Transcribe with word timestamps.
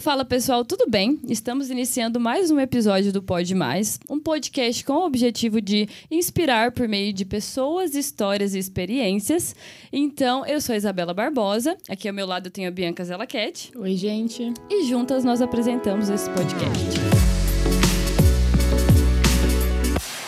Fala 0.00 0.24
pessoal, 0.24 0.64
tudo 0.64 0.86
bem? 0.88 1.20
Estamos 1.28 1.68
iniciando 1.68 2.18
mais 2.18 2.50
um 2.50 2.58
episódio 2.58 3.12
do 3.12 3.22
Pode 3.22 3.54
Mais, 3.54 4.00
um 4.08 4.18
podcast 4.18 4.82
com 4.82 4.94
o 4.94 5.04
objetivo 5.04 5.60
de 5.60 5.86
inspirar 6.10 6.72
por 6.72 6.88
meio 6.88 7.12
de 7.12 7.22
pessoas, 7.22 7.94
histórias 7.94 8.54
e 8.54 8.58
experiências. 8.58 9.54
Então, 9.92 10.46
eu 10.46 10.58
sou 10.58 10.72
a 10.72 10.76
Isabela 10.78 11.12
Barbosa, 11.12 11.76
aqui 11.86 12.08
ao 12.08 12.14
meu 12.14 12.26
lado 12.26 12.46
eu 12.46 12.50
tenho 12.50 12.68
a 12.68 12.70
Bianca 12.70 13.04
Zelaquete. 13.04 13.72
Oi, 13.76 13.94
gente. 13.94 14.54
E 14.70 14.84
juntas 14.84 15.22
nós 15.22 15.42
apresentamos 15.42 16.08
esse 16.08 16.30
podcast. 16.30 16.98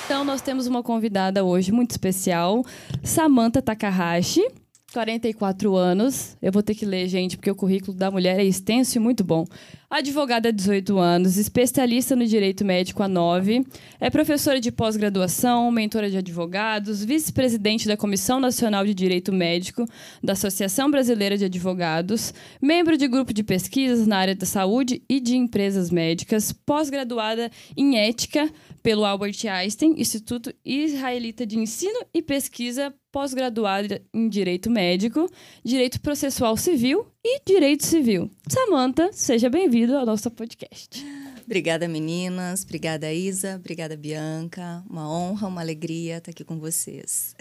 Então, 0.04 0.22
nós 0.22 0.42
temos 0.42 0.66
uma 0.66 0.82
convidada 0.82 1.42
hoje 1.42 1.72
muito 1.72 1.92
especial, 1.92 2.62
Samantha 3.02 3.62
Takahashi. 3.62 4.46
44 4.92 5.74
anos. 5.74 6.36
Eu 6.40 6.52
vou 6.52 6.62
ter 6.62 6.74
que 6.74 6.84
ler, 6.84 7.08
gente, 7.08 7.36
porque 7.36 7.50
o 7.50 7.54
currículo 7.54 7.96
da 7.96 8.10
mulher 8.10 8.38
é 8.38 8.44
extenso 8.44 8.98
e 8.98 9.00
muito 9.00 9.24
bom. 9.24 9.44
Advogada 9.92 10.48
há 10.48 10.52
18 10.52 10.98
anos, 10.98 11.36
especialista 11.36 12.16
no 12.16 12.24
direito 12.24 12.64
médico 12.64 13.02
há 13.02 13.08
9, 13.08 13.62
é 14.00 14.08
professora 14.08 14.58
de 14.58 14.72
pós-graduação, 14.72 15.70
mentora 15.70 16.08
de 16.08 16.16
advogados, 16.16 17.04
vice-presidente 17.04 17.86
da 17.86 17.94
Comissão 17.94 18.40
Nacional 18.40 18.86
de 18.86 18.94
Direito 18.94 19.30
Médico 19.34 19.84
da 20.24 20.32
Associação 20.32 20.90
Brasileira 20.90 21.36
de 21.36 21.44
Advogados, 21.44 22.32
membro 22.58 22.96
de 22.96 23.06
grupo 23.06 23.34
de 23.34 23.42
pesquisas 23.42 24.06
na 24.06 24.16
área 24.16 24.34
da 24.34 24.46
saúde 24.46 25.02
e 25.10 25.20
de 25.20 25.36
empresas 25.36 25.90
médicas, 25.90 26.52
pós-graduada 26.52 27.50
em 27.76 27.98
ética 27.98 28.50
pelo 28.82 29.04
Albert 29.04 29.44
Einstein, 29.46 30.00
Instituto 30.00 30.54
Israelita 30.64 31.44
de 31.44 31.58
Ensino 31.58 32.00
e 32.14 32.22
Pesquisa, 32.22 32.94
pós-graduada 33.12 34.00
em 34.14 34.26
Direito 34.26 34.70
Médico, 34.70 35.30
Direito 35.62 36.00
Processual 36.00 36.56
Civil 36.56 37.11
e 37.24 37.40
Direito 37.46 37.86
Civil. 37.86 38.28
Samantha, 38.48 39.10
seja 39.12 39.48
bem-vindo 39.48 39.96
ao 39.96 40.04
nosso 40.04 40.28
podcast. 40.30 41.04
Obrigada, 41.44 41.86
meninas. 41.86 42.64
Obrigada, 42.64 43.12
Isa. 43.12 43.56
Obrigada, 43.56 43.96
Bianca. 43.96 44.82
Uma 44.90 45.08
honra, 45.08 45.46
uma 45.46 45.60
alegria 45.60 46.18
estar 46.18 46.32
aqui 46.32 46.42
com 46.42 46.58
vocês. 46.58 47.34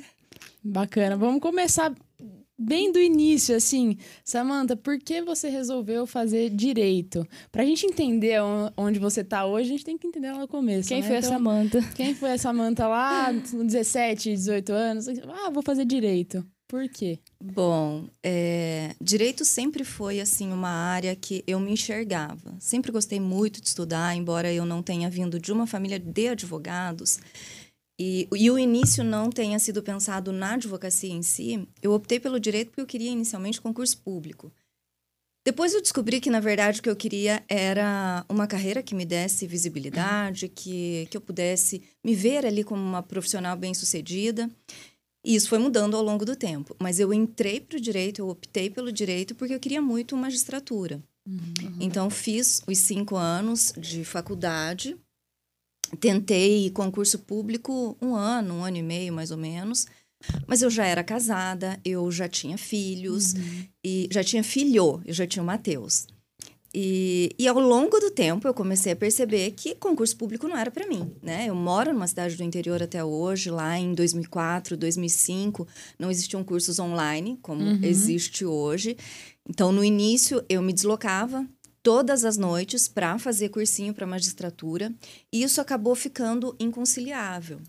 Bacana. 0.64 1.18
Vamos 1.18 1.42
começar 1.42 1.96
bem 2.56 2.92
do 2.92 3.00
início, 3.00 3.56
assim. 3.56 3.98
Samantha, 4.24 4.76
por 4.76 5.00
que 5.00 5.22
você 5.24 5.50
resolveu 5.50 6.06
fazer 6.06 6.52
direito? 6.52 7.28
Pra 7.52 7.66
gente 7.66 7.88
entender 7.88 8.40
onde 8.78 9.00
você 9.00 9.24
tá 9.24 9.46
hoje, 9.48 9.70
a 9.70 9.72
gente 9.72 9.86
tem 9.86 9.98
que 9.98 10.06
entender 10.06 10.32
lá 10.32 10.40
no 10.40 10.48
começo. 10.48 10.90
Quem 10.90 11.02
né? 11.02 11.08
foi 11.08 11.18
então, 11.18 11.30
a 11.30 11.34
Samantha? 11.34 11.82
Quem 11.96 12.14
foi 12.14 12.32
a 12.34 12.38
Samantha 12.38 12.88
lá, 12.88 13.34
com 13.50 13.66
17, 13.66 14.30
18 14.30 14.72
anos? 14.72 15.08
Ah, 15.08 15.50
vou 15.50 15.64
fazer 15.64 15.86
direito. 15.86 16.46
Por 16.72 16.88
quê? 16.88 17.20
Bom, 17.38 18.08
é, 18.24 18.96
direito 19.02 19.44
sempre 19.44 19.84
foi 19.84 20.22
assim 20.22 20.54
uma 20.54 20.70
área 20.70 21.14
que 21.18 21.44
eu 21.46 21.60
me 21.60 21.74
enxergava. 21.74 22.56
Sempre 22.62 22.94
gostei 22.94 23.20
muito 23.20 23.60
de 23.60 23.68
estudar, 23.68 24.16
embora 24.16 24.54
eu 24.54 24.66
não 24.66 24.82
tenha 24.82 25.10
vindo 25.10 25.38
de 25.38 25.52
uma 25.52 25.68
família 25.68 26.00
de 26.00 26.30
advogados. 26.30 27.20
E, 28.00 28.26
e, 28.34 28.50
o 28.50 28.58
início 28.58 29.04
não 29.04 29.30
tenha 29.30 29.60
sido 29.60 29.84
pensado 29.84 30.32
na 30.32 30.54
advocacia 30.54 31.12
em 31.12 31.22
si, 31.22 31.68
eu 31.82 31.92
optei 31.92 32.22
pelo 32.22 32.40
direito 32.40 32.70
porque 32.70 32.80
eu 32.80 32.88
queria 32.88 33.12
inicialmente 33.12 33.60
concurso 33.60 33.98
público. 33.98 34.50
Depois 35.44 35.74
eu 35.74 35.82
descobri 35.82 36.22
que, 36.22 36.30
na 36.30 36.40
verdade, 36.40 36.80
o 36.80 36.84
que 36.84 36.90
eu 36.90 36.96
queria 36.96 37.44
era 37.50 38.24
uma 38.30 38.46
carreira 38.46 38.84
que 38.84 38.94
me 38.94 39.04
desse 39.04 39.46
visibilidade, 39.46 40.48
que, 40.48 41.08
que 41.10 41.18
eu 41.18 41.22
pudesse 41.22 41.82
me 42.04 42.16
ver 42.16 42.46
ali 42.46 42.64
como 42.64 42.82
uma 42.82 43.04
profissional 43.04 43.58
bem-sucedida. 43.58 44.50
E 45.24 45.36
isso 45.36 45.50
foi 45.50 45.60
mudando 45.60 45.96
ao 45.96 46.04
longo 46.04 46.26
do 46.26 46.36
tempo. 46.36 46.76
Mas 46.80 47.00
eu 47.00 47.14
entrei 47.14 47.60
para 47.60 47.78
o 47.78 47.82
direito, 47.82 48.20
eu 48.20 48.30
optei 48.30 48.70
pelo 48.70 48.92
direito 48.92 49.36
porque 49.36 49.54
eu 49.54 49.60
queria 49.60 49.82
muito 49.82 50.18
magistratura. 50.18 51.02
Uhum. 51.28 51.78
Então, 51.80 52.10
fiz 52.10 52.64
os 52.68 52.80
cinco 52.80 53.16
anos 53.16 53.74
de 53.78 54.04
faculdade 54.04 54.98
Tentei 56.00 56.70
concurso 56.72 57.20
público 57.20 57.98
um 58.02 58.16
ano, 58.16 58.56
um 58.56 58.64
ano 58.64 58.78
e 58.78 58.84
meio 58.84 59.14
mais 59.14 59.32
ou 59.32 59.38
menos. 59.38 59.88
Mas 60.48 60.62
eu 60.62 60.70
já 60.70 60.86
era 60.86 61.04
casada, 61.04 61.80
eu 61.84 62.12
já 62.12 62.30
tinha 62.30 62.58
filhos, 62.58 63.34
uhum. 63.34 63.66
e 63.84 64.08
já 64.12 64.24
tinha 64.24 64.44
filho, 64.44 65.02
eu 65.04 65.14
já 65.14 65.26
tinha 65.26 65.42
o 65.42 65.46
Matheus. 65.46 66.08
E, 66.74 67.36
e 67.38 67.48
ao 67.48 67.60
longo 67.60 68.00
do 68.00 68.10
tempo 68.12 68.48
eu 68.48 68.54
comecei 68.54 68.94
a 68.94 68.96
perceber 68.96 69.52
que 69.52 69.76
concurso 69.76 70.16
público 70.16 70.48
não 70.48 70.58
era 70.58 70.72
para 70.72 70.88
mim, 70.88 71.12
né? 71.22 71.48
Eu 71.48 71.56
moro 71.56 71.92
numa 71.92 72.08
cidade 72.08 72.36
do 72.36 72.44
interior 72.44 72.82
até 72.82 73.04
hoje, 73.04 73.50
lá 73.50 73.78
em 73.78 73.94
2004, 73.94 74.78
2005, 74.78 75.68
não 76.00 76.10
existiam 76.10 76.44
cursos 76.44 76.80
online 76.80 77.38
como 77.42 77.62
uhum. 77.62 77.80
existe 77.84 78.46
hoje. 78.46 78.96
Então, 79.50 79.72
no 79.72 79.84
início, 79.84 80.44
eu 80.48 80.62
me 80.62 80.72
deslocava 80.72 81.46
todas 81.84 82.24
as 82.24 82.38
noites 82.38 82.88
para 82.88 83.18
fazer 83.18 83.50
cursinho 83.50 83.94
para 83.94 84.08
magistratura, 84.08 84.94
e 85.32 85.44
isso 85.44 85.60
acabou 85.60 85.96
ficando 85.96 86.56
inconciliável. 86.60 87.60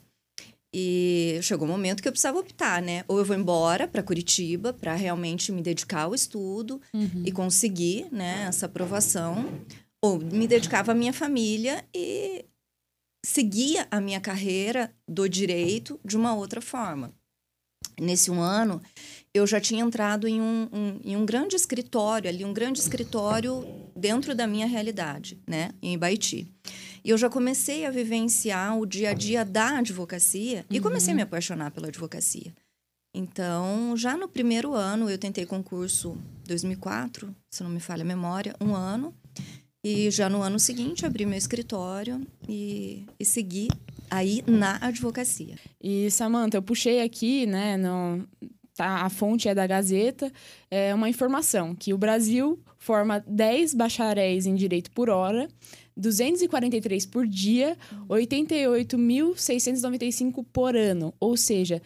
E 0.75 1.39
chegou 1.43 1.69
um 1.69 1.71
momento 1.71 2.03
que 2.03 2.09
eu 2.09 2.13
precisava 2.13 2.39
optar, 2.39 2.81
né? 2.81 3.05
Ou 3.07 3.19
eu 3.19 3.25
vou 3.25 3.37
embora 3.37 3.87
para 3.87 4.03
Curitiba 4.03 4.73
para 4.73 4.95
realmente 4.95 5.53
me 5.53 5.61
dedicar 5.61 6.03
ao 6.03 6.15
estudo 6.15 6.81
uhum. 6.95 7.23
e 7.27 7.31
conseguir, 7.31 8.07
né, 8.11 8.47
essa 8.49 8.67
aprovação, 8.67 9.47
ou 10.03 10.19
me 10.19 10.47
dedicava 10.47 10.93
à 10.93 10.95
minha 10.95 11.13
família 11.13 11.85
e 11.95 12.47
seguia 13.25 13.87
a 13.91 14.01
minha 14.01 14.21
carreira 14.21 14.93
do 15.07 15.29
direito 15.29 16.01
de 16.05 16.17
uma 16.17 16.35
outra 16.35 16.61
forma. 16.61 17.13
Nesse 18.01 18.31
um 18.31 18.41
ano, 18.41 18.81
eu 19.35 19.47
já 19.47 19.61
tinha 19.61 19.85
entrado 19.85 20.27
em 20.27 20.41
um, 20.41 20.69
um, 20.73 21.01
em 21.05 21.17
um 21.17 21.27
grande 21.27 21.55
escritório 21.55 22.29
ali, 22.29 22.45
um 22.45 22.53
grande 22.53 22.81
escritório 22.81 23.65
dentro 23.95 24.35
da 24.35 24.47
minha 24.47 24.67
realidade, 24.67 25.39
né, 25.47 25.71
em 25.83 25.95
Ibaiti. 25.95 26.49
E 27.05 27.11
eu 27.11 27.19
já 27.19 27.29
comecei 27.29 27.85
a 27.85 27.91
vivenciar 27.91 28.79
o 28.79 28.87
dia 28.87 29.11
a 29.11 29.15
dia 29.15 29.45
da 29.45 29.79
advocacia 29.79 30.65
uhum. 30.71 30.77
e 30.77 30.81
comecei 30.81 31.13
a 31.13 31.17
me 31.17 31.23
apaixonar 31.23 31.71
pela 31.71 31.89
advocacia. 31.89 32.53
Então, 33.15 33.95
já 33.97 34.17
no 34.17 34.29
primeiro 34.29 34.75
ano, 34.75 35.11
eu 35.11 35.19
tentei 35.19 35.45
concurso 35.45 36.17
2004, 36.47 37.35
se 37.51 37.63
não 37.63 37.71
me 37.71 37.81
falha 37.81 38.03
a 38.03 38.07
memória, 38.07 38.55
um 38.61 38.75
ano. 38.75 39.15
E 39.85 40.11
já 40.11 40.31
no 40.31 40.41
ano 40.41 40.59
seguinte, 40.59 41.05
abri 41.05 41.27
meu 41.27 41.37
escritório 41.37 42.25
e, 42.49 43.05
e 43.19 43.25
segui 43.25 43.69
aí 44.09 44.43
na 44.47 44.79
advocacia. 44.81 45.57
E, 45.83 46.11
Samanta, 46.11 46.57
eu 46.57 46.63
puxei 46.63 47.03
aqui, 47.03 47.47
né, 47.47 47.77
no, 47.77 48.25
tá, 48.75 49.03
a 49.03 49.11
fonte 49.11 49.49
é 49.49 49.55
da 49.55 49.67
Gazeta, 49.67 50.33
é 50.71 50.95
uma 50.95 51.09
informação 51.09 51.75
que 51.75 51.93
o 51.93 51.99
Brasil 51.99 52.63
forma 52.79 53.23
10 53.27 53.75
bacharéis 53.75 54.47
em 54.47 54.55
direito 54.55 54.91
por 54.93 55.11
hora, 55.11 55.49
243 55.97 57.07
por 57.07 57.27
dia, 57.27 57.77
88.695 58.09 60.45
por 60.53 60.77
ano. 60.77 61.15
Ou 61.21 61.37
seja, 61.37 61.81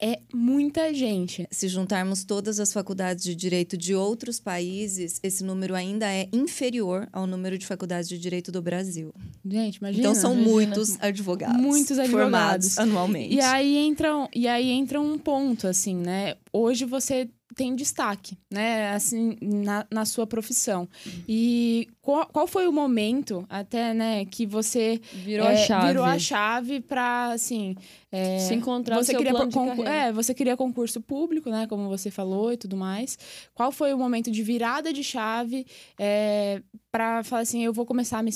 é 0.00 0.18
muita 0.32 0.94
gente. 0.94 1.46
Se 1.50 1.68
juntarmos 1.68 2.24
todas 2.24 2.58
as 2.58 2.72
faculdades 2.72 3.22
de 3.22 3.34
direito 3.34 3.76
de 3.76 3.94
outros 3.94 4.40
países, 4.40 5.20
esse 5.22 5.44
número 5.44 5.74
ainda 5.74 6.10
é 6.10 6.26
inferior 6.32 7.06
ao 7.12 7.26
número 7.26 7.58
de 7.58 7.66
faculdades 7.66 8.08
de 8.08 8.18
direito 8.18 8.50
do 8.50 8.62
Brasil. 8.62 9.12
Gente, 9.44 9.76
imagina. 9.76 10.00
Então 10.00 10.14
são 10.14 10.32
imagina. 10.32 10.52
muitos 10.52 11.00
advogados. 11.00 11.60
Muitos 11.60 11.98
advogados 11.98 12.78
anualmente. 12.78 13.34
E 13.34 13.40
aí 13.40 13.76
entra, 13.76 14.28
e 14.34 14.48
aí 14.48 14.70
entra 14.70 15.00
um 15.00 15.18
ponto 15.18 15.66
assim, 15.66 15.96
né? 15.96 16.36
Hoje 16.50 16.86
você 16.86 17.28
tem 17.60 17.76
destaque, 17.76 18.38
né, 18.50 18.90
assim, 18.94 19.36
na, 19.42 19.86
na 19.90 20.06
sua 20.06 20.26
profissão. 20.26 20.88
E 21.28 21.86
qual, 22.00 22.26
qual 22.28 22.46
foi 22.46 22.66
o 22.66 22.72
momento, 22.72 23.44
até, 23.50 23.92
né, 23.92 24.24
que 24.24 24.46
você 24.46 24.98
virou 25.12 25.46
é, 25.46 25.52
a 25.52 25.56
chave, 25.66 25.86
virou 25.88 26.02
a 26.02 26.18
chave 26.18 26.80
para, 26.80 27.32
assim, 27.32 27.76
é, 28.10 28.38
se 28.38 28.54
encontrar 28.54 28.96
você 28.96 29.12
seu 29.12 29.18
queria 29.18 29.34
concur- 29.34 29.86
É, 29.86 30.10
você 30.10 30.32
queria 30.32 30.56
concurso 30.56 31.02
público, 31.02 31.50
né, 31.50 31.66
como 31.66 31.86
você 31.90 32.10
falou 32.10 32.50
e 32.50 32.56
tudo 32.56 32.78
mais. 32.78 33.18
Qual 33.54 33.70
foi 33.70 33.92
o 33.92 33.98
momento 33.98 34.30
de 34.30 34.42
virada 34.42 34.90
de 34.90 35.04
chave 35.04 35.66
é, 35.98 36.62
para 36.90 37.22
falar 37.22 37.42
assim, 37.42 37.62
eu 37.62 37.74
vou 37.74 37.84
começar 37.84 38.20
a 38.20 38.22
me 38.22 38.30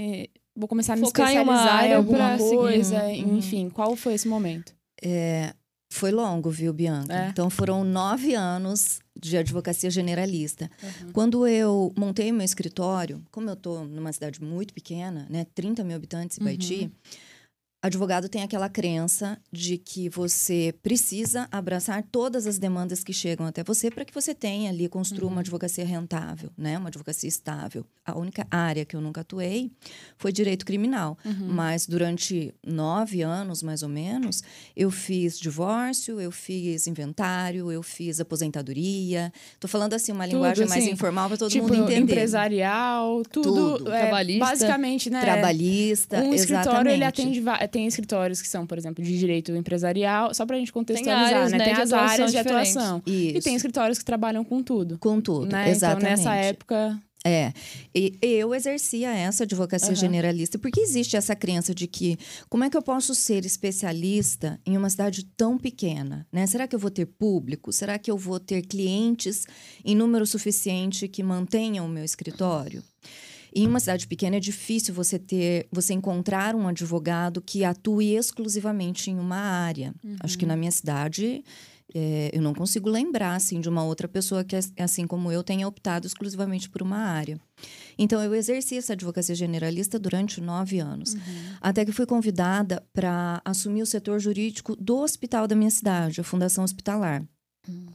é, 0.00 0.30
vou 0.56 0.66
começar 0.66 0.94
a 0.94 0.96
me 0.96 1.02
Focar 1.02 1.28
especializar 1.28 1.84
em, 1.84 1.90
em 1.90 1.92
alguma 1.92 2.38
coisa, 2.38 3.04
uhum. 3.04 3.36
enfim, 3.36 3.68
qual 3.68 3.94
foi 3.96 4.14
esse 4.14 4.26
momento? 4.26 4.74
É, 5.04 5.52
foi 5.92 6.10
longo, 6.10 6.50
viu, 6.50 6.72
Bianca? 6.72 7.14
É. 7.14 7.28
Então 7.28 7.50
foram 7.50 7.84
nove 7.84 8.34
anos 8.34 9.00
de 9.14 9.36
advocacia 9.36 9.90
generalista. 9.90 10.70
Uhum. 10.82 11.12
Quando 11.12 11.46
eu 11.46 11.92
montei 11.96 12.32
meu 12.32 12.44
escritório, 12.44 13.22
como 13.30 13.50
eu 13.50 13.54
estou 13.54 13.84
numa 13.84 14.10
cidade 14.10 14.42
muito 14.42 14.72
pequena, 14.72 15.26
né, 15.28 15.46
30 15.54 15.84
mil 15.84 15.94
habitantes 15.94 16.38
em 16.38 16.44
Baiti, 16.44 16.90
advogado 17.82 18.28
tem 18.28 18.42
aquela 18.42 18.68
crença 18.68 19.36
de 19.50 19.76
que 19.76 20.08
você 20.08 20.72
precisa 20.82 21.48
abraçar 21.50 22.04
todas 22.12 22.46
as 22.46 22.56
demandas 22.56 23.02
que 23.02 23.12
chegam 23.12 23.44
até 23.44 23.64
você 23.64 23.90
para 23.90 24.04
que 24.04 24.14
você 24.14 24.32
tenha 24.32 24.70
ali, 24.70 24.88
construa 24.88 25.26
uhum. 25.26 25.32
uma 25.32 25.40
advocacia 25.40 25.84
rentável, 25.84 26.50
né? 26.56 26.78
Uma 26.78 26.88
advocacia 26.88 27.28
estável. 27.28 27.84
A 28.06 28.16
única 28.16 28.46
área 28.50 28.84
que 28.84 28.94
eu 28.94 29.00
nunca 29.00 29.22
atuei 29.22 29.72
foi 30.16 30.30
direito 30.30 30.64
criminal. 30.64 31.18
Uhum. 31.24 31.48
Mas 31.48 31.86
durante 31.86 32.54
nove 32.64 33.22
anos, 33.22 33.62
mais 33.64 33.82
ou 33.82 33.88
menos, 33.88 34.42
eu 34.76 34.90
fiz 34.90 35.38
divórcio, 35.38 36.20
eu 36.20 36.30
fiz 36.30 36.86
inventário, 36.86 37.70
eu 37.72 37.82
fiz 37.82 38.20
aposentadoria. 38.20 39.32
Tô 39.58 39.66
falando 39.66 39.94
assim, 39.94 40.12
uma 40.12 40.26
linguagem 40.26 40.64
assim, 40.64 40.74
mais 40.74 40.86
informal 40.86 41.28
para 41.28 41.36
todo 41.36 41.50
tipo, 41.50 41.64
mundo 41.66 41.90
entender. 41.90 42.12
empresarial, 42.12 43.22
tudo. 43.24 43.78
tudo. 43.78 43.92
É, 43.92 44.02
Trabalhista. 44.02 44.44
Basicamente, 44.44 45.10
né? 45.10 45.20
Trabalhista, 45.20 46.16
um 46.18 46.32
exatamente. 46.32 46.40
escritório, 46.40 46.90
ele 46.92 47.04
atende 47.04 47.40
tem 47.72 47.86
escritórios 47.86 48.40
que 48.40 48.48
são, 48.48 48.66
por 48.66 48.78
exemplo, 48.78 49.02
de 49.02 49.18
direito 49.18 49.50
empresarial, 49.56 50.32
só 50.32 50.46
para 50.46 50.56
a 50.56 50.58
gente 50.58 50.72
contextualizar, 50.72 51.28
tem 51.28 51.34
áreas, 51.36 51.52
né? 51.52 51.58
né? 51.58 51.64
Tem 51.64 51.74
de 51.74 51.80
as 51.80 51.92
áreas 51.92 52.30
de 52.30 52.38
atuação. 52.38 53.02
Isso. 53.04 53.38
E 53.38 53.40
tem 53.40 53.56
escritórios 53.56 53.98
que 53.98 54.04
trabalham 54.04 54.44
com 54.44 54.62
tudo. 54.62 54.98
Com 54.98 55.20
tudo, 55.20 55.50
né? 55.50 55.70
exatamente. 55.70 56.20
Então, 56.20 56.32
nessa 56.32 56.34
época... 56.36 57.02
É, 57.24 57.52
e 57.94 58.18
eu 58.20 58.52
exercia 58.52 59.14
essa 59.14 59.44
advocacia 59.44 59.90
uhum. 59.90 59.94
generalista, 59.94 60.58
porque 60.58 60.80
existe 60.80 61.16
essa 61.16 61.36
crença 61.36 61.72
de 61.72 61.86
que 61.86 62.18
como 62.48 62.64
é 62.64 62.68
que 62.68 62.76
eu 62.76 62.82
posso 62.82 63.14
ser 63.14 63.46
especialista 63.46 64.60
em 64.66 64.76
uma 64.76 64.90
cidade 64.90 65.24
tão 65.36 65.56
pequena, 65.56 66.26
né? 66.32 66.48
Será 66.48 66.66
que 66.66 66.74
eu 66.74 66.80
vou 66.80 66.90
ter 66.90 67.06
público? 67.06 67.72
Será 67.72 67.96
que 67.96 68.10
eu 68.10 68.18
vou 68.18 68.40
ter 68.40 68.62
clientes 68.62 69.46
em 69.84 69.94
número 69.94 70.26
suficiente 70.26 71.06
que 71.06 71.22
mantenham 71.22 71.86
o 71.86 71.88
meu 71.88 72.04
escritório? 72.04 72.82
Em 73.54 73.66
uma 73.66 73.80
cidade 73.80 74.06
pequena 74.06 74.36
é 74.36 74.40
difícil 74.40 74.94
você 74.94 75.18
ter, 75.18 75.66
você 75.70 75.92
encontrar 75.92 76.54
um 76.54 76.68
advogado 76.68 77.42
que 77.42 77.64
atue 77.64 78.14
exclusivamente 78.14 79.10
em 79.10 79.18
uma 79.18 79.36
área. 79.36 79.94
Uhum. 80.02 80.16
Acho 80.20 80.38
que 80.38 80.46
na 80.46 80.56
minha 80.56 80.70
cidade 80.70 81.44
é, 81.94 82.30
eu 82.32 82.40
não 82.40 82.54
consigo 82.54 82.88
lembrar 82.88 83.34
assim 83.34 83.60
de 83.60 83.68
uma 83.68 83.84
outra 83.84 84.08
pessoa 84.08 84.42
que 84.42 84.56
assim 84.78 85.06
como 85.06 85.30
eu 85.30 85.42
tenha 85.42 85.68
optado 85.68 86.06
exclusivamente 86.06 86.68
por 86.70 86.82
uma 86.82 86.96
área. 86.96 87.38
Então 87.98 88.22
eu 88.22 88.34
exerci 88.34 88.78
essa 88.78 88.94
advocacia 88.94 89.34
generalista 89.34 89.98
durante 89.98 90.40
nove 90.40 90.78
anos, 90.78 91.14
uhum. 91.14 91.20
até 91.60 91.84
que 91.84 91.92
fui 91.92 92.06
convidada 92.06 92.82
para 92.92 93.40
assumir 93.44 93.82
o 93.82 93.86
setor 93.86 94.18
jurídico 94.18 94.74
do 94.76 94.98
hospital 94.98 95.46
da 95.46 95.54
minha 95.54 95.70
cidade, 95.70 96.20
a 96.20 96.24
Fundação 96.24 96.64
Hospitalar. 96.64 97.22
Uhum. 97.68 97.86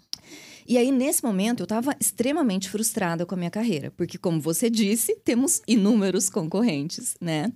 E 0.67 0.77
aí, 0.77 0.91
nesse 0.91 1.23
momento, 1.23 1.61
eu 1.61 1.65
estava 1.65 1.95
extremamente 1.99 2.69
frustrada 2.69 3.25
com 3.25 3.33
a 3.33 3.37
minha 3.37 3.49
carreira, 3.49 3.91
porque, 3.95 4.17
como 4.17 4.41
você 4.41 4.69
disse, 4.69 5.15
temos 5.23 5.61
inúmeros 5.67 6.29
concorrentes, 6.29 7.15
né? 7.21 7.51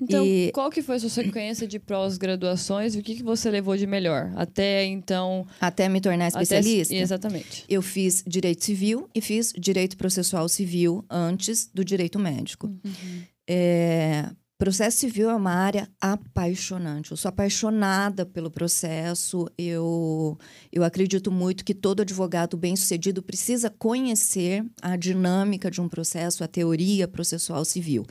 Então, 0.00 0.24
e... 0.24 0.50
qual 0.52 0.70
que 0.70 0.80
foi 0.82 0.96
a 0.96 0.98
sua 0.98 1.10
sequência 1.10 1.66
de 1.66 1.78
pós-graduações 1.78 2.94
e 2.94 2.98
o 2.98 3.02
que, 3.02 3.16
que 3.16 3.22
você 3.22 3.50
levou 3.50 3.76
de 3.76 3.86
melhor 3.86 4.32
até 4.34 4.84
então? 4.86 5.46
Até 5.60 5.88
me 5.88 6.00
tornar 6.00 6.28
especialista? 6.28 6.94
Até... 6.94 7.02
Exatamente. 7.02 7.64
Eu 7.68 7.82
fiz 7.82 8.24
direito 8.26 8.64
civil 8.64 9.08
e 9.14 9.20
fiz 9.20 9.52
direito 9.56 9.98
processual 9.98 10.48
civil 10.48 11.04
antes 11.10 11.70
do 11.72 11.84
direito 11.84 12.18
médico. 12.18 12.66
Uhum. 12.66 13.22
É, 13.46 14.30
Processo 14.60 14.98
civil 14.98 15.30
é 15.30 15.34
uma 15.34 15.54
área 15.54 15.88
apaixonante. 15.98 17.12
Eu 17.12 17.16
sou 17.16 17.30
apaixonada 17.30 18.26
pelo 18.26 18.50
processo. 18.50 19.48
Eu, 19.56 20.38
eu 20.70 20.84
acredito 20.84 21.32
muito 21.32 21.64
que 21.64 21.72
todo 21.72 22.02
advogado 22.02 22.58
bem-sucedido 22.58 23.22
precisa 23.22 23.70
conhecer 23.70 24.62
a 24.82 24.96
dinâmica 24.96 25.70
de 25.70 25.80
um 25.80 25.88
processo, 25.88 26.44
a 26.44 26.46
teoria 26.46 27.08
processual 27.08 27.64
civil. 27.64 28.04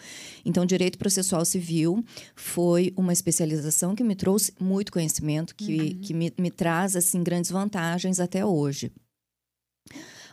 Então, 0.43 0.65
direito 0.65 0.97
processual 0.97 1.45
civil 1.45 2.03
foi 2.35 2.95
uma 2.97 3.13
especialização 3.13 3.93
que 3.93 4.03
me 4.03 4.15
trouxe 4.15 4.51
muito 4.59 4.91
conhecimento, 4.91 5.53
que, 5.53 5.77
uhum. 5.77 6.01
que 6.01 6.13
me, 6.15 6.33
me 6.35 6.49
traz 6.49 6.95
assim 6.95 7.21
grandes 7.21 7.51
vantagens 7.51 8.19
até 8.19 8.43
hoje 8.43 8.91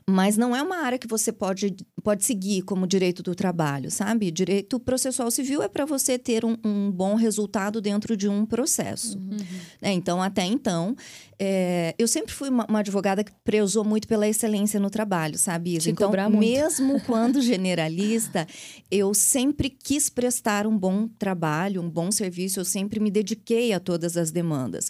mas 0.08 0.36
não 0.36 0.54
é 0.54 0.62
uma 0.62 0.76
área 0.76 0.98
que 0.98 1.08
você 1.08 1.32
pode, 1.32 1.74
pode 2.02 2.24
seguir 2.24 2.62
como 2.62 2.86
direito 2.86 3.24
do 3.24 3.34
trabalho, 3.34 3.90
sabe? 3.90 4.30
Direito 4.30 4.78
processual 4.78 5.32
civil 5.32 5.62
é 5.62 5.68
para 5.68 5.84
você 5.84 6.16
ter 6.16 6.44
um, 6.44 6.56
um, 6.64 6.92
bom 6.92 7.16
resultado 7.16 7.80
dentro 7.80 8.16
de 8.16 8.28
um 8.28 8.46
processo. 8.46 9.18
Uhum. 9.18 9.36
É, 9.82 9.92
então, 9.92 10.22
até 10.22 10.44
então, 10.44 10.94
é, 11.40 11.92
eu 11.98 12.06
sempre 12.06 12.32
fui 12.32 12.48
uma, 12.48 12.64
uma, 12.66 12.78
advogada 12.78 13.24
que 13.24 13.32
prezou 13.42 13.84
muito 13.84 14.06
pela 14.06 14.28
excelência 14.28 14.78
no 14.78 14.90
trabalho, 14.90 15.36
sabe? 15.36 15.74
Isso. 15.74 15.90
Então, 15.90 16.12
mesmo 16.30 17.00
quando 17.04 17.42
generalista, 17.42 18.46
eu 18.88 19.12
sempre 19.12 19.68
quis 19.68 20.08
prestar 20.08 20.68
um 20.68 20.78
bom 20.78 21.08
trabalho, 21.18 21.82
um 21.82 21.90
bom 21.90 22.12
serviço, 22.12 22.60
eu 22.60 22.64
sempre 22.64 23.00
me 23.00 23.10
dediquei 23.10 23.72
a 23.72 23.80
todas 23.80 24.16
as 24.16 24.30
demandas. 24.30 24.88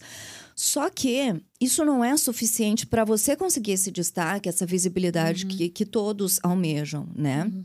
Só 0.59 0.89
que 0.89 1.39
isso 1.61 1.85
não 1.85 2.03
é 2.03 2.17
suficiente 2.17 2.87
para 2.87 3.05
você 3.05 3.37
conseguir 3.37 3.73
esse 3.73 3.91
destaque, 3.91 4.49
essa 4.49 4.65
visibilidade 4.65 5.45
uhum. 5.45 5.51
que, 5.51 5.69
que 5.69 5.85
todos 5.85 6.41
almejam, 6.43 7.07
né? 7.15 7.45
Uhum. 7.45 7.65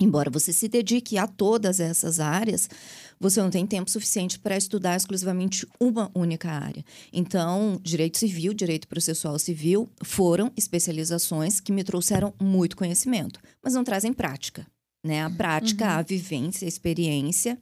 Embora 0.00 0.30
você 0.30 0.52
se 0.52 0.68
dedique 0.68 1.18
a 1.18 1.26
todas 1.26 1.78
essas 1.78 2.18
áreas, 2.18 2.68
você 3.18 3.40
não 3.40 3.50
tem 3.50 3.66
tempo 3.66 3.90
suficiente 3.90 4.38
para 4.38 4.56
estudar 4.56 4.96
exclusivamente 4.96 5.66
uma 5.78 6.10
única 6.14 6.50
área. 6.50 6.84
Então, 7.12 7.80
direito 7.82 8.18
civil, 8.18 8.52
direito 8.52 8.88
processual 8.88 9.38
civil 9.38 9.88
foram 10.02 10.52
especializações 10.56 11.60
que 11.60 11.72
me 11.72 11.84
trouxeram 11.84 12.34
muito 12.40 12.76
conhecimento, 12.76 13.40
mas 13.62 13.74
não 13.74 13.84
trazem 13.84 14.12
prática, 14.12 14.66
né? 15.04 15.22
A 15.22 15.30
prática, 15.30 15.84
uhum. 15.84 15.98
a 15.98 16.02
vivência, 16.02 16.64
a 16.64 16.68
experiência. 16.68 17.58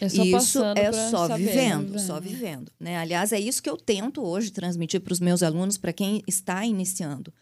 É 0.00 0.08
só 0.08 0.24
isso 0.24 0.62
é 0.76 0.92
só 1.10 1.28
saber, 1.28 1.46
vivendo, 1.46 1.92
né? 1.92 1.98
só 1.98 2.20
vivendo. 2.20 2.72
Né? 2.78 2.96
Aliás, 2.98 3.32
é 3.32 3.40
isso 3.40 3.62
que 3.62 3.70
eu 3.70 3.76
tento 3.76 4.22
hoje 4.22 4.50
transmitir 4.50 5.00
para 5.00 5.12
os 5.12 5.20
meus 5.20 5.42
alunos, 5.42 5.76
para 5.78 5.92
quem 5.92 6.22
está 6.26 6.64
iniciando. 6.64 7.32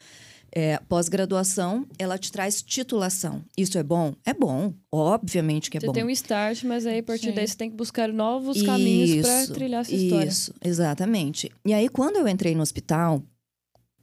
É, 0.54 0.78
Pós-graduação, 0.86 1.86
ela 1.98 2.18
te 2.18 2.30
traz 2.30 2.60
titulação. 2.60 3.42
Isso 3.56 3.78
é 3.78 3.82
bom? 3.82 4.14
É 4.24 4.34
bom. 4.34 4.74
Obviamente 4.92 5.70
que 5.70 5.78
é 5.78 5.80
você 5.80 5.86
bom. 5.86 5.92
Você 5.94 6.00
tem 6.00 6.06
um 6.06 6.10
start, 6.10 6.62
mas 6.64 6.84
aí 6.84 6.98
a 6.98 7.02
partir 7.02 7.30
Sim. 7.30 7.34
daí 7.34 7.48
você 7.48 7.56
tem 7.56 7.70
que 7.70 7.76
buscar 7.76 8.12
novos 8.12 8.58
isso, 8.58 8.66
caminhos 8.66 9.26
para 9.26 9.46
trilhar 9.46 9.80
essa 9.80 9.94
história. 9.94 10.28
Isso, 10.28 10.54
exatamente. 10.62 11.50
E 11.64 11.72
aí, 11.72 11.88
quando 11.88 12.16
eu 12.16 12.28
entrei 12.28 12.54
no 12.54 12.60
hospital, 12.60 13.22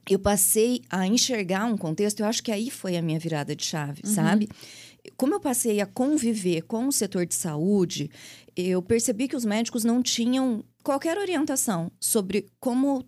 eu 0.08 0.18
passei 0.18 0.82
a 0.90 1.06
enxergar 1.06 1.66
um 1.66 1.76
contexto, 1.76 2.20
eu 2.20 2.26
acho 2.26 2.42
que 2.42 2.50
aí 2.50 2.68
foi 2.68 2.96
a 2.96 3.02
minha 3.02 3.18
virada 3.18 3.54
de 3.54 3.64
chave, 3.64 4.02
uhum. 4.04 4.12
sabe? 4.12 4.48
Como 5.16 5.34
eu 5.34 5.40
passei 5.40 5.80
a 5.80 5.86
conviver 5.86 6.62
com 6.62 6.86
o 6.86 6.92
setor 6.92 7.26
de 7.26 7.34
saúde, 7.34 8.10
eu 8.56 8.82
percebi 8.82 9.28
que 9.28 9.36
os 9.36 9.44
médicos 9.44 9.84
não 9.84 10.02
tinham 10.02 10.64
qualquer 10.82 11.18
orientação 11.18 11.90
sobre 12.00 12.46
como 12.58 13.04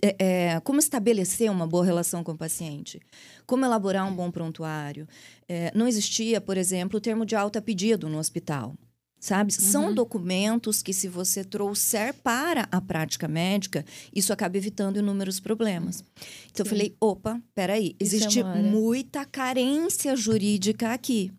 é, 0.00 0.16
é, 0.18 0.60
como 0.60 0.78
estabelecer 0.78 1.50
uma 1.50 1.66
boa 1.66 1.84
relação 1.84 2.22
com 2.22 2.32
o 2.32 2.38
paciente, 2.38 3.00
como 3.46 3.64
elaborar 3.64 4.06
um 4.06 4.14
bom 4.14 4.30
prontuário. 4.30 5.06
É, 5.48 5.72
não 5.74 5.86
existia, 5.86 6.40
por 6.40 6.56
exemplo, 6.56 6.98
o 6.98 7.00
termo 7.00 7.26
de 7.26 7.34
alta 7.34 7.60
pedido 7.60 8.08
no 8.08 8.18
hospital 8.18 8.74
sabe? 9.18 9.52
Uhum. 9.52 9.64
São 9.64 9.94
documentos 9.94 10.82
que, 10.82 10.92
se 10.92 11.08
você 11.08 11.44
trouxer 11.44 12.14
para 12.14 12.68
a 12.70 12.80
prática 12.80 13.26
médica, 13.28 13.84
isso 14.14 14.32
acaba 14.32 14.56
evitando 14.56 14.98
inúmeros 14.98 15.40
problemas. 15.40 16.04
Então, 16.50 16.64
Sim. 16.64 16.70
eu 16.70 16.76
falei: 16.76 16.96
opa, 17.00 17.40
peraí, 17.54 17.96
é 17.98 18.04
existe 18.04 18.40
é 18.40 18.44
muita 18.44 19.24
carência 19.24 20.14
jurídica 20.16 20.92
aqui. 20.92 21.32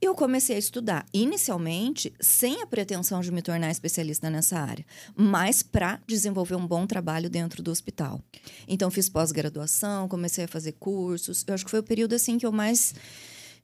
E 0.00 0.04
eu 0.06 0.14
comecei 0.14 0.56
a 0.56 0.58
estudar, 0.58 1.04
inicialmente, 1.12 2.12
sem 2.20 2.62
a 2.62 2.66
pretensão 2.66 3.20
de 3.20 3.32
me 3.32 3.42
tornar 3.42 3.70
especialista 3.70 4.30
nessa 4.30 4.58
área, 4.58 4.86
mas 5.16 5.62
para 5.62 6.00
desenvolver 6.06 6.54
um 6.54 6.66
bom 6.66 6.86
trabalho 6.86 7.28
dentro 7.28 7.62
do 7.62 7.70
hospital. 7.70 8.22
Então, 8.68 8.90
fiz 8.90 9.08
pós-graduação, 9.08 10.08
comecei 10.08 10.44
a 10.44 10.48
fazer 10.48 10.72
cursos. 10.72 11.44
Eu 11.46 11.54
acho 11.54 11.64
que 11.64 11.70
foi 11.70 11.80
o 11.80 11.84
período 11.84 12.14
assim 12.14 12.38
que 12.38 12.46
eu 12.46 12.52
mais. 12.52 12.94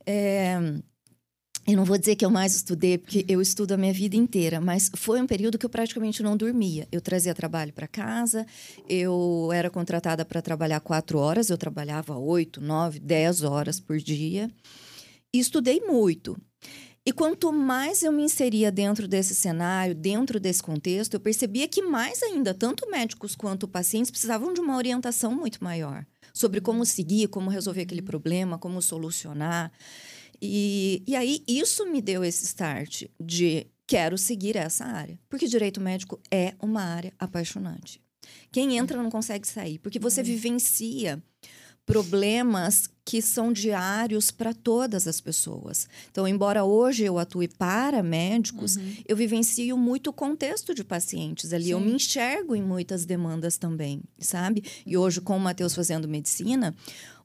É, 0.05 0.59
eu 1.67 1.77
não 1.77 1.85
vou 1.85 1.97
dizer 1.97 2.15
que 2.17 2.25
eu 2.25 2.31
mais 2.31 2.55
estudei, 2.55 2.99
porque 2.99 3.25
eu 3.27 3.41
estudo 3.41 3.73
a 3.73 3.77
minha 3.77 3.93
vida 3.93 4.17
inteira, 4.17 4.61
mas 4.61 4.91
foi 4.95 5.21
um 5.21 5.27
período 5.27 5.59
que 5.59 5.65
eu 5.65 5.71
praticamente 5.71 6.23
não 6.23 6.37
dormia. 6.37 6.87
Eu 6.93 7.01
trazia 7.01 7.35
trabalho 7.35 7.73
para 7.73 7.89
casa, 7.89 8.47
eu 8.89 9.51
era 9.53 9.71
contratada 9.71 10.25
para 10.25 10.43
trabalhar 10.43 10.81
quatro 10.81 11.19
horas, 11.19 11.49
eu 11.49 11.57
trabalhava 11.57 12.19
oito, 12.19 12.61
nove, 12.61 12.99
dez 12.99 13.43
horas 13.43 13.81
por 13.81 13.97
dia. 13.99 14.51
E 15.33 15.39
estudei 15.39 15.81
muito. 15.81 16.37
E 17.07 17.13
quanto 17.13 17.53
mais 17.53 18.03
eu 18.03 18.13
me 18.13 18.23
inseria 18.23 18.73
dentro 18.73 19.07
desse 19.07 19.35
cenário, 19.35 19.95
dentro 19.95 20.41
desse 20.41 20.63
contexto, 20.63 21.15
eu 21.15 21.21
percebia 21.21 21.69
que 21.69 21.83
mais 21.83 22.23
ainda, 22.23 22.55
tanto 22.55 22.91
médicos 22.91 23.37
quanto 23.37 23.69
pacientes 23.69 24.11
precisavam 24.11 24.55
de 24.55 24.61
uma 24.61 24.77
orientação 24.77 25.35
muito 25.35 25.63
maior 25.63 26.07
sobre 26.33 26.61
como 26.61 26.85
seguir, 26.85 27.29
como 27.29 27.51
resolver 27.51 27.83
aquele 27.83 28.03
problema, 28.03 28.59
como 28.59 28.83
solucionar. 28.83 29.71
E, 30.41 31.03
e 31.07 31.17
aí 31.17 31.43
isso 31.47 31.87
me 31.87 32.01
deu 32.01 32.25
esse 32.25 32.45
start 32.45 33.05
de 33.21 33.67
quero 33.87 34.17
seguir 34.17 34.57
essa 34.57 34.85
área. 34.85 35.19
Porque 35.29 35.47
direito 35.47 35.81
médico 35.81 36.21
é 36.31 36.55
uma 36.61 36.83
área 36.83 37.13
apaixonante. 37.19 38.01
Quem 38.51 38.79
entra 38.79 39.03
não 39.03 39.11
consegue 39.11 39.47
sair, 39.47 39.79
porque 39.79 39.99
você 39.99 40.21
uhum. 40.21 40.27
vivencia 40.27 41.23
problemas 41.85 42.89
que 43.05 43.21
são 43.21 43.53
diários 43.53 44.31
para 44.31 44.55
todas 44.55 45.07
as 45.07 45.21
pessoas. 45.21 45.87
Então, 46.11 46.27
embora 46.27 46.65
hoje 46.65 47.05
eu 47.05 47.19
atue 47.19 47.49
para 47.49 48.03
médicos, 48.03 48.77
uhum. 48.77 48.95
eu 49.07 49.17
vivencio 49.17 49.77
muito 49.77 50.09
o 50.09 50.13
contexto 50.13 50.75
de 50.75 50.83
pacientes 50.83 51.53
ali. 51.53 51.65
Sim. 51.65 51.73
Eu 51.73 51.81
me 51.81 51.93
enxergo 51.93 52.57
em 52.57 52.63
muitas 52.63 53.05
demandas 53.05 53.59
também, 53.59 54.01
sabe? 54.19 54.65
E 54.87 54.97
hoje, 54.97 55.21
com 55.21 55.37
o 55.37 55.41
Matheus 55.41 55.75
fazendo 55.75 56.09
medicina, 56.09 56.75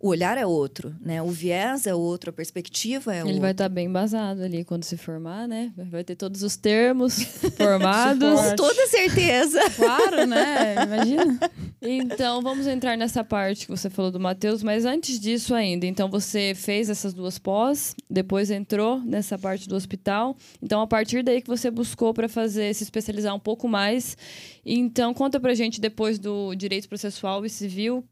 o 0.01 0.07
olhar 0.07 0.37
é 0.37 0.45
outro, 0.45 0.95
né? 1.01 1.21
O 1.21 1.27
viés 1.27 1.85
é 1.85 1.93
outro, 1.93 2.29
a 2.29 2.33
perspectiva 2.33 3.11
é 3.11 3.15
Ele 3.15 3.19
outra. 3.19 3.33
Ele 3.33 3.39
vai 3.41 3.51
estar 3.51 3.65
tá 3.65 3.69
bem 3.69 3.87
embasado 3.87 4.41
ali 4.41 4.63
quando 4.63 4.85
se 4.85 4.95
formar, 4.95 5.45
né? 5.45 5.73
Vai 5.75 6.05
ter 6.05 6.15
todos 6.15 6.41
os 6.41 6.55
termos 6.55 7.21
formados. 7.57 8.39
Com 8.39 8.55
toda 8.55 8.87
certeza. 8.87 9.59
Claro, 9.79 10.25
né? 10.25 10.75
Imagina. 10.83 11.39
Então, 11.81 12.41
vamos 12.41 12.67
entrar 12.67 12.97
nessa 12.97 13.23
parte 13.23 13.65
que 13.65 13.71
você 13.71 13.89
falou 13.89 14.11
do 14.11 14.19
Matheus, 14.19 14.61
mas 14.61 14.85
antes 14.85 15.19
disso 15.19 15.55
ainda, 15.55 15.68
então 15.73 16.09
você 16.09 16.53
fez 16.55 16.89
essas 16.89 17.13
duas 17.13 17.37
pós, 17.37 17.95
depois 18.09 18.49
entrou 18.49 18.99
nessa 19.01 19.37
parte 19.37 19.67
do 19.67 19.75
hospital. 19.75 20.35
Então, 20.61 20.81
a 20.81 20.87
partir 20.87 21.23
daí 21.23 21.41
que 21.41 21.47
você 21.47 21.69
buscou 21.69 22.13
para 22.13 22.29
fazer 22.29 22.73
se 22.73 22.83
especializar 22.83 23.35
um 23.35 23.39
pouco 23.39 23.67
mais. 23.67 24.17
Então, 24.65 25.13
conta 25.13 25.39
pra 25.39 25.53
gente 25.53 25.81
depois 25.81 26.19
do 26.19 26.53
direito 26.55 26.87
processual 26.87 27.45
e 27.45 27.49
civil, 27.49 28.03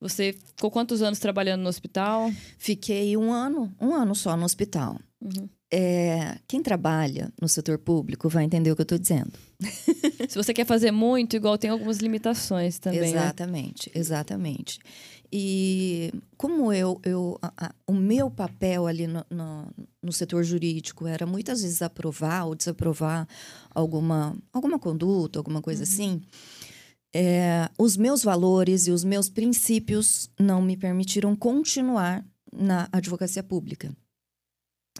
você 0.00 0.34
ficou 0.54 0.70
quantos 0.70 1.02
anos 1.02 1.18
trabalhando 1.18 1.62
no 1.62 1.68
hospital? 1.68 2.30
Fiquei 2.58 3.16
um 3.16 3.32
ano, 3.32 3.72
um 3.80 3.94
ano 3.94 4.14
só 4.14 4.36
no 4.36 4.44
hospital. 4.44 4.98
Uhum. 5.20 5.48
É, 5.72 6.38
quem 6.46 6.62
trabalha 6.62 7.32
no 7.40 7.48
setor 7.48 7.78
público 7.78 8.28
vai 8.28 8.44
entender 8.44 8.70
o 8.70 8.76
que 8.76 8.82
eu 8.82 8.84
estou 8.84 8.98
dizendo. 8.98 9.32
Se 10.28 10.36
você 10.36 10.54
quer 10.54 10.66
fazer 10.66 10.90
muito, 10.90 11.34
igual 11.34 11.58
tem 11.58 11.70
algumas 11.70 11.98
limitações 11.98 12.78
também. 12.78 13.10
Exatamente, 13.10 13.90
né? 13.92 14.00
exatamente. 14.00 14.78
E 15.36 16.12
como 16.36 16.72
eu, 16.72 17.00
eu 17.02 17.36
a, 17.42 17.66
a, 17.66 17.74
o 17.88 17.92
meu 17.92 18.30
papel 18.30 18.86
ali 18.86 19.08
no, 19.08 19.26
no, 19.28 19.66
no, 20.00 20.12
setor 20.12 20.44
jurídico 20.44 21.08
era 21.08 21.26
muitas 21.26 21.60
vezes 21.60 21.82
aprovar 21.82 22.44
ou 22.44 22.54
desaprovar 22.54 23.26
alguma, 23.74 24.36
alguma 24.52 24.78
conduta, 24.78 25.40
alguma 25.40 25.60
coisa 25.60 25.82
uhum. 25.82 25.88
assim 25.88 26.22
é, 27.14 27.70
os 27.78 27.96
meus 27.96 28.24
valores 28.24 28.88
e 28.88 28.90
os 28.90 29.04
meus 29.04 29.28
princípios 29.28 30.28
não 30.38 30.60
me 30.60 30.76
permitiram 30.76 31.36
continuar 31.36 32.24
na 32.52 32.88
advocacia 32.90 33.42
pública. 33.42 33.94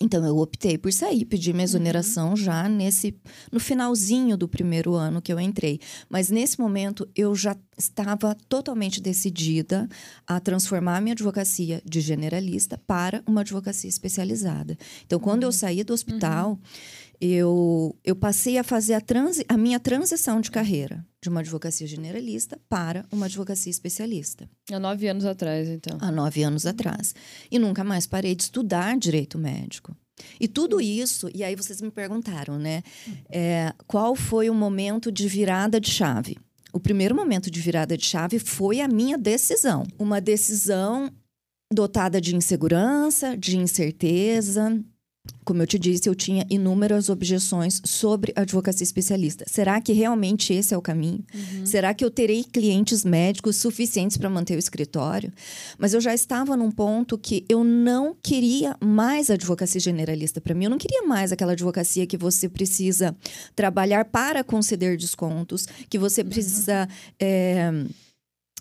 Então 0.01 0.27
eu 0.27 0.39
optei 0.39 0.77
por 0.77 0.93
sair, 0.93 1.25
pedi 1.25 1.53
minha 1.53 1.61
uhum. 1.61 1.65
exoneração 1.65 2.31
uhum. 2.31 2.37
já 2.37 2.69
nesse 2.69 3.15
no 3.53 3.61
finalzinho 3.61 4.37
do 4.37 4.49
primeiro 4.49 4.95
ano 4.95 5.23
que 5.23 5.33
eu 5.33 5.39
entrei. 5.39 5.79
Mas 6.09 6.31
nesse 6.31 6.59
momento 6.59 7.09
eu 7.15 7.33
já 7.35 7.57
estava 7.79 8.37
totalmente 8.49 9.01
decidida 9.01 9.89
a 10.27 10.41
transformar 10.41 11.01
minha 11.01 11.13
advocacia 11.13 11.81
de 11.85 12.01
generalista 12.01 12.77
para 12.77 13.23
uma 13.25 13.43
advocacia 13.43 13.89
especializada. 13.89 14.77
Então 15.07 15.21
quando 15.21 15.45
uhum. 15.45 15.49
eu 15.49 15.53
saí 15.53 15.85
do 15.85 15.93
hospital, 15.93 16.51
uhum 16.51 16.59
eu, 17.21 17.97
eu 18.05 18.15
passei 18.15 18.59
a 18.59 18.65
fazer 18.65 18.95
a, 18.95 19.01
transi, 19.01 19.45
a 19.49 19.57
minha 19.57 19.81
transição 19.81 20.41
de 20.41 20.51
carreira 20.51 21.05
de 21.25 21.31
uma 21.31 21.41
advocacia 21.41 21.87
generalista 21.87 22.61
para 22.69 23.07
uma 23.11 23.25
advocacia 23.25 23.71
especialista. 23.71 24.47
Há 24.71 24.79
nove 24.79 25.09
anos 25.09 25.25
atrás, 25.25 25.67
então. 25.69 25.97
Há 25.99 26.13
nove 26.13 26.43
anos 26.43 26.67
atrás. 26.67 27.15
E 27.51 27.59
nunca 27.59 27.83
mais 27.83 28.07
parei 28.07 28.35
de 28.35 28.43
estudar 28.43 28.95
direito 28.99 29.39
médico. 29.39 29.97
E 30.39 30.47
tudo 30.47 30.83
isso, 30.83 31.31
e 31.35 31.43
aí 31.43 31.57
vocês 31.57 31.81
me 31.81 31.91
perguntaram, 31.91 32.59
né? 32.59 32.83
É, 33.31 33.73
qual 33.87 34.15
foi 34.15 34.51
o 34.51 34.55
momento 34.55 35.11
de 35.11 35.27
virada 35.27 35.81
de 35.81 35.91
chave? 35.91 36.37
O 36.75 36.79
primeiro 36.79 37.15
momento 37.15 37.51
de 37.51 37.59
virada 37.59 37.97
de 37.97 38.05
chave 38.05 38.39
foi 38.39 38.83
a 38.83 38.87
minha 38.87 39.17
decisão. 39.17 39.85
Uma 39.99 40.21
decisão 40.21 41.11
dotada 41.73 42.21
de 42.21 42.37
insegurança, 42.37 43.35
de 43.35 43.57
incerteza, 43.57 44.79
como 45.45 45.63
eu 45.63 45.67
te 45.67 45.79
disse, 45.79 46.09
eu 46.09 46.15
tinha 46.15 46.47
inúmeras 46.49 47.09
objeções 47.09 47.81
sobre 47.85 48.33
a 48.35 48.41
advocacia 48.41 48.83
especialista. 48.83 49.45
Será 49.47 49.81
que 49.81 49.93
realmente 49.93 50.55
esse 50.55 50.73
é 50.73 50.77
o 50.77 50.83
caminho? 50.83 51.23
Uhum. 51.35 51.67
Será 51.67 51.93
que 51.93 52.05
eu 52.05 52.11
terei 52.11 52.43
clientes 52.45 53.05
médicos 53.05 53.57
suficientes 53.57 54.17
para 54.17 54.31
manter 54.31 54.57
o 54.57 54.59
escritório? 54.59 55.33
Mas 55.79 55.93
eu 55.93 56.01
já 56.01 56.15
estava 56.15 56.57
num 56.57 56.71
ponto 56.71 57.19
que 57.19 57.45
eu 57.49 57.63
não 57.63 58.17
queria 58.23 58.77
mais 58.81 59.31
advocacia 59.31 59.81
generalista 59.81 60.41
para 60.41 60.55
mim. 60.55 60.65
Eu 60.65 60.71
não 60.71 60.79
queria 60.79 61.03
mais 61.03 61.31
aquela 61.31 61.53
advocacia 61.53 62.07
que 62.07 62.17
você 62.17 62.49
precisa 62.49 63.15
trabalhar 63.55 64.07
para 64.07 64.43
conceder 64.43 64.97
descontos, 64.97 65.67
que 65.91 65.99
você 65.99 66.23
uhum. 66.23 66.29
precisa. 66.29 66.89
É, 67.21 67.71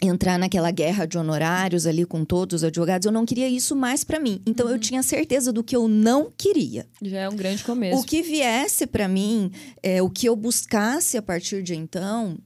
entrar 0.01 0.37
naquela 0.37 0.71
guerra 0.71 1.05
de 1.05 1.17
honorários 1.17 1.85
ali 1.85 2.05
com 2.05 2.25
todos 2.25 2.61
os 2.61 2.63
advogados, 2.63 3.05
eu 3.05 3.11
não 3.11 3.25
queria 3.25 3.47
isso 3.47 3.75
mais 3.75 4.03
para 4.03 4.19
mim. 4.19 4.41
Então 4.45 4.65
uhum. 4.65 4.73
eu 4.73 4.79
tinha 4.79 5.03
certeza 5.03 5.51
do 5.53 5.63
que 5.63 5.75
eu 5.75 5.87
não 5.87 6.31
queria. 6.35 6.87
Já 7.01 7.21
é 7.21 7.29
um 7.29 7.35
grande 7.35 7.63
começo. 7.63 7.99
O 7.99 8.03
que 8.03 8.21
viesse 8.21 8.85
para 8.85 9.07
mim, 9.07 9.51
é, 9.81 10.01
o 10.01 10.09
que 10.09 10.27
eu 10.27 10.35
buscasse 10.35 11.17
a 11.17 11.21
partir 11.21 11.63
de 11.63 11.75
então, 11.75 12.37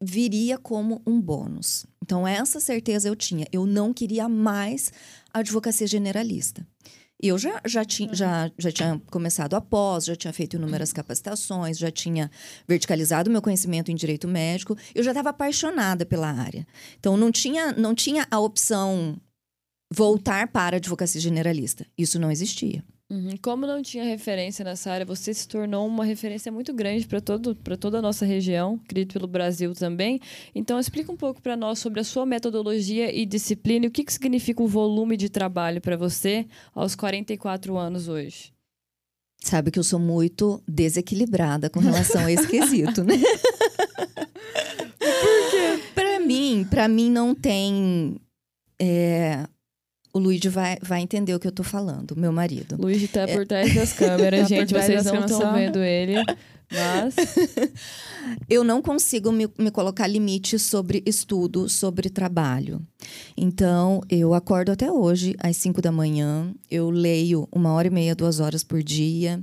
viria 0.00 0.58
como 0.58 1.02
um 1.06 1.20
bônus. 1.20 1.86
Então 2.02 2.26
essa 2.26 2.60
certeza 2.60 3.08
eu 3.08 3.16
tinha. 3.16 3.46
Eu 3.52 3.66
não 3.66 3.92
queria 3.92 4.28
mais 4.28 4.92
advocacia 5.32 5.86
generalista. 5.86 6.66
Eu 7.20 7.36
já, 7.36 7.60
já, 7.66 7.84
tinha, 7.84 8.14
já, 8.14 8.50
já 8.56 8.70
tinha 8.70 9.02
começado 9.10 9.54
após, 9.54 10.04
já 10.04 10.14
tinha 10.14 10.32
feito 10.32 10.54
inúmeras 10.54 10.92
capacitações, 10.92 11.76
já 11.76 11.90
tinha 11.90 12.30
verticalizado 12.66 13.30
meu 13.30 13.42
conhecimento 13.42 13.90
em 13.90 13.96
direito 13.96 14.28
médico, 14.28 14.76
eu 14.94 15.02
já 15.02 15.10
estava 15.10 15.30
apaixonada 15.30 16.06
pela 16.06 16.30
área. 16.30 16.64
Então, 16.98 17.16
não 17.16 17.32
tinha, 17.32 17.72
não 17.72 17.92
tinha 17.92 18.26
a 18.30 18.38
opção 18.38 19.20
voltar 19.92 20.48
para 20.48 20.76
a 20.76 20.78
advocacia 20.78 21.20
generalista. 21.20 21.84
Isso 21.96 22.20
não 22.20 22.30
existia. 22.30 22.84
Uhum. 23.10 23.38
Como 23.40 23.66
não 23.66 23.80
tinha 23.80 24.04
referência 24.04 24.62
nessa 24.62 24.92
área, 24.92 25.06
você 25.06 25.32
se 25.32 25.48
tornou 25.48 25.86
uma 25.86 26.04
referência 26.04 26.52
muito 26.52 26.74
grande 26.74 27.06
para 27.06 27.20
toda 27.76 27.98
a 27.98 28.02
nossa 28.02 28.26
região, 28.26 28.78
acredito 28.84 29.14
pelo 29.14 29.26
Brasil 29.26 29.72
também. 29.72 30.20
Então, 30.54 30.78
explica 30.78 31.10
um 31.10 31.16
pouco 31.16 31.40
para 31.40 31.56
nós 31.56 31.78
sobre 31.78 32.00
a 32.00 32.04
sua 32.04 32.26
metodologia 32.26 33.14
e 33.14 33.24
disciplina 33.24 33.86
e 33.86 33.88
o 33.88 33.90
que, 33.90 34.04
que 34.04 34.12
significa 34.12 34.62
o 34.62 34.68
volume 34.68 35.16
de 35.16 35.30
trabalho 35.30 35.80
para 35.80 35.96
você 35.96 36.46
aos 36.74 36.94
44 36.94 37.78
anos 37.78 38.08
hoje. 38.08 38.52
Sabe 39.40 39.70
que 39.70 39.78
eu 39.78 39.84
sou 39.84 39.98
muito 39.98 40.62
desequilibrada 40.68 41.70
com 41.70 41.80
relação 41.80 42.26
a 42.26 42.32
esse 42.32 42.46
quesito, 42.46 43.04
né? 43.04 43.14
Por 44.98 45.50
quê? 45.50 45.82
Para 45.94 46.20
mim, 46.20 46.66
para 46.68 46.88
mim 46.88 47.10
não 47.10 47.34
tem 47.34 48.20
é, 48.78 49.46
o 50.18 50.20
Luigi 50.20 50.48
vai, 50.48 50.76
vai 50.82 51.00
entender 51.00 51.34
o 51.34 51.38
que 51.38 51.46
eu 51.46 51.52
tô 51.52 51.62
falando, 51.62 52.16
meu 52.16 52.32
marido. 52.32 52.76
Luigi 52.78 53.06
tá 53.08 53.26
por 53.26 53.46
trás 53.46 53.72
das 53.74 53.92
câmeras, 53.92 54.42
tá 54.42 54.46
gente. 54.48 54.74
Vocês 54.74 55.04
não 55.04 55.24
estão 55.24 55.54
vendo 55.54 55.78
ele. 55.78 56.16
Mas. 56.70 57.14
eu 58.50 58.62
não 58.62 58.82
consigo 58.82 59.32
me, 59.32 59.48
me 59.56 59.70
colocar 59.70 60.06
limites 60.06 60.62
sobre 60.62 61.02
estudo, 61.06 61.68
sobre 61.68 62.10
trabalho. 62.10 62.82
Então, 63.36 64.02
eu 64.10 64.34
acordo 64.34 64.72
até 64.72 64.90
hoje, 64.90 65.34
às 65.38 65.56
5 65.56 65.80
da 65.80 65.92
manhã. 65.92 66.52
Eu 66.70 66.90
leio 66.90 67.48
uma 67.50 67.72
hora 67.72 67.86
e 67.86 67.90
meia, 67.90 68.14
duas 68.14 68.40
horas 68.40 68.62
por 68.62 68.82
dia. 68.82 69.42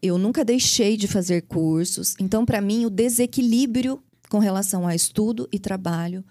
Eu 0.00 0.16
nunca 0.18 0.44
deixei 0.44 0.96
de 0.96 1.06
fazer 1.06 1.42
cursos. 1.42 2.14
Então, 2.18 2.46
para 2.46 2.60
mim, 2.60 2.86
o 2.86 2.90
desequilíbrio 2.90 4.02
com 4.28 4.38
relação 4.38 4.86
a 4.86 4.94
estudo 4.94 5.46
e 5.52 5.58
trabalho 5.58 6.24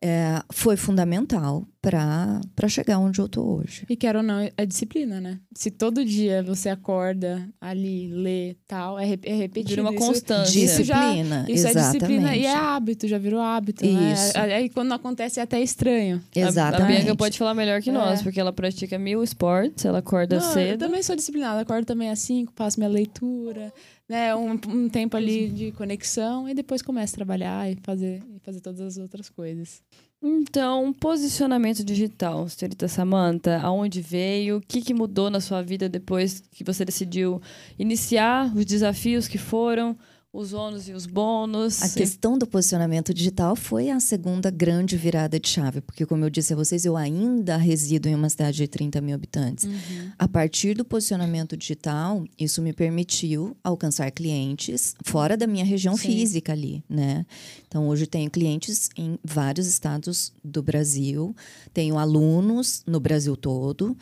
é, 0.00 0.42
foi 0.50 0.76
fundamental 0.76 1.66
para 1.90 2.68
chegar 2.68 2.98
onde 2.98 3.20
eu 3.20 3.28
tô 3.28 3.42
hoje. 3.56 3.84
E 3.88 3.96
quero 3.96 4.18
ou 4.18 4.24
não, 4.24 4.40
é 4.56 4.66
disciplina, 4.66 5.20
né? 5.20 5.38
Se 5.54 5.70
todo 5.70 6.04
dia 6.04 6.42
você 6.42 6.68
acorda 6.68 7.48
ali, 7.60 8.08
lê 8.08 8.56
tal, 8.66 8.98
é, 8.98 9.04
é 9.04 9.34
repetido. 9.34 9.68
Vira 9.68 9.82
uma 9.82 9.94
constância. 9.94 10.52
Disciplina, 10.52 11.46
isso, 11.48 11.62
já, 11.62 11.70
isso 11.70 11.78
é 11.78 11.82
disciplina 11.82 12.36
e 12.36 12.46
é 12.46 12.54
hábito, 12.54 13.06
já 13.06 13.18
virou 13.18 13.40
hábito, 13.40 13.84
né? 13.84 14.12
isso. 14.12 14.38
né? 14.38 14.54
Aí 14.54 14.68
quando 14.68 14.88
não 14.88 14.96
acontece 14.96 15.40
é 15.40 15.42
até 15.42 15.60
estranho. 15.60 16.22
Exatamente. 16.34 16.82
A, 16.82 16.84
a 16.84 16.88
Bianca 16.88 17.16
pode 17.16 17.38
falar 17.38 17.54
melhor 17.54 17.82
que 17.82 17.92
nós, 17.92 18.20
é. 18.20 18.22
porque 18.22 18.40
ela 18.40 18.52
pratica 18.52 18.98
mil 18.98 19.22
esportes, 19.22 19.84
ela 19.84 19.98
acorda 19.98 20.36
não, 20.36 20.52
cedo. 20.52 20.70
Eu 20.72 20.78
também 20.78 21.02
sou 21.02 21.14
disciplinada, 21.14 21.60
acordo 21.60 21.84
também 21.84 22.10
às 22.10 22.20
cinco, 22.20 22.52
passo 22.52 22.78
minha 22.78 22.90
leitura, 22.90 23.72
né, 24.08 24.34
um, 24.34 24.52
um, 24.68 24.88
tempo 24.88 25.16
ali 25.16 25.48
de 25.48 25.72
conexão 25.72 26.48
e 26.48 26.54
depois 26.54 26.82
começa 26.82 27.14
a 27.14 27.16
trabalhar 27.16 27.70
e 27.70 27.76
fazer, 27.82 28.22
e 28.34 28.38
fazer 28.40 28.60
todas 28.60 28.80
as 28.80 28.96
outras 28.98 29.28
coisas. 29.30 29.82
Então, 30.26 30.90
posicionamento 30.94 31.84
digital, 31.84 32.48
senhorita 32.48 32.88
Samanta, 32.88 33.60
aonde 33.60 34.00
veio? 34.00 34.56
O 34.56 34.60
que, 34.62 34.80
que 34.80 34.94
mudou 34.94 35.28
na 35.28 35.38
sua 35.38 35.60
vida 35.60 35.86
depois 35.86 36.42
que 36.50 36.64
você 36.64 36.82
decidiu 36.82 37.42
iniciar 37.78 38.50
os 38.56 38.64
desafios 38.64 39.28
que 39.28 39.36
foram? 39.36 39.94
Os 40.34 40.52
ônus 40.52 40.88
e 40.88 40.92
os 40.92 41.06
bônus. 41.06 41.80
A 41.80 41.88
questão 41.88 42.36
do 42.36 42.44
posicionamento 42.44 43.14
digital 43.14 43.54
foi 43.54 43.88
a 43.88 44.00
segunda 44.00 44.50
grande 44.50 44.96
virada 44.96 45.38
de 45.38 45.48
chave, 45.48 45.80
porque, 45.80 46.04
como 46.04 46.24
eu 46.24 46.30
disse 46.30 46.52
a 46.52 46.56
vocês, 46.56 46.84
eu 46.84 46.96
ainda 46.96 47.56
resido 47.56 48.08
em 48.08 48.16
uma 48.16 48.28
cidade 48.28 48.56
de 48.56 48.66
30 48.66 49.00
mil 49.00 49.14
habitantes. 49.14 49.64
Uhum. 49.64 50.10
A 50.18 50.26
partir 50.26 50.74
do 50.74 50.84
posicionamento 50.84 51.56
digital, 51.56 52.24
isso 52.36 52.60
me 52.60 52.72
permitiu 52.72 53.56
alcançar 53.62 54.10
clientes 54.10 54.96
fora 55.04 55.36
da 55.36 55.46
minha 55.46 55.64
região 55.64 55.96
Sim. 55.96 56.08
física 56.08 56.52
ali, 56.52 56.82
né? 56.88 57.24
Então, 57.68 57.86
hoje 57.86 58.04
tenho 58.04 58.28
clientes 58.28 58.88
em 58.96 59.16
vários 59.22 59.68
estados 59.68 60.32
do 60.42 60.64
Brasil, 60.64 61.34
tenho 61.72 61.96
alunos 61.96 62.82
no 62.84 62.98
Brasil 62.98 63.36
todo. 63.36 63.96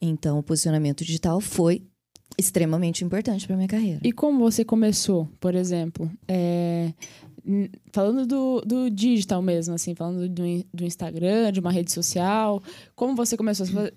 Então, 0.00 0.38
o 0.38 0.42
posicionamento 0.42 1.04
digital 1.04 1.40
foi 1.40 1.82
extremamente 2.38 3.04
importante 3.04 3.46
para 3.46 3.56
minha 3.56 3.68
carreira. 3.68 4.00
E 4.02 4.12
como 4.12 4.38
você 4.40 4.64
começou, 4.64 5.28
por 5.38 5.54
exemplo? 5.54 6.10
É, 6.28 6.92
falando 7.92 8.26
do, 8.26 8.60
do 8.62 8.90
digital 8.90 9.42
mesmo, 9.42 9.74
assim, 9.74 9.94
falando 9.94 10.28
do, 10.28 10.42
do 10.72 10.84
Instagram, 10.84 11.52
de 11.52 11.60
uma 11.60 11.72
rede 11.72 11.92
social. 11.92 12.62
Como 12.94 13.14
você 13.14 13.36
começou? 13.36 13.66
Você 13.66 13.72
fa- 13.72 13.92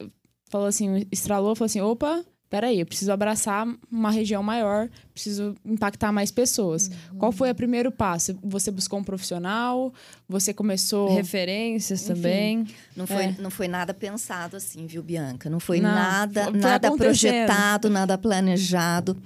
falou 0.50 0.68
assim, 0.68 1.06
estralou, 1.12 1.56
falou 1.56 1.66
assim, 1.66 1.82
opa, 1.82 2.24
peraí, 2.54 2.82
eu 2.82 2.86
preciso 2.86 3.12
abraçar 3.12 3.66
uma 3.92 4.12
região 4.12 4.44
maior, 4.44 4.88
preciso 5.12 5.56
impactar 5.66 6.12
mais 6.12 6.30
pessoas. 6.30 6.88
Qual 7.18 7.32
foi 7.32 7.50
o 7.50 7.56
primeiro 7.56 7.92
passo? 7.92 8.38
Você 8.44 8.70
buscou 8.70 9.00
um 9.00 9.04
profissional? 9.04 9.92
Você 10.30 10.54
começou... 10.54 11.16
Referências 11.16 12.04
Enfim. 12.04 12.14
também. 12.14 12.68
Não 12.96 13.08
foi, 13.08 13.24
É. 13.24 13.36
não 13.40 13.50
foi 13.50 13.68
nada 13.68 13.92
pensado 13.92 14.56
assim, 14.56 14.86
viu, 14.86 15.02
Bianca? 15.02 15.50
Não 15.50 15.60
foi 15.60 15.82
Não, 15.82 15.90
nada, 15.90 16.44
foi- 16.44 16.60
nada 16.60 16.96
projetado, 16.96 17.90
nada 17.90 18.20
planejado. 18.20 19.18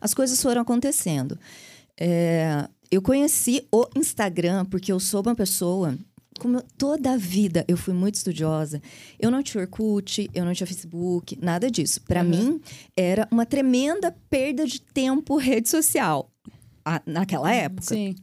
As 0.00 0.14
coisas 0.14 0.40
foram 0.40 0.62
acontecendo. 0.62 1.36
É, 1.98 2.68
eu 2.88 3.02
conheci 3.02 3.66
o 3.72 3.84
Instagram 3.96 4.64
porque 4.64 4.92
eu 4.92 5.00
sou 5.00 5.22
uma 5.22 5.34
pessoa. 5.34 5.98
Como 6.38 6.58
eu- 6.58 6.64
toda 6.76 7.12
a 7.12 7.16
vida 7.16 7.64
eu 7.66 7.76
fui 7.76 7.94
muito 7.94 8.16
estudiosa, 8.16 8.80
eu 9.18 9.30
não 9.30 9.42
tinha 9.42 9.60
Orkut, 9.62 10.28
eu 10.34 10.44
não 10.44 10.52
tinha 10.52 10.66
Facebook, 10.66 11.38
nada 11.40 11.70
disso. 11.70 12.00
Para 12.02 12.22
Uhum. 12.22 12.28
mim, 12.28 12.60
era 12.96 13.26
uma 13.30 13.46
tremenda 13.46 14.14
perda 14.28 14.66
de 14.66 14.80
tempo 14.80 15.36
rede 15.36 15.68
social 15.68 16.30
a- 16.84 17.02
naquela 17.06 17.52
época. 17.52 17.82
Sim. 17.94 18.14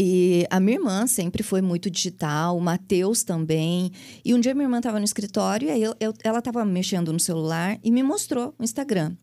E 0.00 0.46
a 0.50 0.58
minha 0.58 0.78
irmã 0.78 1.06
sempre 1.06 1.42
foi 1.42 1.60
muito 1.60 1.90
digital, 1.90 2.56
o 2.56 2.60
Matheus 2.60 3.22
também. 3.22 3.92
E 4.24 4.34
um 4.34 4.40
dia 4.40 4.54
minha 4.54 4.64
irmã 4.64 4.78
estava 4.78 4.98
no 4.98 5.04
escritório 5.04 5.68
e 5.68 5.70
aí 5.70 5.82
eu- 5.82 5.94
eu- 6.00 6.14
ela 6.24 6.38
estava 6.40 6.64
mexendo 6.64 7.12
no 7.12 7.20
celular 7.20 7.78
e 7.84 7.90
me 7.90 8.02
mostrou 8.02 8.54
o 8.58 8.64
Instagram. 8.64 9.14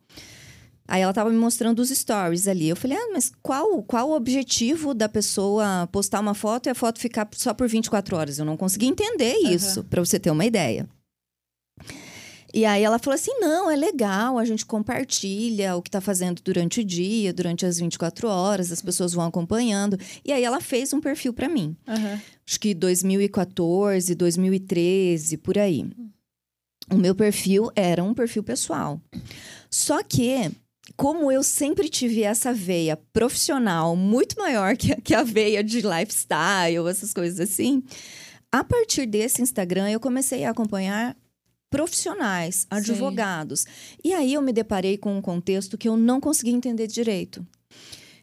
Aí 0.90 1.04
ela 1.04 1.12
estava 1.12 1.30
me 1.30 1.38
mostrando 1.38 1.80
os 1.80 1.90
stories 1.90 2.48
ali. 2.48 2.68
Eu 2.68 2.76
falei, 2.76 2.98
ah, 2.98 3.10
mas 3.14 3.32
qual, 3.44 3.84
qual 3.84 4.10
o 4.10 4.16
objetivo 4.16 4.96
da 4.96 5.08
pessoa 5.08 5.88
postar 5.92 6.20
uma 6.20 6.34
foto 6.34 6.66
e 6.66 6.72
a 6.72 6.76
foto 6.76 7.00
ficar 7.00 7.30
só 7.36 7.54
por 7.54 7.68
24 7.68 8.18
horas? 8.18 8.40
Eu 8.40 8.46
não 8.46 8.58
consegui 8.58 8.88
entender 8.88 9.36
isso, 9.36 9.84
para 9.84 10.04
você 10.04 10.20
ter 10.20 10.32
uma 10.32 10.46
ideia. 10.46 10.90
E 12.52 12.66
aí 12.66 12.84
ela 12.84 12.98
falou 12.98 13.14
assim: 13.14 13.40
não, 13.40 13.70
é 13.70 13.76
legal, 13.76 14.40
a 14.40 14.46
gente 14.46 14.66
compartilha 14.66 15.76
o 15.76 15.82
que 15.84 15.90
está 15.90 16.02
fazendo 16.02 16.42
durante 16.42 16.80
o 16.80 16.84
dia, 16.84 17.32
durante 17.32 17.68
as 17.68 17.78
24 17.78 18.28
horas, 18.28 18.72
as 18.72 18.82
pessoas 18.82 19.14
vão 19.14 19.26
acompanhando. 19.26 19.96
E 20.26 20.34
aí 20.34 20.44
ela 20.44 20.60
fez 20.60 20.92
um 20.92 21.00
perfil 21.00 21.34
para 21.34 21.48
mim. 21.48 21.78
Aham. 21.88 22.20
Acho 22.48 22.60
que 22.60 22.74
2014, 22.74 24.16
2013, 24.16 25.38
por 25.38 25.60
aí. 25.60 25.86
O 26.92 26.98
meu 26.98 27.14
perfil 27.14 27.70
era 27.76 28.04
um 28.04 28.16
perfil 28.16 28.42
pessoal. 28.42 29.00
Só 29.70 30.02
que, 30.02 30.50
como 31.00 31.32
eu 31.32 31.42
sempre 31.42 31.88
tive 31.88 32.24
essa 32.24 32.54
veia 32.54 32.98
profissional 33.14 33.96
muito 33.96 34.38
maior 34.38 34.76
que, 34.76 34.92
a- 34.92 34.98
que 35.02 35.16
a 35.16 35.24
veia 35.24 35.64
de 35.64 35.78
lifestyle, 35.82 36.90
essas 36.90 37.14
coisas 37.14 37.40
assim, 37.40 37.82
a 38.52 38.66
partir 38.66 39.06
desse 39.06 39.42
Instagram 39.42 39.90
eu 39.90 40.00
comecei 40.00 40.44
a 40.44 40.50
acompanhar 40.50 41.16
profissionais, 41.70 42.66
advogados. 42.70 43.66
E 44.04 44.12
aí 44.14 44.34
eu 44.34 44.42
me 44.42 44.52
deparei 44.52 44.98
com 44.98 45.16
um 45.18 45.22
contexto 45.22 45.78
que 45.78 45.88
eu 45.88 45.96
não 45.96 46.20
conseguia 46.20 46.54
entender 46.54 46.88
direito. 46.88 47.46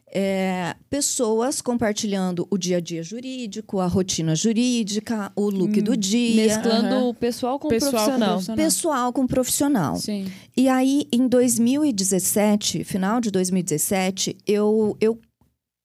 É, 0.09 0.73
pessoas 0.89 1.61
compartilhando 1.61 2.47
o 2.49 2.57
dia 2.57 2.77
a 2.77 2.79
dia 2.79 3.03
jurídico, 3.03 3.79
a 3.79 3.87
rotina 3.87 4.35
jurídica, 4.35 5.31
o 5.35 5.49
look 5.49 5.81
do 5.81 5.97
dia. 5.97 6.45
Mesclando 6.45 6.95
Aham. 6.95 7.07
o 7.09 7.13
pessoal 7.13 7.59
com 7.59 7.67
o 7.67 7.69
Pessoal 7.69 7.91
com 7.91 7.97
profissional. 7.97 8.29
profissional. 8.29 8.65
Pessoal 8.65 9.13
com 9.13 9.27
profissional. 9.27 9.95
Sim. 9.97 10.31
E 10.55 10.69
aí, 10.69 11.07
em 11.11 11.27
2017, 11.27 12.85
final 12.85 13.19
de 13.19 13.29
2017, 13.31 14.37
eu, 14.47 14.95
eu 15.01 15.19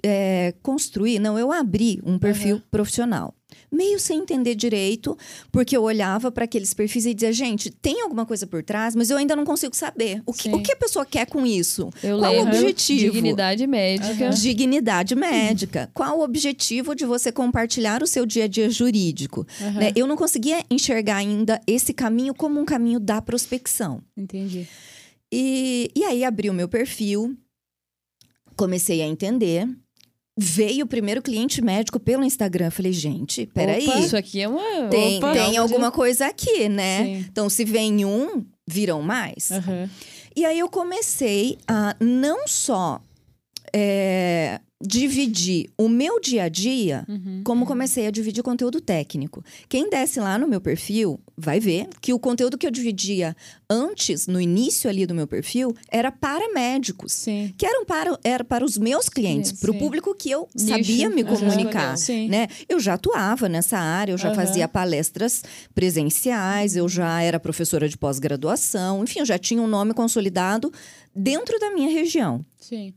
é, 0.04 0.54
construí, 0.62 1.18
não, 1.18 1.38
eu 1.38 1.50
abri 1.50 2.00
um 2.04 2.18
perfil 2.18 2.60
profissional. 2.70 3.34
Meio 3.72 3.98
sem 3.98 4.20
entender 4.20 4.54
direito, 4.54 5.16
porque 5.50 5.76
eu 5.76 5.82
olhava 5.82 6.30
para 6.30 6.44
aqueles 6.44 6.74
perfis 6.74 7.06
e 7.06 7.14
dizia, 7.14 7.32
gente, 7.32 7.70
tem 7.70 8.02
alguma 8.02 8.26
coisa 8.26 8.46
por 8.46 8.62
trás, 8.62 8.94
mas 8.94 9.08
eu 9.08 9.16
ainda 9.16 9.34
não 9.34 9.44
consigo 9.44 9.74
saber. 9.74 10.22
O 10.26 10.32
que, 10.32 10.44
Sim. 10.44 10.54
o 10.54 10.62
que 10.62 10.72
a 10.72 10.76
pessoa 10.76 11.06
quer 11.06 11.26
com 11.26 11.46
isso? 11.46 11.90
Eu 12.02 12.18
Qual 12.18 12.34
o 12.34 12.42
objetivo? 12.42 13.12
Dignidade 13.12 13.66
médica. 13.66 14.30
Dignidade 14.30 15.14
médica. 15.14 15.90
Qual 15.94 16.18
o 16.18 16.22
objetivo 16.22 16.94
de 16.94 17.06
você 17.06 17.32
compartilhar 17.32 18.02
o 18.02 18.06
seu 18.06 18.26
dia 18.26 18.44
a 18.44 18.48
dia 18.48 18.68
jurídico? 18.68 19.46
Aham. 19.60 19.72
Né? 19.72 19.92
Eu 19.96 20.06
não 20.06 20.16
conseguia 20.16 20.62
enxergar 20.70 21.16
ainda 21.16 21.60
esse 21.66 21.94
caminho 21.94 22.34
como 22.34 22.60
um 22.60 22.64
caminho 22.64 23.00
da 23.00 23.22
prospecção. 23.22 24.02
Entendi. 24.16 24.68
E, 25.32 25.90
e 25.96 26.04
aí 26.04 26.24
abri 26.24 26.50
o 26.50 26.54
meu 26.54 26.68
perfil, 26.68 27.34
comecei 28.54 29.00
a 29.00 29.06
entender. 29.06 29.66
Veio 30.38 30.84
o 30.84 30.88
primeiro 30.88 31.20
cliente 31.20 31.60
médico 31.60 32.00
pelo 32.00 32.24
Instagram. 32.24 32.66
Eu 32.66 32.72
Falei, 32.72 32.92
gente, 32.92 33.46
peraí. 33.46 33.86
Opa, 33.86 33.98
Isso 33.98 34.16
aqui 34.16 34.40
é 34.40 34.48
uma. 34.48 34.88
Tem, 34.88 35.18
Opa, 35.18 35.32
tem 35.32 35.56
alguma 35.58 35.90
coisa 35.90 36.26
aqui, 36.26 36.68
né? 36.68 37.04
Sim. 37.04 37.26
Então, 37.30 37.50
se 37.50 37.64
vem 37.64 38.04
um, 38.04 38.44
viram 38.66 39.02
mais. 39.02 39.50
Aham. 39.50 39.90
E 40.34 40.46
aí 40.46 40.58
eu 40.58 40.68
comecei 40.70 41.58
a 41.68 41.94
não 42.00 42.48
só 42.48 43.00
é, 43.74 44.58
dividir 44.84 45.70
o 45.78 45.88
meu 45.88 46.20
dia 46.20 46.44
a 46.44 46.48
dia, 46.48 47.04
Uhum. 47.08 47.42
como 47.44 47.64
comecei 47.64 48.06
a 48.06 48.10
dividir 48.10 48.42
conteúdo 48.42 48.80
técnico. 48.80 49.44
Quem 49.68 49.88
desce 49.88 50.18
lá 50.18 50.36
no 50.36 50.48
meu 50.48 50.60
perfil 50.60 51.20
vai 51.36 51.60
ver 51.60 51.88
que 52.00 52.12
o 52.12 52.18
conteúdo 52.18 52.58
que 52.58 52.66
eu 52.66 52.70
dividia 52.70 53.36
antes, 53.70 54.26
no 54.26 54.40
início 54.40 54.90
ali 54.90 55.06
do 55.06 55.14
meu 55.14 55.26
perfil, 55.26 55.72
era 55.88 56.10
para 56.10 56.52
médicos. 56.52 57.12
Sim. 57.12 57.54
Que 57.56 57.64
eram 57.64 57.84
para, 57.84 58.18
era 58.24 58.42
para 58.44 58.64
os 58.64 58.76
meus 58.76 59.08
clientes, 59.08 59.52
para 59.52 59.70
o 59.70 59.78
público 59.78 60.14
que 60.14 60.30
eu 60.30 60.48
Nicho. 60.54 60.68
sabia 60.68 61.08
me 61.08 61.22
comunicar. 61.24 61.96
Sim. 61.96 62.28
Né? 62.28 62.48
Eu 62.68 62.80
já 62.80 62.94
atuava 62.94 63.48
nessa 63.48 63.78
área, 63.78 64.12
eu 64.12 64.18
já 64.18 64.28
Aham. 64.28 64.34
fazia 64.36 64.66
palestras 64.68 65.42
presenciais, 65.74 66.74
eu 66.76 66.88
já 66.88 67.22
era 67.22 67.38
professora 67.38 67.88
de 67.88 67.96
pós-graduação, 67.96 69.04
enfim, 69.04 69.20
eu 69.20 69.26
já 69.26 69.38
tinha 69.38 69.62
um 69.62 69.66
nome 69.66 69.94
consolidado 69.94 70.72
dentro 71.14 71.58
da 71.58 71.70
minha 71.70 71.88
região. 71.90 72.44
Sim. 72.58 72.94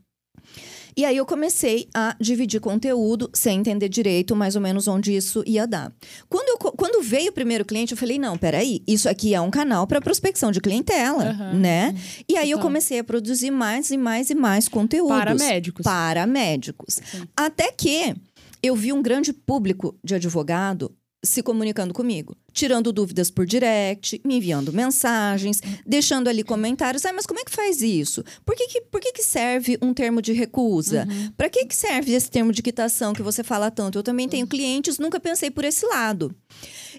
E 0.96 1.04
aí 1.04 1.16
eu 1.18 1.26
comecei 1.26 1.88
a 1.94 2.16
dividir 2.18 2.58
conteúdo 2.58 3.30
sem 3.34 3.58
entender 3.58 3.88
direito 3.88 4.34
mais 4.34 4.56
ou 4.56 4.62
menos 4.62 4.88
onde 4.88 5.14
isso 5.14 5.42
ia 5.46 5.66
dar. 5.66 5.92
Quando, 6.28 6.48
eu 6.48 6.72
quando 6.72 7.02
veio 7.02 7.30
o 7.30 7.32
primeiro 7.34 7.66
cliente, 7.66 7.92
eu 7.92 7.98
falei: 7.98 8.18
não, 8.18 8.38
peraí, 8.38 8.82
isso 8.86 9.06
aqui 9.08 9.34
é 9.34 9.40
um 9.40 9.50
canal 9.50 9.86
para 9.86 10.00
prospecção 10.00 10.50
de 10.50 10.60
clientela, 10.60 11.24
Aham. 11.24 11.52
né? 11.52 11.94
E 12.26 12.36
aí 12.38 12.50
eu 12.50 12.56
Total. 12.56 12.68
comecei 12.70 12.98
a 12.98 13.04
produzir 13.04 13.50
mais 13.50 13.90
e 13.90 13.98
mais 13.98 14.30
e 14.30 14.34
mais 14.34 14.68
conteúdos. 14.68 15.16
Para 15.18 15.34
médicos. 15.34 15.84
Para 15.84 16.26
médicos. 16.26 16.94
Sim. 16.94 17.24
Até 17.36 17.70
que 17.70 18.14
eu 18.62 18.74
vi 18.74 18.92
um 18.92 19.02
grande 19.02 19.34
público 19.34 19.98
de 20.02 20.14
advogado 20.14 20.94
se 21.26 21.42
comunicando 21.42 21.92
comigo, 21.92 22.36
tirando 22.52 22.92
dúvidas 22.92 23.30
por 23.30 23.44
direct, 23.44 24.20
me 24.24 24.36
enviando 24.36 24.72
mensagens, 24.72 25.60
deixando 25.84 26.28
ali 26.28 26.42
comentários. 26.42 27.04
Ah, 27.04 27.12
mas 27.12 27.26
como 27.26 27.40
é 27.40 27.44
que 27.44 27.50
faz 27.50 27.82
isso? 27.82 28.24
Por 28.44 28.54
que, 28.54 28.66
que, 28.68 28.80
por 28.82 29.00
que, 29.00 29.12
que 29.12 29.22
serve 29.22 29.78
um 29.82 29.92
termo 29.92 30.22
de 30.22 30.32
recusa? 30.32 31.06
Para 31.36 31.50
que, 31.50 31.66
que 31.66 31.76
serve 31.76 32.12
esse 32.12 32.30
termo 32.30 32.52
de 32.52 32.62
quitação 32.62 33.12
que 33.12 33.22
você 33.22 33.42
fala 33.42 33.70
tanto? 33.70 33.98
Eu 33.98 34.02
também 34.02 34.28
tenho 34.28 34.46
clientes, 34.46 34.98
nunca 34.98 35.20
pensei 35.20 35.50
por 35.50 35.64
esse 35.64 35.84
lado. 35.86 36.34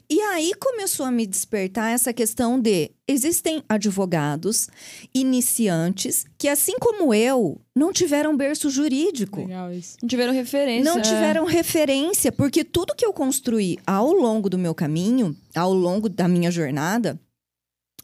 E 0.09 0.21
aí 0.21 0.53
começou 0.57 1.05
a 1.05 1.11
me 1.11 1.27
despertar 1.27 1.91
essa 1.91 2.13
questão 2.13 2.57
de 2.57 2.91
existem 3.05 3.61
advogados 3.67 4.69
iniciantes 5.13 6.25
que, 6.37 6.47
assim 6.47 6.79
como 6.79 7.13
eu, 7.13 7.59
não 7.75 7.91
tiveram 7.91 8.35
berço 8.35 8.69
jurídico. 8.69 9.41
Legal 9.41 9.73
isso. 9.73 9.97
Não 10.01 10.07
tiveram 10.07 10.33
referência. 10.33 10.93
Não 10.93 11.01
tiveram 11.01 11.45
referência, 11.45 12.31
porque 12.31 12.63
tudo 12.63 12.95
que 12.95 13.05
eu 13.05 13.11
construí 13.11 13.77
ao 13.85 14.13
longo 14.13 14.49
do 14.49 14.57
meu 14.57 14.73
caminho, 14.73 15.35
ao 15.53 15.73
longo 15.73 16.07
da 16.07 16.27
minha 16.27 16.51
jornada, 16.51 17.19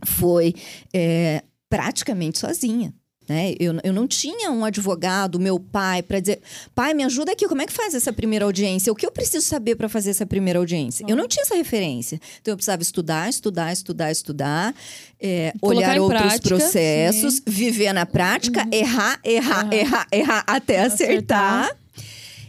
foi 0.06 0.54
é, 0.94 1.42
praticamente 1.70 2.38
sozinha. 2.38 2.94
Né? 3.28 3.56
Eu, 3.60 3.74
eu 3.84 3.94
não 3.94 4.08
tinha 4.08 4.52
um 4.52 4.66
advogado, 4.66 5.40
meu 5.40 5.60
pai, 5.60 6.02
para 6.02 6.20
dizer: 6.20 6.42
pai, 6.76 6.94
me 6.94 7.04
ajuda 7.04 7.32
aqui, 7.32 7.48
como 7.48 7.62
é 7.62 7.66
que 7.66 7.72
faz 7.72 7.94
essa 7.94 8.12
primeira 8.12 8.46
audiência? 8.46 8.92
O 8.92 8.96
que 8.96 9.06
eu 9.06 9.12
preciso 9.12 9.46
saber 9.46 9.76
para 9.76 9.88
fazer 9.88 10.10
essa 10.10 10.26
primeira 10.26 10.60
audiência? 10.60 11.06
Eu 11.08 11.16
não 11.16 11.28
tinha 11.28 11.44
essa 11.44 11.56
referência. 11.56 12.20
Então 12.42 12.52
eu 12.52 12.58
precisava 12.58 12.82
estudar, 12.82 13.30
estudar, 13.30 13.72
estudar, 13.72 14.12
estudar, 14.12 14.76
é, 15.20 15.54
olhar 15.62 15.98
outros 16.00 16.22
prática, 16.22 16.50
processos, 16.50 17.36
sim. 17.36 17.42
viver 17.48 17.94
na 17.94 18.06
prática, 18.06 18.64
uhum. 18.64 18.70
errar, 18.72 19.20
errar, 19.24 19.66
uhum. 19.66 19.74
errar, 19.74 20.08
errar, 20.12 20.44
até 20.46 20.82
acertar. 20.82 21.66
acertar. 21.66 21.84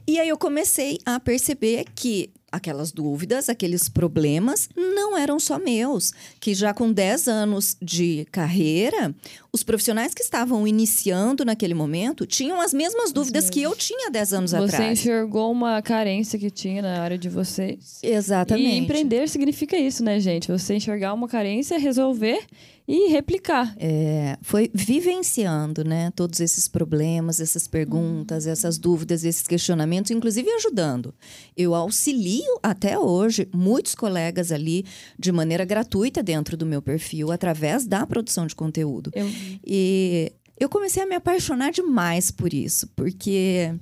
E 0.07 0.19
aí 0.19 0.29
eu 0.29 0.37
comecei 0.37 0.99
a 1.07 1.19
perceber 1.19 1.87
que 1.95 2.31
aquelas 2.55 2.93
dúvidas, 2.93 3.49
aqueles 3.49 3.89
problemas 3.89 4.69
não 4.77 5.17
eram 5.17 5.41
só 5.41 5.59
meus, 5.59 6.13
que 6.39 6.55
já 6.55 6.73
com 6.73 6.93
10 6.93 7.27
anos 7.27 7.77
de 7.83 8.27
carreira, 8.31 9.15
os 9.55 9.62
profissionais 9.62 10.12
que 10.12 10.21
estavam 10.21 10.67
iniciando 10.67 11.45
naquele 11.45 11.75
momento 11.75 12.27
tinham 12.27 12.61
as 12.61 12.75
mesmas 12.75 13.12
dúvidas 13.12 13.49
que 13.49 13.62
eu 13.62 13.77
tinha 13.77 14.11
10 14.11 14.33
anos 14.33 14.51
Você 14.51 14.57
atrás. 14.57 14.75
Você 14.75 14.93
enxergou 14.93 15.53
uma 15.53 15.81
carência 15.81 16.37
que 16.37 16.51
tinha 16.51 16.83
na 16.83 17.01
área 17.01 17.17
de 17.17 17.29
vocês. 17.29 18.01
Exatamente. 18.03 18.69
E 18.69 18.79
empreender 18.79 19.29
significa 19.29 19.77
isso, 19.77 20.03
né, 20.03 20.19
gente? 20.19 20.51
Você 20.51 20.75
enxergar 20.75 21.14
uma 21.14 21.29
carência, 21.29 21.79
resolver 21.79 22.45
e 22.87 23.09
replicar. 23.09 23.75
É, 23.79 24.37
foi 24.43 24.71
vivenciando, 24.73 25.83
né, 25.83 26.12
todos 26.14 26.40
esses 26.40 26.69
problemas, 26.69 27.40
essas 27.40 27.67
perguntas, 27.67 28.47
essas 28.47 28.77
dúvidas, 28.77 29.25
esses 29.25 29.47
questionamentos, 29.47 30.11
inclusive 30.11 30.51
ajudando. 30.51 31.14
Eu 31.57 31.75
auxilio 31.75 32.59
até 32.62 32.99
hoje 32.99 33.49
muitos 33.55 33.95
colegas 33.95 34.53
ali 34.53 34.85
de 35.19 35.33
maneira 35.33 35.64
gratuita 35.64 36.23
dentro 36.23 36.57
do 36.57 36.67
meu 36.67 36.83
perfil, 36.83 37.33
através 37.33 37.87
da 37.87 38.07
produção 38.07 38.47
de 38.47 38.55
conteúdo. 38.55 39.11
Eu... 39.14 39.27
E 39.66 40.33
eu 40.59 40.68
comecei 40.68 41.02
a 41.02 41.07
me 41.07 41.14
apaixonar 41.14 41.70
demais 41.72 42.30
por 42.30 42.52
isso, 42.52 42.88
porque 42.94 43.74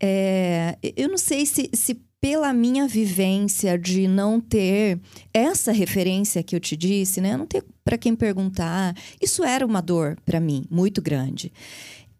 é, 0.00 0.76
eu 0.96 1.08
não 1.08 1.18
sei 1.18 1.46
se, 1.46 1.70
se 1.72 2.00
pela 2.20 2.52
minha 2.52 2.86
vivência 2.88 3.78
de 3.78 4.08
não 4.08 4.40
ter 4.40 5.00
essa 5.32 5.70
referência 5.70 6.42
que 6.42 6.54
eu 6.54 6.60
te 6.60 6.76
disse, 6.76 7.20
né? 7.20 7.36
Não 7.36 7.46
ter 7.46 7.64
para 7.84 7.96
quem 7.96 8.14
perguntar. 8.14 8.94
Isso 9.20 9.44
era 9.44 9.64
uma 9.64 9.80
dor 9.80 10.16
para 10.24 10.40
mim 10.40 10.66
muito 10.70 11.00
grande. 11.00 11.52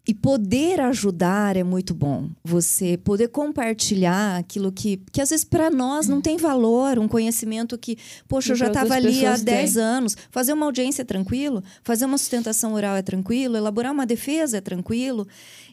E 0.09 0.13
poder 0.15 0.81
ajudar 0.81 1.55
é 1.55 1.63
muito 1.63 1.93
bom. 1.93 2.31
Você 2.43 2.97
poder 2.97 3.27
compartilhar 3.27 4.37
aquilo 4.39 4.71
que, 4.71 4.97
que 5.11 5.21
às 5.21 5.29
vezes 5.29 5.45
para 5.45 5.69
nós 5.69 6.07
não 6.07 6.19
tem 6.19 6.35
valor, 6.35 6.97
um 6.97 7.07
conhecimento 7.07 7.77
que, 7.77 7.95
poxa, 8.27 8.53
eu 8.53 8.55
já 8.55 8.69
estava 8.69 8.95
ali 8.95 9.23
há 9.23 9.37
10 9.37 9.77
anos. 9.77 10.17
Fazer 10.31 10.51
uma 10.53 10.65
audiência 10.65 11.03
é 11.03 11.05
tranquilo, 11.05 11.63
fazer 11.83 12.05
uma 12.05 12.17
sustentação 12.17 12.73
oral 12.73 12.95
é 12.95 13.03
tranquilo, 13.03 13.55
elaborar 13.55 13.93
uma 13.93 14.03
defesa 14.03 14.57
é 14.57 14.61
tranquilo 14.61 15.27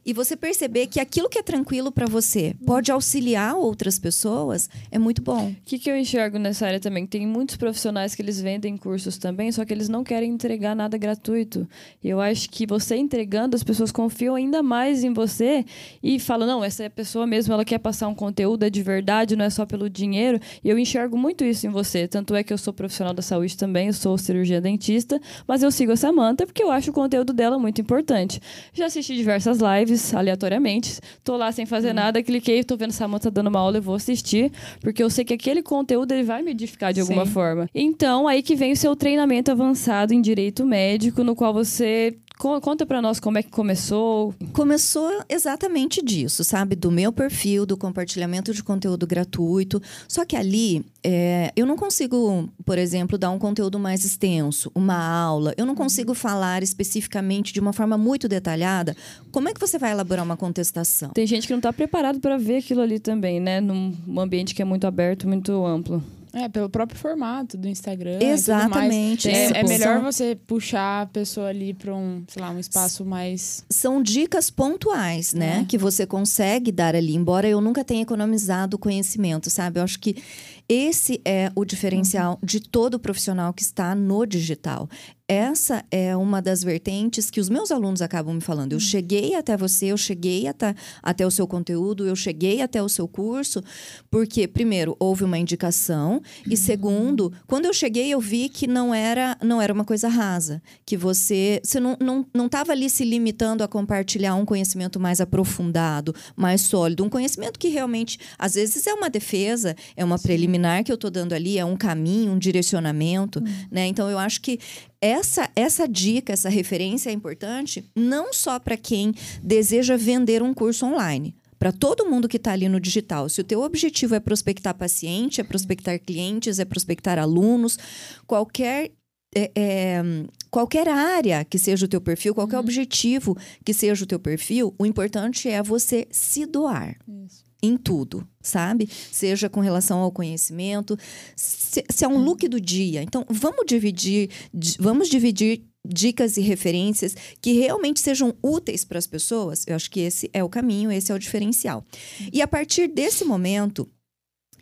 e 0.06 0.12
você 0.12 0.36
perceber 0.36 0.86
que 0.86 1.00
aquilo 1.00 1.28
que 1.28 1.36
é 1.36 1.42
tranquilo 1.42 1.90
para 1.90 2.06
você 2.06 2.54
pode 2.64 2.92
auxiliar 2.92 3.56
outras 3.56 3.98
pessoas, 3.98 4.70
é 4.88 5.00
muito 5.00 5.20
bom. 5.20 5.48
O 5.48 5.56
que, 5.64 5.80
que 5.80 5.90
eu 5.90 5.96
enxergo 5.96 6.38
nessa 6.38 6.64
área 6.64 6.78
também? 6.78 7.04
Tem 7.04 7.26
muitos 7.26 7.56
profissionais 7.56 8.14
que 8.14 8.22
eles 8.22 8.40
vendem 8.40 8.76
cursos 8.76 9.18
também, 9.18 9.50
só 9.50 9.64
que 9.64 9.74
eles 9.74 9.88
não 9.88 10.04
querem 10.04 10.30
entregar 10.30 10.76
nada 10.76 10.96
gratuito. 10.96 11.68
Eu 12.04 12.20
acho 12.20 12.48
que 12.48 12.64
você 12.64 12.94
entregando, 12.94 13.56
as 13.56 13.64
pessoas 13.64 13.90
confiam 13.90 14.36
ainda 14.36 14.62
mais 14.62 15.02
em 15.02 15.12
você 15.12 15.64
e 16.00 16.20
falam: 16.20 16.46
não, 16.46 16.64
essa 16.64 16.84
é 16.84 16.88
pessoa 16.88 17.26
mesmo, 17.26 17.52
ela 17.52 17.64
quer 17.64 17.78
passar 17.78 18.06
um 18.06 18.14
conteúdo, 18.14 18.62
é 18.62 18.70
de 18.70 18.82
verdade, 18.84 19.34
não 19.34 19.44
é 19.44 19.50
só 19.50 19.66
pelo 19.66 19.90
dinheiro. 19.90 20.38
E 20.62 20.68
eu 20.68 20.78
enxergo 20.78 21.18
muito 21.18 21.42
isso 21.42 21.66
em 21.66 21.70
você. 21.70 22.06
Tanto 22.06 22.32
é 22.36 22.44
que 22.44 22.52
eu 22.52 22.58
sou 22.58 22.72
profissional 22.72 23.12
da 23.12 23.22
saúde 23.22 23.56
também, 23.56 23.88
eu 23.88 23.92
sou 23.92 24.16
cirurgia 24.16 24.60
dentista, 24.60 25.20
mas 25.48 25.64
eu 25.64 25.72
sigo 25.72 25.90
a 25.90 25.96
Samanta 25.96 26.46
porque 26.46 26.62
eu 26.62 26.70
acho 26.70 26.92
o 26.92 26.94
conteúdo 26.94 27.32
dela 27.32 27.58
muito 27.58 27.80
importante. 27.80 28.40
Já 28.72 28.86
assisti 28.86 29.16
diversas 29.16 29.58
lives 29.58 29.95
aleatoriamente. 30.14 31.00
Tô 31.24 31.36
lá 31.36 31.50
sem 31.52 31.66
fazer 31.66 31.90
hum. 31.90 31.94
nada, 31.94 32.22
cliquei, 32.22 32.62
tô 32.64 32.76
vendo 32.76 32.92
Samantha 32.92 33.30
dando 33.30 33.48
uma 33.48 33.60
aula, 33.60 33.78
eu 33.78 33.82
vou 33.82 33.94
assistir, 33.94 34.52
porque 34.80 35.02
eu 35.02 35.10
sei 35.10 35.24
que 35.24 35.34
aquele 35.34 35.62
conteúdo 35.62 36.12
ele 36.12 36.22
vai 36.22 36.42
me 36.42 36.50
edificar 36.50 36.92
de 36.92 37.00
alguma 37.00 37.26
Sim. 37.26 37.32
forma. 37.32 37.68
Então, 37.74 38.26
aí 38.26 38.42
que 38.42 38.54
vem 38.54 38.72
o 38.72 38.76
seu 38.76 38.94
treinamento 38.94 39.50
avançado 39.50 40.12
em 40.12 40.20
direito 40.20 40.64
médico, 40.64 41.22
no 41.22 41.34
qual 41.34 41.52
você 41.52 42.16
Conta 42.38 42.84
para 42.84 43.00
nós 43.00 43.18
como 43.18 43.38
é 43.38 43.42
que 43.42 43.50
começou. 43.50 44.34
Começou 44.52 45.10
exatamente 45.28 46.02
disso, 46.02 46.44
sabe? 46.44 46.76
Do 46.76 46.90
meu 46.90 47.10
perfil, 47.10 47.64
do 47.64 47.76
compartilhamento 47.76 48.52
de 48.52 48.62
conteúdo 48.62 49.06
gratuito. 49.06 49.82
Só 50.06 50.24
que 50.24 50.36
ali, 50.36 50.84
é, 51.02 51.50
eu 51.56 51.64
não 51.64 51.76
consigo, 51.76 52.48
por 52.64 52.76
exemplo, 52.76 53.16
dar 53.16 53.30
um 53.30 53.38
conteúdo 53.38 53.78
mais 53.78 54.04
extenso, 54.04 54.70
uma 54.74 54.96
aula. 54.96 55.54
Eu 55.56 55.64
não 55.64 55.72
uhum. 55.72 55.78
consigo 55.78 56.12
falar 56.12 56.62
especificamente 56.62 57.54
de 57.54 57.60
uma 57.60 57.72
forma 57.72 57.96
muito 57.96 58.28
detalhada. 58.28 58.94
Como 59.32 59.48
é 59.48 59.54
que 59.54 59.60
você 59.60 59.78
vai 59.78 59.92
elaborar 59.92 60.24
uma 60.24 60.36
contestação? 60.36 61.10
Tem 61.10 61.26
gente 61.26 61.46
que 61.46 61.52
não 61.52 61.58
está 61.58 61.72
preparado 61.72 62.20
para 62.20 62.36
ver 62.36 62.58
aquilo 62.58 62.82
ali 62.82 63.00
também, 63.00 63.40
né? 63.40 63.62
Num 63.62 63.94
ambiente 64.18 64.54
que 64.54 64.60
é 64.60 64.64
muito 64.64 64.86
aberto, 64.86 65.26
muito 65.26 65.64
amplo. 65.64 66.02
É, 66.36 66.50
pelo 66.50 66.68
próprio 66.68 67.00
formato 67.00 67.56
do 67.56 67.66
Instagram. 67.66 68.18
Exatamente. 68.20 69.26
É, 69.26 69.60
é, 69.60 69.62
melhor 69.62 70.02
você 70.02 70.36
puxar 70.46 71.00
a 71.00 71.06
pessoa 71.06 71.48
ali 71.48 71.72
para 71.72 71.94
um, 71.94 72.24
sei 72.28 72.42
lá, 72.42 72.50
um 72.50 72.58
espaço 72.58 73.06
mais. 73.06 73.64
São 73.70 74.02
dicas 74.02 74.50
pontuais, 74.50 75.32
né? 75.32 75.60
É. 75.62 75.64
Que 75.64 75.78
você 75.78 76.04
consegue 76.04 76.70
dar 76.70 76.94
ali, 76.94 77.14
embora 77.14 77.48
eu 77.48 77.58
nunca 77.58 77.82
tenha 77.82 78.02
economizado 78.02 78.76
conhecimento, 78.76 79.48
sabe? 79.48 79.80
Eu 79.80 79.84
acho 79.84 79.98
que 79.98 80.22
esse 80.68 81.22
é 81.24 81.50
o 81.54 81.64
diferencial 81.64 82.32
uhum. 82.32 82.38
de 82.42 82.60
todo 82.60 82.98
profissional 82.98 83.54
que 83.54 83.62
está 83.62 83.94
no 83.94 84.26
digital 84.26 84.90
essa 85.28 85.84
é 85.90 86.16
uma 86.16 86.40
das 86.40 86.62
vertentes 86.62 87.30
que 87.30 87.40
os 87.40 87.48
meus 87.48 87.72
alunos 87.72 88.00
acabam 88.00 88.34
me 88.34 88.40
falando. 88.40 88.72
Eu 88.72 88.76
hum. 88.76 88.80
cheguei 88.80 89.34
até 89.34 89.56
você, 89.56 89.86
eu 89.86 89.96
cheguei 89.96 90.46
até, 90.46 90.74
até 91.02 91.26
o 91.26 91.30
seu 91.30 91.48
conteúdo, 91.48 92.06
eu 92.06 92.14
cheguei 92.14 92.62
até 92.62 92.80
o 92.80 92.88
seu 92.88 93.08
curso, 93.08 93.62
porque, 94.08 94.46
primeiro, 94.46 94.96
houve 95.00 95.24
uma 95.24 95.38
indicação, 95.38 96.22
e 96.46 96.50
uhum. 96.50 96.56
segundo, 96.56 97.32
quando 97.46 97.66
eu 97.66 97.72
cheguei, 97.72 98.10
eu 98.10 98.20
vi 98.20 98.48
que 98.48 98.66
não 98.66 98.94
era, 98.94 99.36
não 99.42 99.60
era 99.60 99.72
uma 99.72 99.84
coisa 99.84 100.08
rasa, 100.08 100.62
que 100.84 100.96
você, 100.96 101.60
você 101.62 101.80
não 101.80 101.92
estava 101.92 102.04
não, 102.04 102.26
não 102.34 102.72
ali 102.72 102.88
se 102.88 103.04
limitando 103.04 103.64
a 103.64 103.68
compartilhar 103.68 104.34
um 104.34 104.44
conhecimento 104.44 105.00
mais 105.00 105.20
aprofundado, 105.20 106.14
mais 106.36 106.60
sólido, 106.60 107.04
um 107.04 107.08
conhecimento 107.08 107.58
que 107.58 107.68
realmente, 107.68 108.18
às 108.38 108.54
vezes, 108.54 108.86
é 108.86 108.94
uma 108.94 109.10
defesa, 109.10 109.74
é 109.96 110.04
uma 110.04 110.18
preliminar 110.18 110.84
que 110.84 110.92
eu 110.92 110.96
estou 110.96 111.10
dando 111.10 111.32
ali, 111.32 111.58
é 111.58 111.64
um 111.64 111.76
caminho, 111.76 112.32
um 112.32 112.38
direcionamento, 112.38 113.40
uhum. 113.40 113.66
né? 113.70 113.86
Então, 113.86 114.08
eu 114.08 114.18
acho 114.18 114.40
que 114.40 114.58
essa, 115.00 115.50
essa 115.54 115.86
dica, 115.86 116.32
essa 116.32 116.48
referência 116.48 117.10
é 117.10 117.12
importante 117.12 117.84
não 117.94 118.32
só 118.32 118.58
para 118.58 118.76
quem 118.76 119.14
deseja 119.42 119.96
vender 119.96 120.42
um 120.42 120.54
curso 120.54 120.86
online, 120.86 121.34
para 121.58 121.72
todo 121.72 122.08
mundo 122.08 122.28
que 122.28 122.36
está 122.36 122.52
ali 122.52 122.68
no 122.68 122.80
digital. 122.80 123.28
Se 123.28 123.40
o 123.40 123.44
teu 123.44 123.62
objetivo 123.62 124.14
é 124.14 124.20
prospectar 124.20 124.74
paciente, 124.74 125.40
é 125.40 125.44
prospectar 125.44 125.98
clientes, 125.98 126.58
é 126.58 126.64
prospectar 126.64 127.18
alunos, 127.18 127.78
qualquer 128.26 128.92
é, 129.34 129.50
é, 129.54 130.02
qualquer 130.50 130.88
área 130.88 131.44
que 131.44 131.58
seja 131.58 131.84
o 131.84 131.88
teu 131.88 132.00
perfil, 132.00 132.34
qualquer 132.34 132.56
uhum. 132.56 132.62
objetivo 132.62 133.36
que 133.64 133.74
seja 133.74 134.04
o 134.04 134.06
teu 134.06 134.18
perfil, 134.18 134.74
o 134.78 134.86
importante 134.86 135.48
é 135.48 135.62
você 135.62 136.06
se 136.10 136.46
doar. 136.46 136.96
Isso 137.06 137.45
em 137.62 137.76
tudo, 137.76 138.26
sabe? 138.40 138.88
Seja 139.10 139.48
com 139.48 139.60
relação 139.60 139.98
ao 139.98 140.12
conhecimento, 140.12 140.98
se, 141.34 141.84
se 141.90 142.04
é 142.04 142.08
um 142.08 142.18
look 142.18 142.46
do 142.48 142.60
dia. 142.60 143.02
Então, 143.02 143.24
vamos 143.28 143.64
dividir, 143.66 144.30
vamos 144.78 145.08
dividir 145.08 145.64
dicas 145.86 146.36
e 146.36 146.40
referências 146.40 147.14
que 147.40 147.52
realmente 147.52 148.00
sejam 148.00 148.34
úteis 148.42 148.84
para 148.84 148.98
as 148.98 149.06
pessoas. 149.06 149.64
Eu 149.66 149.76
acho 149.76 149.90
que 149.90 150.00
esse 150.00 150.28
é 150.32 150.42
o 150.42 150.48
caminho, 150.48 150.90
esse 150.90 151.12
é 151.12 151.14
o 151.14 151.18
diferencial. 151.18 151.84
E 152.32 152.42
a 152.42 152.48
partir 152.48 152.88
desse 152.88 153.24
momento, 153.24 153.88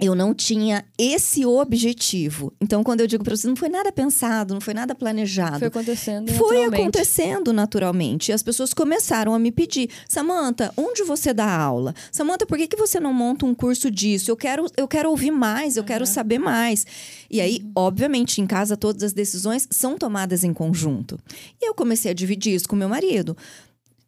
eu 0.01 0.15
não 0.15 0.35
tinha 0.35 0.85
esse 0.99 1.47
objetivo. 1.47 2.53
Então, 2.61 2.83
quando 2.83 3.01
eu 3.01 3.07
digo 3.07 3.23
para 3.23 3.37
você, 3.37 3.47
não 3.47 3.55
foi 3.55 3.69
nada 3.69 3.93
pensado, 3.93 4.53
não 4.53 4.61
foi 4.61 4.75
nada 4.75 4.95
planejado. 4.95 5.61
Foi 5.61 5.69
acontecendo 5.69 6.33
Foi 6.33 6.65
acontecendo 6.65 7.53
naturalmente. 7.53 8.31
E 8.31 8.33
as 8.33 8.43
pessoas 8.43 8.75
começaram 8.75 9.33
a 9.35 9.39
me 9.39 9.53
pedir: 9.53 9.89
Samanta, 10.09 10.73
onde 10.77 11.05
você 11.05 11.33
dá 11.33 11.49
aula? 11.49 11.95
Samanta, 12.11 12.45
por 12.45 12.59
que, 12.59 12.67
que 12.67 12.77
você 12.77 12.99
não 12.99 13.13
monta 13.13 13.47
um 13.47 13.55
curso 13.55 13.91
disso? 13.91 14.31
Eu 14.31 14.37
quero, 14.37 14.67
eu 14.77 14.89
quero 14.89 15.11
ouvir 15.11 15.31
mais, 15.31 15.77
eu 15.77 15.83
uhum. 15.83 15.87
quero 15.87 16.07
saber 16.07 16.39
mais. 16.39 16.85
E 17.31 17.41
aí, 17.41 17.61
uhum. 17.63 17.73
obviamente, 17.77 18.41
em 18.41 18.47
casa, 18.47 18.77
todas 18.77 19.03
as 19.03 19.13
decisões 19.13 19.69
são 19.71 19.97
tomadas 19.97 20.43
em 20.43 20.53
conjunto. 20.53 21.19
E 21.61 21.69
eu 21.69 21.75
comecei 21.75 22.11
a 22.11 22.15
dividir 22.15 22.55
isso 22.55 22.69
com 22.69 22.75
meu 22.75 22.89
marido 22.89 23.37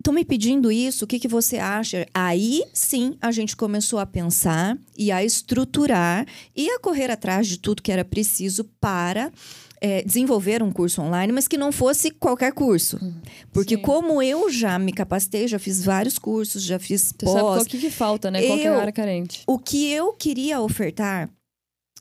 estão 0.06 0.14
me 0.14 0.24
pedindo 0.24 0.70
isso, 0.70 1.04
o 1.04 1.08
que, 1.08 1.18
que 1.18 1.26
você 1.26 1.58
acha? 1.58 2.06
Aí 2.14 2.62
sim 2.72 3.16
a 3.20 3.32
gente 3.32 3.56
começou 3.56 3.98
a 3.98 4.06
pensar 4.06 4.78
e 4.96 5.10
a 5.10 5.24
estruturar 5.24 6.24
e 6.54 6.70
a 6.70 6.78
correr 6.78 7.10
atrás 7.10 7.48
de 7.48 7.58
tudo 7.58 7.82
que 7.82 7.90
era 7.90 8.04
preciso 8.04 8.64
para. 8.80 9.32
É, 9.78 10.02
desenvolver 10.02 10.62
um 10.62 10.72
curso 10.72 11.02
online, 11.02 11.30
mas 11.34 11.46
que 11.46 11.58
não 11.58 11.70
fosse 11.70 12.10
qualquer 12.10 12.50
curso. 12.54 12.98
Hum, 13.00 13.20
Porque 13.52 13.76
sim. 13.76 13.82
como 13.82 14.22
eu 14.22 14.50
já 14.50 14.78
me 14.78 14.90
capacitei, 14.90 15.46
já 15.46 15.58
fiz 15.58 15.84
vários 15.84 16.18
cursos, 16.18 16.62
já 16.62 16.78
fiz 16.78 17.08
Você 17.08 17.14
pós... 17.26 17.32
sabe 17.34 17.44
qual 17.44 17.64
que, 17.66 17.78
que 17.78 17.90
falta, 17.90 18.30
né? 18.30 18.40
Qual 18.40 18.58
é 18.58 18.68
a 18.68 18.80
área 18.80 18.92
carente? 18.92 19.42
O 19.46 19.58
que 19.58 19.86
eu 19.92 20.14
queria 20.14 20.62
ofertar 20.62 21.28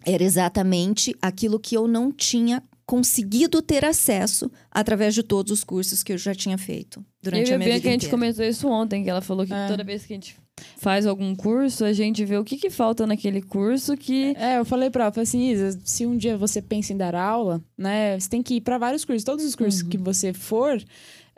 era 0.06 0.24
exatamente 0.24 1.13
aquilo 1.22 1.60
que 1.60 1.76
eu 1.76 1.86
não 1.86 2.13
tinha 2.13 2.63
conseguido 2.86 3.62
ter 3.62 3.84
acesso 3.84 4.52
através 4.71 5.13
de 5.15 5.24
todos 5.24 5.52
os 5.52 5.63
cursos 5.63 6.04
que 6.04 6.13
eu 6.13 6.17
já 6.17 6.36
tinha 6.36 6.58
feito 6.58 7.04
durante 7.21 7.50
eu 7.50 7.56
a 7.56 7.58
minha 7.58 7.67
vi 7.69 7.74
vida 7.76 7.82
que 7.82 7.88
a 7.88 7.91
gente 7.91 8.02
inteira. 8.06 8.17
comentou 8.17 8.45
isso 8.45 8.67
ontem, 8.67 9.04
que 9.04 9.10
ela 9.10 9.21
falou 9.21 9.45
que 9.45 9.54
É. 9.54 9.67
toda 9.67 9.84
vez 9.84 10.06
que 10.06 10.13
a 10.13 10.15
gente 10.15 10.36
faz 10.78 11.06
algum 11.06 11.36
curso, 11.36 11.84
a 11.84 11.91
gente 11.91 12.24
vê 12.24 12.38
o 12.38 12.43
que, 12.43 12.58
que 12.58 12.69
falta 12.69 13.06
naquele 13.08 13.41
curso 13.41 13.98
que. 13.98 14.34
É, 14.38 14.58
eu 14.60 14.65
falei 14.65 14.89
pra 14.89 15.06
ela, 15.06 15.12
falei 15.12 15.24
assim, 15.24 15.50
Isa, 15.50 15.80
se 15.84 16.06
um 16.06 16.15
dia 16.15 16.38
você 16.38 16.62
pensa 16.62 16.93
em 16.93 16.98
dar 16.98 17.15
aula, 17.15 17.62
né, 17.78 18.19
você 18.19 18.30
tem 18.30 18.41
que 18.43 18.56
ir 18.56 18.62
pra 18.62 18.78
vários 18.78 19.04
cursos. 19.04 19.24
Todos 19.24 19.43
os 19.43 19.56
cursos 19.56 19.82
Uhum. 19.82 19.89
que 19.89 19.98
você 19.98 20.32
for, 20.32 20.82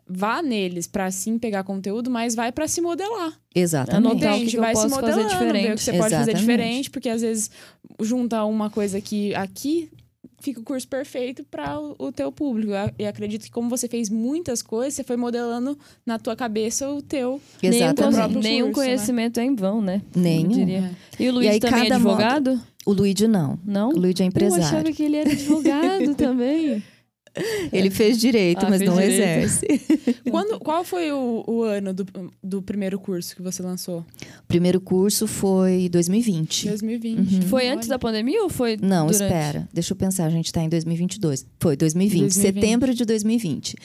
vá 0.06 0.42
neles 0.42 0.86
pra 0.86 1.10
sim 1.10 1.40
pegar 1.40 1.64
conteúdo, 1.64 2.12
mas 2.12 2.36
vai 2.36 2.52
pra 2.52 2.68
se 2.68 2.80
modelar. 2.82 3.34
Exatamente. 3.56 4.06
Anotar 4.12 4.36
o 4.36 4.40
que 4.40 4.46
que 4.48 4.58
eu 4.58 4.62
vai 4.62 4.76
se 4.76 4.82
posso 4.84 4.96
fazer 4.96 5.16
modelando, 5.16 5.30
ver 5.30 5.36
o 5.36 5.40
que 5.40 5.46
diferente. 5.56 5.82
você 5.82 5.92
pode 5.94 6.02
fazer 6.04 6.16
Exatamente. 6.32 6.40
diferente, 6.40 6.90
porque 6.92 7.10
às 7.10 7.22
vezes 7.22 7.50
junta 8.02 8.44
uma 8.46 8.70
coisa 8.70 9.02
que 9.02 9.34
aqui 9.34 9.90
fica 10.40 10.60
o 10.60 10.64
curso 10.64 10.88
perfeito 10.88 11.44
para 11.50 11.80
o, 11.80 11.96
o 11.98 12.12
teu 12.12 12.32
público. 12.32 12.72
E 12.98 13.06
acredito 13.06 13.44
que 13.44 13.52
como 13.52 13.70
você 13.70 13.88
fez 13.88 14.10
muitas 14.10 14.62
coisas, 14.62 14.94
você 14.96 15.04
foi 15.04 15.18
modelando 15.18 15.78
na 16.06 16.18
tua 16.20 16.36
cabeça 16.36 16.90
o 16.90 17.02
teu 17.02 17.42
Nenhum, 17.62 17.76
Exatamente. 17.76 18.16
próprio 18.16 18.40
nenhum 18.42 18.66
curso, 18.68 18.80
né? 18.82 18.86
conhecimento 18.86 19.40
é 19.40 19.44
em 19.44 19.56
vão, 19.56 19.82
né? 19.82 20.02
Nenhum. 20.16 20.52
Eu 20.52 20.58
diria. 20.58 20.92
E 21.20 21.30
o 21.30 21.34
Luiz 21.34 21.48
E 21.48 21.50
aí, 21.50 21.60
também 21.60 21.90
é 21.90 21.94
advogado? 21.94 22.62
O 22.86 22.94
Luigi 22.94 23.28
não. 23.28 23.60
Não? 23.66 23.90
O 23.90 23.98
Luigi 24.00 24.22
é 24.22 24.26
Eu 24.26 24.30
empresário. 24.30 24.64
achava 24.66 24.92
que 24.92 25.04
ele 25.04 25.18
era 25.18 25.32
advogado 25.32 26.16
também. 26.16 26.82
Ele 27.72 27.90
fez 27.90 28.18
direito, 28.20 28.66
Ah, 28.66 28.70
mas 28.70 28.80
fez 28.80 28.90
não 28.90 28.98
direito. 28.98 29.22
exerce. 29.46 29.66
Quando, 30.30 30.60
qual 30.62 30.84
foi 30.84 31.12
o, 31.12 31.44
o 31.48 31.64
ano 31.64 31.94
do, 31.94 32.06
do 32.44 32.62
primeiro 32.62 33.00
curso 33.00 33.36
que 33.36 33.42
você 33.42 33.62
lançou? 33.62 34.00
O 34.00 34.48
primeiro 34.48 34.80
curso 34.82 35.28
foi 35.28 35.90
2020. 35.90 36.68
2020. 36.68 37.46
Foi 37.46 37.64
Olha. 37.66 37.74
antes 37.76 37.88
da 37.88 37.98
pandemia 38.00 38.44
ou 38.44 38.50
foi 38.50 38.78
Não, 38.82 39.08
durante? 39.08 39.24
espera. 39.24 39.70
Deixa 39.74 39.94
eu 39.94 39.98
pensar. 39.98 40.26
A 40.26 40.30
gente 40.30 40.52
tá 40.52 40.62
em 40.62 40.70
2022. 40.70 41.46
Foi 41.60 41.76
2020, 41.76 42.22
2020. 42.22 42.42
setembro 42.56 42.94
de 42.94 43.06
2020. 43.06 43.76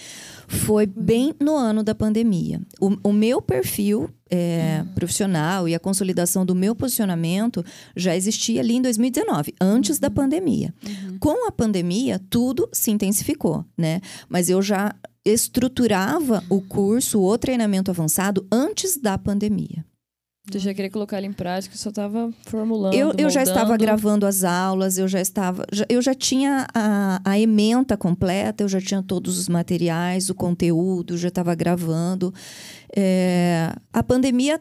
Foi 0.47 0.87
bem 0.87 1.35
no 1.41 1.57
ano 1.57 1.83
da 1.83 1.95
pandemia. 1.95 2.61
O, 2.81 3.11
o 3.11 3.13
meu 3.13 3.41
perfil 3.41 4.11
é, 4.31 4.85
profissional 4.95 5.69
e 5.69 5.75
a 5.75 5.79
consolidação 5.79 6.47
do 6.47 6.55
meu 6.55 6.75
posicionamento 6.75 7.65
já 7.95 8.17
existia 8.17 8.61
ali 8.61 8.75
em 8.75 8.83
2019, 8.83 9.55
antes 9.61 9.99
da 9.99 10.11
pandemia. 10.11 10.75
Com 11.21 11.47
a 11.47 11.53
pandemia, 11.53 12.21
tudo 12.31 12.69
se 12.73 12.91
intensificou, 12.91 13.65
né? 13.77 14.01
Mas 14.29 14.49
eu 14.49 14.63
já 14.63 14.95
estruturava 15.25 16.43
o 16.49 16.61
curso, 16.61 17.21
o 17.21 17.39
treinamento 17.39 17.91
avançado 17.91 18.47
antes 18.51 18.97
da 18.97 19.17
pandemia. 19.17 19.85
Você 20.51 20.59
já 20.59 20.75
queria 20.75 20.91
colocar 20.91 21.19
ele 21.19 21.29
em 21.29 21.33
prática, 21.33 21.77
só 21.77 21.89
estava 21.91 22.33
formulando. 22.47 22.95
Eu, 22.95 23.13
eu 23.17 23.31
já 23.31 23.43
estava 23.45 23.77
gravando 23.77 24.27
as 24.27 24.43
aulas, 24.43 24.99
eu 24.99 25.07
já 25.07 25.21
estava. 25.21 25.65
já- 25.73 25.87
eu 25.89 26.03
já 26.03 26.15
tinha 26.15 26.67
a, 26.75 27.21
a 27.25 27.39
ementa 27.39 27.97
completa, 27.97 28.65
eu 28.65 28.69
já 28.69 28.81
tinha 28.81 29.03
todos 29.03 29.39
os 29.39 29.49
materiais, 29.49 30.29
o 30.31 30.35
conteúdo, 30.35 31.17
já 31.17 31.29
estava 31.29 31.55
gravando. 31.55 32.35
É, 32.95 33.73
a 33.93 34.03
pandemia 34.03 34.61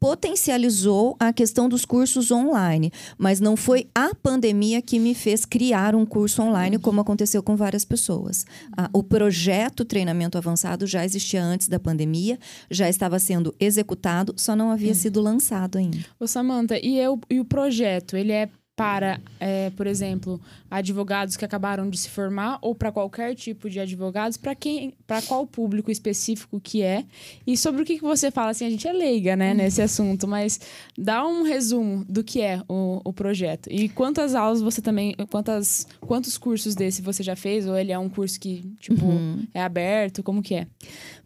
potencializou 0.00 1.16
a 1.18 1.32
questão 1.32 1.68
dos 1.68 1.84
cursos 1.84 2.30
online, 2.30 2.92
mas 3.16 3.40
não 3.40 3.56
foi 3.56 3.88
a 3.94 4.14
pandemia 4.14 4.80
que 4.80 4.98
me 4.98 5.14
fez 5.14 5.44
criar 5.44 5.94
um 5.94 6.06
curso 6.06 6.42
online, 6.42 6.78
como 6.78 7.00
aconteceu 7.00 7.42
com 7.42 7.56
várias 7.56 7.84
pessoas. 7.84 8.44
O 8.92 9.02
projeto 9.02 9.84
Treinamento 9.84 10.38
Avançado 10.38 10.86
já 10.86 11.04
existia 11.04 11.42
antes 11.42 11.68
da 11.68 11.78
pandemia, 11.78 12.38
já 12.70 12.88
estava 12.88 13.18
sendo 13.18 13.54
executado, 13.58 14.34
só 14.36 14.54
não 14.54 14.70
havia 14.70 14.94
sido 14.94 15.20
lançado 15.20 15.78
ainda. 15.78 15.98
Ô, 16.18 16.26
Samantha, 16.26 16.78
e, 16.82 16.98
eu, 16.98 17.20
e 17.28 17.40
o 17.40 17.44
projeto, 17.44 18.16
ele 18.16 18.32
é 18.32 18.48
para, 18.78 19.20
é, 19.40 19.70
por 19.70 19.88
exemplo, 19.88 20.40
advogados 20.70 21.36
que 21.36 21.44
acabaram 21.44 21.90
de 21.90 21.98
se 21.98 22.08
formar 22.08 22.60
ou 22.62 22.76
para 22.76 22.92
qualquer 22.92 23.34
tipo 23.34 23.68
de 23.68 23.80
advogados, 23.80 24.36
para 24.36 24.54
quem, 24.54 24.94
para 25.04 25.20
qual 25.20 25.44
público 25.44 25.90
específico 25.90 26.60
que 26.60 26.80
é? 26.80 27.04
E 27.44 27.56
sobre 27.56 27.82
o 27.82 27.84
que, 27.84 27.96
que 27.96 28.04
você 28.04 28.30
fala, 28.30 28.50
assim, 28.50 28.64
a 28.64 28.70
gente 28.70 28.86
é 28.86 28.92
leiga, 28.92 29.34
né, 29.34 29.52
nesse 29.52 29.82
assunto, 29.82 30.28
mas 30.28 30.60
dá 30.96 31.26
um 31.26 31.42
resumo 31.42 32.04
do 32.08 32.22
que 32.22 32.40
é 32.40 32.62
o, 32.68 33.00
o 33.04 33.12
projeto. 33.12 33.68
E 33.68 33.88
quantas 33.88 34.36
aulas 34.36 34.62
você 34.62 34.80
também, 34.80 35.12
quantas, 35.28 35.84
quantos 35.98 36.38
cursos 36.38 36.76
desse 36.76 37.02
você 37.02 37.24
já 37.24 37.34
fez? 37.34 37.66
Ou 37.66 37.76
ele 37.76 37.90
é 37.90 37.98
um 37.98 38.08
curso 38.08 38.38
que, 38.38 38.62
tipo, 38.78 39.06
é 39.52 39.60
aberto? 39.60 40.22
Como 40.22 40.40
que 40.40 40.54
é? 40.54 40.68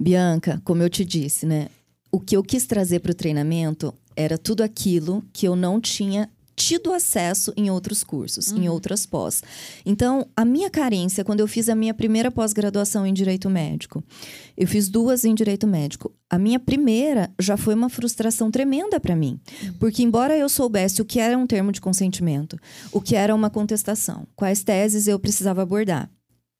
Bianca, 0.00 0.58
como 0.64 0.82
eu 0.82 0.88
te 0.88 1.04
disse, 1.04 1.44
né? 1.44 1.68
O 2.10 2.18
que 2.18 2.34
eu 2.34 2.42
quis 2.42 2.64
trazer 2.64 3.00
para 3.00 3.12
o 3.12 3.14
treinamento 3.14 3.92
era 4.16 4.38
tudo 4.38 4.62
aquilo 4.62 5.22
que 5.34 5.46
eu 5.46 5.54
não 5.54 5.78
tinha 5.78 6.30
tido 6.54 6.92
acesso 6.92 7.52
em 7.56 7.70
outros 7.70 8.04
cursos, 8.04 8.52
em 8.52 8.68
outras 8.68 9.06
pós. 9.06 9.42
Então, 9.84 10.26
a 10.36 10.44
minha 10.44 10.70
carência, 10.70 11.24
quando 11.24 11.40
eu 11.40 11.48
fiz 11.48 11.68
a 11.68 11.74
minha 11.74 11.94
primeira 11.94 12.30
pós-graduação 12.30 13.06
em 13.06 13.12
Direito 13.12 13.48
Médico, 13.48 14.02
eu 14.56 14.66
fiz 14.66 14.88
duas 14.88 15.24
em 15.24 15.34
Direito 15.34 15.66
Médico. 15.66 16.12
A 16.28 16.38
minha 16.38 16.58
primeira 16.58 17.30
já 17.38 17.56
foi 17.56 17.74
uma 17.74 17.88
frustração 17.88 18.50
tremenda 18.50 19.00
para 19.00 19.16
mim, 19.16 19.40
porque 19.78 20.02
embora 20.02 20.36
eu 20.36 20.48
soubesse 20.48 21.02
o 21.02 21.04
que 21.04 21.20
era 21.20 21.36
um 21.36 21.46
termo 21.46 21.72
de 21.72 21.80
consentimento, 21.80 22.58
o 22.90 23.00
que 23.00 23.16
era 23.16 23.34
uma 23.34 23.50
contestação, 23.50 24.26
quais 24.34 24.62
teses 24.62 25.06
eu 25.06 25.18
precisava 25.18 25.62
abordar, 25.62 26.10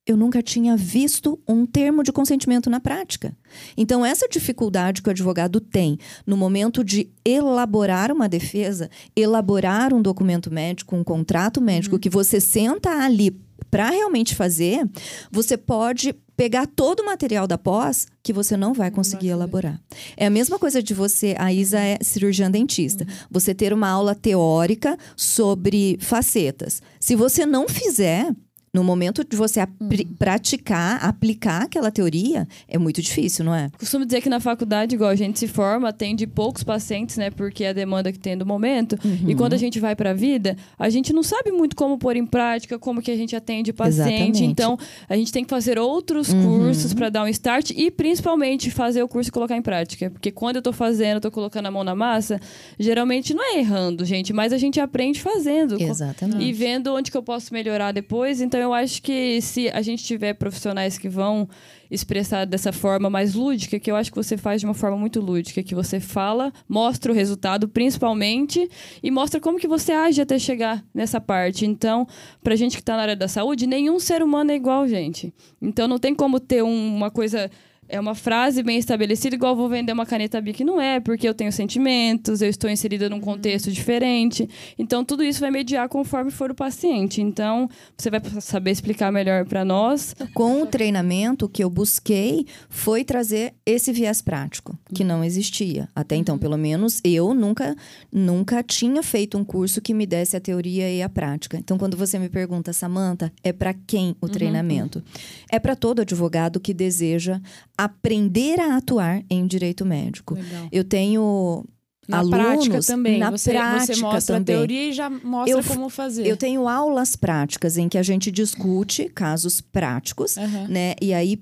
eu 0.07 0.17
nunca 0.17 0.43
tinha 0.43 0.77
visto 0.77 1.39
um 1.49 1.65
termo 1.65 2.03
de 2.03 2.13
consentimento 2.13 2.69
na 2.69 2.81
prática. 2.81 3.37
Então, 3.77 4.05
essa 4.05 4.29
dificuldade 4.29 5.01
que 5.01 5.09
o 5.09 5.13
advogado 5.13 5.61
tem 5.61 5.97
no 6.27 6.37
momento 6.37 6.83
de 6.83 7.09
elaborar 7.25 8.11
uma 8.11 8.29
defesa, 8.29 8.91
elaborar 9.15 9.95
um 9.95 10.03
documento 10.03 10.53
médico, 10.53 10.97
um 10.97 11.05
contrato 11.05 11.61
médico, 11.61 11.99
que 11.99 12.11
você 12.11 12.41
senta 12.41 12.91
ali 12.91 13.31
para 13.71 13.91
realmente 13.91 14.35
fazer, 14.35 14.87
você 15.31 15.57
pode 15.57 16.15
pegar 16.37 16.67
todo 16.67 17.01
o 17.01 17.07
material 17.07 17.47
da 17.47 17.57
pós 17.57 18.07
que 18.23 18.33
você 18.33 18.57
não 18.57 18.75
vai 18.75 18.91
conseguir 18.91 19.29
fazer. 19.29 19.33
elaborar. 19.33 19.81
É 20.17 20.27
a 20.27 20.31
mesma 20.31 20.59
coisa 20.59 20.83
de 20.83 20.93
você, 20.93 21.37
a 21.39 21.53
Isa 21.53 21.79
é 21.79 21.99
cirurgiã 22.03 22.51
dentista, 22.51 23.07
você 23.31 23.55
ter 23.55 23.73
uma 23.73 23.89
aula 23.89 24.15
teórica 24.15 24.99
sobre 25.17 25.97
facetas. 26.01 26.83
Se 26.99 27.15
você 27.15 27.47
não 27.47 27.69
fizer, 27.69 28.35
no 28.75 28.83
momento 28.83 29.23
de 29.23 29.37
você 29.37 29.61
apri- 29.61 30.07
praticar, 30.19 31.05
aplicar 31.05 31.63
aquela 31.65 31.91
teoria, 31.91 32.49
é 32.67 32.79
muito 32.79 33.03
difícil, 33.03 33.45
não 33.45 33.55
é? 33.55 33.71
Costumo 33.79 34.07
dizer 34.07 34.23
que 34.23 34.31
na 34.31 34.41
faculdade, 34.41 34.95
igual 34.95 35.11
a 35.11 35.15
gente 35.15 35.39
se 35.39 35.47
forma, 35.47 35.91
atende 35.91 36.27
poucos 36.27 36.65
pacientes, 36.65 37.19
né? 37.19 37.31
Porque 37.31 37.65
é 37.65 37.69
a 37.69 37.73
demanda 37.75 38.11
que 38.11 38.19
tem 38.19 38.35
do 38.37 38.47
momento. 38.47 38.99
Uhum. 39.05 39.29
E 39.29 39.35
quando 39.35 39.53
a 39.53 39.59
gente 39.59 39.79
vai 39.79 39.95
pra 39.95 40.15
vida, 40.15 40.57
a 40.79 40.89
gente 40.89 41.13
não 41.13 41.23
sabe 41.23 41.53
muito 41.53 41.77
como 41.77 41.99
pôr 41.99 42.17
em 42.17 42.25
prática, 42.25 42.79
como 42.79 43.03
que 43.03 43.11
a 43.11 43.17
gente 43.17 43.37
atende 43.37 43.75
paciente. 43.75 44.09
Exatamente. 44.11 44.45
Então, 44.45 44.79
a 45.07 45.17
gente 45.17 45.31
tem 45.31 45.45
que 45.45 45.51
fazer 45.51 45.79
outros 45.79 46.31
Uhum. 46.31 46.43
cursos 46.61 46.95
pra 46.95 47.11
dar 47.11 47.25
um 47.25 47.29
start 47.29 47.73
e 47.77 47.91
principalmente 47.91 48.71
fazer 48.71 49.03
o 49.03 49.09
curso 49.09 49.29
e 49.29 49.33
colocar 49.33 49.57
em 49.57 49.63
prática. 49.63 50.09
Porque 50.09 50.31
quando 50.31 50.57
eu 50.57 50.63
tô 50.63 50.73
fazendo, 50.73 51.17
eu 51.17 51.21
tô 51.21 51.31
colocando 51.31 51.67
a 51.67 51.71
mão 51.71 51.85
na 51.85 51.95
massa, 51.95 52.41
geralmente 52.79 53.35
não 53.35 53.45
é 53.55 53.59
errando, 53.59 54.03
gente, 54.07 54.33
mas 54.33 54.51
a 54.51 54.57
gente 54.57 54.81
aprende 54.81 55.21
fazendo. 55.21 55.77
Exatamente. 55.79 56.43
E 56.43 56.53
vendo 56.55 56.95
onde 56.95 57.11
que 57.11 57.17
eu 57.19 57.23
posso 57.23 57.53
melhorar 57.53 57.93
depois. 57.93 58.41
Então, 58.41 58.62
eu 58.63 58.73
acho 58.73 59.03
que 59.03 59.41
se 59.43 59.69
a 59.69 59.83
gente 59.83 60.03
tiver 60.05 60.35
profissionais 60.35 60.97
que 60.99 61.09
vão 61.09 61.49
expressar 61.91 62.47
dessa 62.47 62.73
forma 62.73 63.11
mais 63.11 63.35
lúdica, 63.35 63.79
que 63.79 63.91
eu 63.91 63.97
acho 63.97 64.11
que 64.11 64.17
você 64.17 64.37
faz 64.37 64.61
de 64.61 64.67
uma 64.67 64.73
forma 64.75 64.97
muito 64.97 65.21
lúdica, 65.21 65.63
que 65.63 65.75
você 65.75 66.01
fala, 66.01 66.51
mostra 66.69 67.13
o 67.13 67.15
resultado, 67.15 67.69
principalmente, 67.69 68.67
e 69.03 69.11
mostra 69.11 69.39
como 69.41 69.59
que 69.59 69.69
você 69.69 69.93
age 69.93 70.21
até 70.21 70.39
chegar 70.39 70.83
nessa 70.95 71.21
parte. 71.21 71.67
Então, 71.67 72.07
pra 72.43 72.57
gente 72.57 72.77
que 72.77 72.83
tá 72.83 72.97
na 72.97 73.03
área 73.03 73.17
da 73.17 73.29
saúde, 73.29 73.67
nenhum 73.67 73.99
ser 73.99 74.23
humano 74.23 74.51
é 74.53 74.55
igual, 74.57 74.89
gente. 74.89 75.35
Então, 75.61 75.87
não 75.87 75.99
tem 75.99 76.15
como 76.15 76.41
ter 76.41 76.63
um- 76.63 76.97
uma 76.97 77.11
coisa... 77.11 77.51
É 77.93 78.01
uma 78.01 78.15
frase 78.15 78.63
bem 78.63 78.79
estabelecida, 78.79 79.37
igual 79.37 79.55
vou 79.55 79.69
vender 79.69 79.93
uma 79.93 80.07
caneta 80.07 80.41
Bic. 80.41 80.65
Não 80.65 80.81
é, 80.81 80.99
porque 80.99 81.29
eu 81.29 81.35
tenho 81.35 81.53
sentimentos, 81.53 82.41
eu 82.41 82.49
estou 82.49 82.71
inserida 82.71 83.07
num 83.11 83.21
contexto 83.21 83.71
diferente. 83.71 84.49
Então, 84.79 85.05
tudo 85.05 85.23
isso 85.23 85.41
vai 85.41 85.51
mediar 85.51 85.91
conforme 85.91 86.31
for 86.31 86.51
o 86.51 86.55
paciente. 86.55 87.21
Então, 87.21 87.69
você 87.95 88.09
vai 88.09 88.19
saber 88.41 88.71
explicar 88.71 89.13
melhor 89.13 89.45
para 89.45 89.63
nós. 89.63 90.15
Com 90.33 90.63
o 90.63 90.67
treinamento, 90.67 91.45
o 91.45 91.49
que 91.51 91.63
eu 91.63 91.69
busquei 91.69 92.47
foi 92.71 93.05
trazer 93.05 93.53
esse 93.67 93.93
viés 93.93 94.23
prático, 94.23 94.75
que 94.95 95.05
não 95.05 95.23
existia. 95.23 95.87
Até 95.95 96.17
então, 96.17 96.39
pelo 96.39 96.57
menos, 96.57 96.99
eu 97.05 97.35
nunca, 97.35 97.77
nunca 98.11 98.63
tinha 98.63 99.03
feito 99.03 99.37
um 99.37 99.45
curso 99.45 99.83
que 99.83 99.93
me 99.93 100.07
desse 100.07 100.35
a 100.35 100.41
teoria 100.41 100.91
e 100.91 101.03
a 101.03 101.11
prática. 101.11 101.59
Então, 101.59 101.77
quando 101.77 101.99
você 101.99 102.19
me 102.19 102.31
pergunta, 102.31 102.73
Samantha, 102.73 103.31
é 103.45 103.53
para 103.53 103.75
quem 103.75 104.17
o 104.19 104.31
treinamento? 104.31 105.05
É 105.51 105.59
para 105.59 105.77
todo 105.77 106.01
advogado 106.01 106.59
que 106.59 106.73
deseja 106.73 107.39
aprender 107.85 108.61
a 108.61 108.77
atuar 108.77 109.23
em 109.31 109.47
direito 109.47 109.85
médico. 109.85 110.35
Legal. 110.35 110.69
Eu 110.73 110.85
tenho 110.85 111.65
Na 112.09 112.19
alunos 112.19 112.39
prática 112.39 112.81
também. 112.83 113.19
na 113.19 113.31
você, 113.31 113.51
prática 113.53 113.95
você 113.95 114.01
mostra 114.01 114.37
também. 114.37 114.55
a 114.55 114.59
teoria 114.59 114.89
e 114.89 114.93
já 114.93 115.09
mostra 115.11 115.59
Eu- 115.59 115.65
como 115.65 115.89
fazer. 115.89 116.27
Eu 116.27 116.37
tenho 116.37 116.69
aulas 116.69 117.17
práticas 117.17 117.77
em 117.77 117.89
que 117.89 117.99
a 117.99 118.03
gente 118.03 118.31
discute 118.31 119.09
casos 119.09 119.61
práticos, 119.61 120.37
Aham. 120.37 120.67
né? 120.69 120.95
E 121.01 121.15
aí 121.15 121.41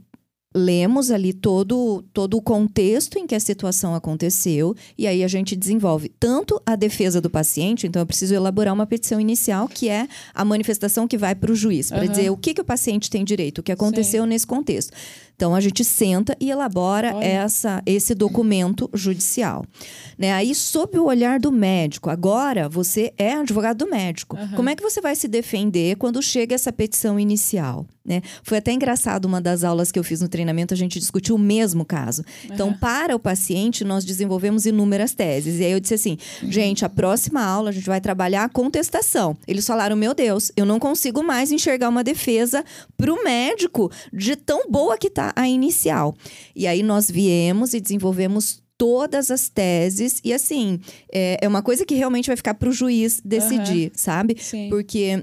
lemos 0.53 1.13
ali 1.13 1.33
todo, 1.33 2.05
todo 2.13 2.37
o 2.37 2.43
contexto 2.43 3.17
em 3.17 3.25
que 3.25 3.37
a 3.37 3.41
situação 3.41 3.95
aconteceu 3.95 4.75
e 4.99 5.07
aí 5.07 5.23
a 5.23 5.29
gente 5.29 5.55
desenvolve 5.55 6.09
tanto 6.19 6.61
a 6.67 6.75
defesa 6.75 7.21
do 7.21 7.31
paciente, 7.31 7.87
então 7.87 8.03
eu 8.03 8.07
preciso 8.07 8.35
elaborar 8.35 8.75
uma 8.75 8.85
petição 8.85 9.21
inicial 9.21 9.69
que 9.69 9.89
é 9.89 10.09
a 10.35 10.45
manifestação 10.45 11.07
que 11.07 11.17
vai 11.17 11.37
para 11.37 11.53
o 11.53 11.55
juiz, 11.55 11.91
para 11.91 11.99
Aham. 12.03 12.09
dizer 12.09 12.31
o 12.31 12.37
que, 12.37 12.53
que 12.53 12.61
o 12.61 12.65
paciente 12.65 13.09
tem 13.09 13.23
direito, 13.25 13.59
o 13.59 13.63
que 13.63 13.71
aconteceu 13.71 14.27
nesse 14.27 14.45
contexto. 14.45 14.93
Então 15.41 15.55
a 15.55 15.61
gente 15.61 15.83
senta 15.83 16.37
e 16.39 16.51
elabora 16.51 17.15
Olha. 17.17 17.25
essa, 17.25 17.83
esse 17.87 18.15
documento 18.15 18.91
judicial. 18.93 19.65
Né? 20.19 20.35
Aí, 20.35 20.55
sob 20.55 20.99
o 20.99 21.07
olhar 21.07 21.41
do 21.41 21.51
médico, 21.51 22.11
agora 22.11 22.69
você 22.69 23.11
é 23.17 23.33
advogado 23.33 23.79
do 23.79 23.91
médico. 23.91 24.37
Aham. 24.37 24.55
Como 24.55 24.69
é 24.69 24.77
que 24.77 24.83
você 24.83 25.01
vai 25.01 25.17
se 25.17 25.27
defender 25.27 25.97
quando 25.97 26.21
chega 26.21 26.55
essa 26.55 26.71
petição 26.71 27.19
inicial? 27.19 27.87
Né? 28.05 28.23
Foi 28.43 28.59
até 28.59 28.73
engraçado 28.73 29.27
uma 29.27 29.41
das 29.41 29.63
aulas 29.63 29.93
que 29.93 29.99
eu 29.99 30.05
fiz 30.05 30.21
no 30.21 30.29
treinamento, 30.29 30.75
a 30.75 30.77
gente 30.77 30.99
discutiu 30.99 31.37
o 31.37 31.39
mesmo 31.39 31.85
caso. 31.85 32.25
Então, 32.45 32.69
Aham. 32.69 32.79
para 32.79 33.17
o 33.17 33.19
paciente, 33.19 33.85
nós 33.85 34.05
desenvolvemos 34.05 34.67
inúmeras 34.67 35.13
teses. 35.13 35.61
E 35.61 35.65
aí 35.65 35.73
eu 35.73 35.81
disse 35.81 35.95
assim: 35.95 36.19
gente, 36.49 36.85
a 36.85 36.89
próxima 36.89 37.43
aula 37.43 37.71
a 37.71 37.73
gente 37.73 37.87
vai 37.87 38.01
trabalhar 38.01 38.45
a 38.45 38.49
contestação. 38.49 39.37
Eles 39.47 39.67
falaram: 39.67 39.97
meu 39.97 40.13
Deus, 40.13 40.51
eu 40.57 40.67
não 40.67 40.79
consigo 40.79 41.23
mais 41.23 41.53
enxergar 41.53 41.89
uma 41.89 42.03
defesa 42.03 42.65
para 42.97 43.13
o 43.13 43.23
médico 43.23 43.91
de 44.13 44.35
tão 44.35 44.69
boa 44.69 44.99
que 44.99 45.09
tá 45.09 45.30
a 45.35 45.49
inicial. 45.49 46.15
E 46.55 46.67
aí 46.67 46.83
nós 46.83 47.11
viemos 47.11 47.75
e 47.75 47.81
desenvolvemos 47.81 48.63
todas 48.77 49.31
as 49.31 49.51
teses 49.51 50.23
e 50.25 50.33
assim 50.33 50.81
é, 51.13 51.37
é 51.43 51.47
uma 51.47 51.61
coisa 51.61 51.85
que 51.85 51.95
realmente 51.95 52.29
vai 52.29 52.37
ficar 52.37 52.55
para 52.55 52.69
o 52.69 52.73
juiz 52.73 53.21
decidir, 53.23 53.93
sabe? 53.95 54.37
Sim. 54.41 54.71
Porque 54.71 55.23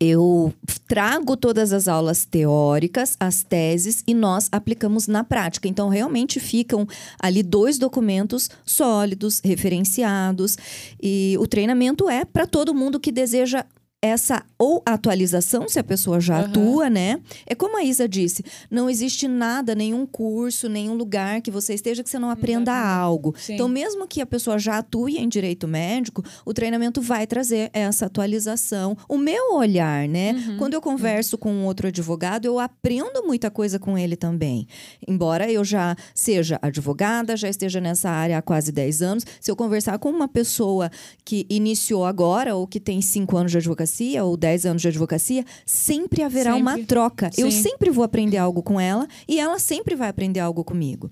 eu 0.00 0.52
trago 0.86 1.36
todas 1.36 1.72
as 1.72 1.88
aulas 1.88 2.24
teóricas, 2.24 3.16
as 3.18 3.42
teses, 3.42 4.04
e 4.06 4.14
nós 4.14 4.48
aplicamos 4.52 5.08
na 5.08 5.24
prática. 5.24 5.66
Então, 5.66 5.88
realmente 5.88 6.38
ficam 6.38 6.86
ali 7.20 7.42
dois 7.42 7.78
documentos 7.78 8.48
sólidos, 8.64 9.40
referenciados. 9.44 10.56
E 11.02 11.36
o 11.40 11.48
treinamento 11.48 12.08
é 12.08 12.24
para 12.24 12.46
todo 12.46 12.74
mundo 12.74 13.00
que 13.00 13.10
deseja 13.10 13.64
essa 14.00 14.44
ou 14.56 14.80
atualização, 14.86 15.68
se 15.68 15.78
a 15.78 15.84
pessoa 15.84 16.20
já 16.20 16.38
Aham. 16.38 16.46
atua, 16.46 16.90
né? 16.90 17.20
É 17.44 17.54
como 17.54 17.76
a 17.76 17.82
Isa 17.82 18.08
disse, 18.08 18.44
não 18.70 18.88
existe 18.88 19.26
nada, 19.26 19.74
nenhum 19.74 20.06
curso, 20.06 20.68
nenhum 20.68 20.94
lugar 20.94 21.42
que 21.42 21.50
você 21.50 21.74
esteja 21.74 22.02
que 22.04 22.10
você 22.10 22.18
não 22.18 22.30
aprenda 22.30 22.72
aprender. 22.72 22.92
algo. 22.92 23.34
Sim. 23.36 23.54
Então, 23.54 23.68
mesmo 23.68 24.06
que 24.06 24.20
a 24.20 24.26
pessoa 24.26 24.56
já 24.58 24.78
atue 24.78 25.16
em 25.18 25.28
direito 25.28 25.66
médico, 25.66 26.22
o 26.44 26.54
treinamento 26.54 27.00
vai 27.02 27.26
trazer 27.26 27.70
essa 27.72 28.06
atualização. 28.06 28.96
O 29.08 29.18
meu 29.18 29.54
olhar, 29.54 30.08
né? 30.08 30.32
Uhum. 30.32 30.56
Quando 30.58 30.74
eu 30.74 30.80
converso 30.80 31.36
com 31.36 31.52
um 31.52 31.64
outro 31.64 31.88
advogado, 31.88 32.44
eu 32.44 32.60
aprendo 32.60 33.24
muita 33.24 33.50
coisa 33.50 33.80
com 33.80 33.98
ele 33.98 34.16
também. 34.16 34.68
Embora 35.08 35.50
eu 35.50 35.64
já 35.64 35.96
seja 36.14 36.58
advogada, 36.62 37.36
já 37.36 37.48
esteja 37.48 37.80
nessa 37.80 38.10
área 38.10 38.38
há 38.38 38.42
quase 38.42 38.70
10 38.70 39.02
anos, 39.02 39.24
se 39.40 39.50
eu 39.50 39.56
conversar 39.56 39.98
com 39.98 40.08
uma 40.08 40.28
pessoa 40.28 40.88
que 41.24 41.46
iniciou 41.50 42.04
agora 42.04 42.54
ou 42.54 42.66
que 42.66 42.78
tem 42.78 43.00
5 43.00 43.36
anos 43.36 43.50
de 43.52 43.58
advocacia 43.58 43.87
ou 44.24 44.36
10 44.36 44.66
anos 44.66 44.82
de 44.82 44.88
advocacia, 44.88 45.44
sempre 45.64 46.22
haverá 46.22 46.54
uma 46.54 46.72
Sempre. 46.72 46.86
troca. 46.86 47.30
Eu 47.36 47.50
Sim. 47.50 47.62
sempre 47.62 47.90
vou 47.90 48.04
aprender 48.04 48.36
algo 48.36 48.62
com 48.62 48.80
ela 48.80 49.06
e 49.26 49.38
ela 49.40 49.58
sempre 49.58 49.94
vai 49.94 50.08
aprender 50.08 50.40
algo 50.40 50.62
comigo. 50.64 51.10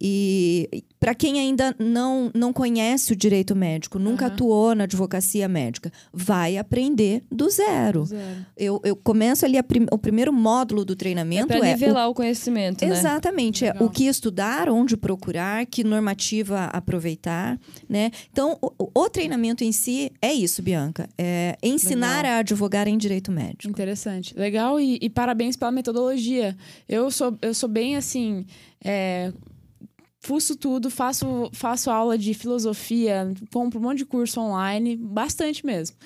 E 0.00 0.84
para 0.98 1.14
quem 1.14 1.38
ainda 1.38 1.74
não, 1.78 2.30
não 2.34 2.52
conhece 2.52 3.12
o 3.12 3.16
direito 3.16 3.54
médico, 3.56 3.98
nunca 3.98 4.26
Aham. 4.26 4.34
atuou 4.34 4.74
na 4.74 4.84
advocacia 4.84 5.48
médica, 5.48 5.92
vai 6.12 6.56
aprender 6.56 7.22
do 7.30 7.48
zero. 7.50 8.04
Zero. 8.04 8.46
Eu, 8.56 8.80
eu 8.84 8.94
começo 8.96 9.44
ali 9.44 9.60
prim- 9.62 9.86
o 9.90 9.98
primeiro 9.98 10.32
módulo 10.32 10.84
do 10.84 10.92
É 10.92 10.96
treinamento 10.96 11.48
pra 11.48 11.56
é, 11.56 11.60
o- 11.60 11.64
nivelar 11.64 12.08
o 12.08 12.14
conhecimento, 12.14 12.84
né? 12.86 12.92
Exatamente, 12.92 13.64
é 13.64 13.74
o 13.80 13.90
que 13.90 14.04
estudar, 14.06 14.68
onde 14.68 14.96
procurar, 14.96 15.66
que 15.66 15.82
normativa 15.82 16.64
aproveitar, 16.66 17.58
né? 17.88 18.10
Então, 18.30 18.56
o, 18.62 18.72
o- 18.78 18.90
o 18.94 19.08
treinamento 19.10 19.64
em 19.64 19.72
si 19.72 20.12
é 20.20 20.32
isso, 20.32 20.62
Bianca, 20.62 21.08
é 21.18 21.56
ensinar 21.62 22.11
Legal. 22.16 22.32
a 22.32 22.38
advogar 22.38 22.88
em 22.88 22.98
direito 22.98 23.32
médico. 23.32 23.68
Interessante. 23.68 24.38
Legal 24.38 24.78
e, 24.80 24.98
e 25.00 25.08
parabéns 25.08 25.56
pela 25.56 25.72
metodologia. 25.72 26.56
Eu 26.88 27.10
sou, 27.10 27.36
eu 27.40 27.54
sou 27.54 27.68
bem 27.68 27.96
assim. 27.96 28.44
É, 28.84 29.32
fuço 30.20 30.56
tudo, 30.56 30.90
faço, 30.90 31.50
faço 31.52 31.90
aula 31.90 32.16
de 32.16 32.32
filosofia, 32.34 33.32
compro 33.52 33.78
um 33.78 33.82
monte 33.82 33.98
de 33.98 34.06
curso 34.06 34.40
online, 34.40 34.96
bastante 34.96 35.64
mesmo. 35.66 35.96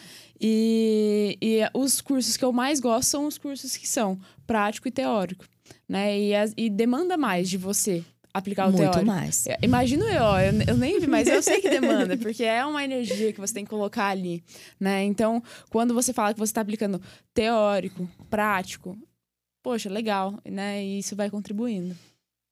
E, 0.40 1.38
e 1.40 1.60
os 1.72 2.00
cursos 2.00 2.36
que 2.36 2.44
eu 2.44 2.52
mais 2.52 2.80
gosto 2.80 3.08
são 3.08 3.26
os 3.26 3.38
cursos 3.38 3.76
que 3.76 3.88
são 3.88 4.18
prático 4.46 4.88
e 4.88 4.90
teórico. 4.90 5.44
Né? 5.88 6.18
E, 6.18 6.32
e 6.56 6.70
demanda 6.70 7.16
mais 7.16 7.48
de 7.48 7.56
você 7.56 8.04
aplicar 8.36 8.66
o 8.66 8.72
Muito 8.72 8.80
teórico. 8.80 9.06
mais. 9.06 9.46
Imagino 9.62 10.04
eu, 10.04 10.24
eu, 10.24 10.62
eu 10.68 10.76
nem 10.76 11.00
vi, 11.00 11.06
mas 11.06 11.26
eu 11.26 11.42
sei 11.42 11.60
que 11.60 11.68
demanda, 11.70 12.16
porque 12.16 12.44
é 12.44 12.64
uma 12.64 12.84
energia 12.84 13.32
que 13.32 13.40
você 13.40 13.54
tem 13.54 13.64
que 13.64 13.70
colocar 13.70 14.08
ali, 14.08 14.42
né? 14.78 15.02
Então, 15.04 15.42
quando 15.70 15.94
você 15.94 16.12
fala 16.12 16.32
que 16.32 16.38
você 16.38 16.50
está 16.50 16.60
aplicando 16.60 17.00
teórico, 17.32 18.08
prático, 18.28 18.96
poxa, 19.62 19.88
legal, 19.90 20.38
né? 20.44 20.84
E 20.84 20.98
isso 20.98 21.16
vai 21.16 21.30
contribuindo. 21.30 21.96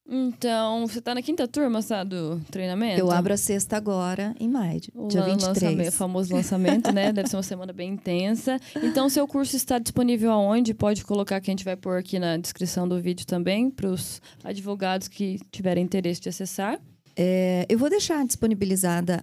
Então, 0.06 0.86
você 0.86 1.00
tá 1.00 1.14
na 1.14 1.22
quinta 1.22 1.48
turma, 1.48 1.80
sabe, 1.80 2.10
do 2.14 2.40
treinamento? 2.50 3.00
Eu 3.00 3.10
abro 3.10 3.32
a 3.32 3.36
sexta 3.38 3.76
agora, 3.76 4.34
em 4.38 4.48
maio, 4.48 4.80
O 4.94 5.08
dia 5.08 5.20
lan- 5.20 5.26
23. 5.30 5.48
lançamento, 5.62 5.88
o 5.88 5.92
famoso 5.92 6.34
lançamento, 6.34 6.92
né? 6.92 7.10
Deve 7.12 7.28
ser 7.30 7.36
uma 7.36 7.42
semana 7.42 7.72
bem 7.72 7.92
intensa. 7.92 8.58
Então, 8.82 9.08
seu 9.08 9.26
curso 9.26 9.56
está 9.56 9.78
disponível 9.78 10.30
aonde? 10.30 10.74
Pode 10.74 11.02
colocar 11.04 11.40
que 11.40 11.50
a 11.50 11.52
gente 11.52 11.64
vai 11.64 11.76
pôr 11.76 11.96
aqui 11.98 12.18
na 12.18 12.36
descrição 12.36 12.86
do 12.86 13.00
vídeo 13.00 13.26
também, 13.26 13.70
para 13.70 13.88
os 13.88 14.20
advogados 14.42 15.08
que 15.08 15.38
tiverem 15.50 15.82
interesse 15.82 16.20
de 16.20 16.28
acessar. 16.28 16.78
É, 17.16 17.64
eu 17.68 17.78
vou 17.78 17.88
deixar 17.88 18.24
disponibilizada 18.26 19.22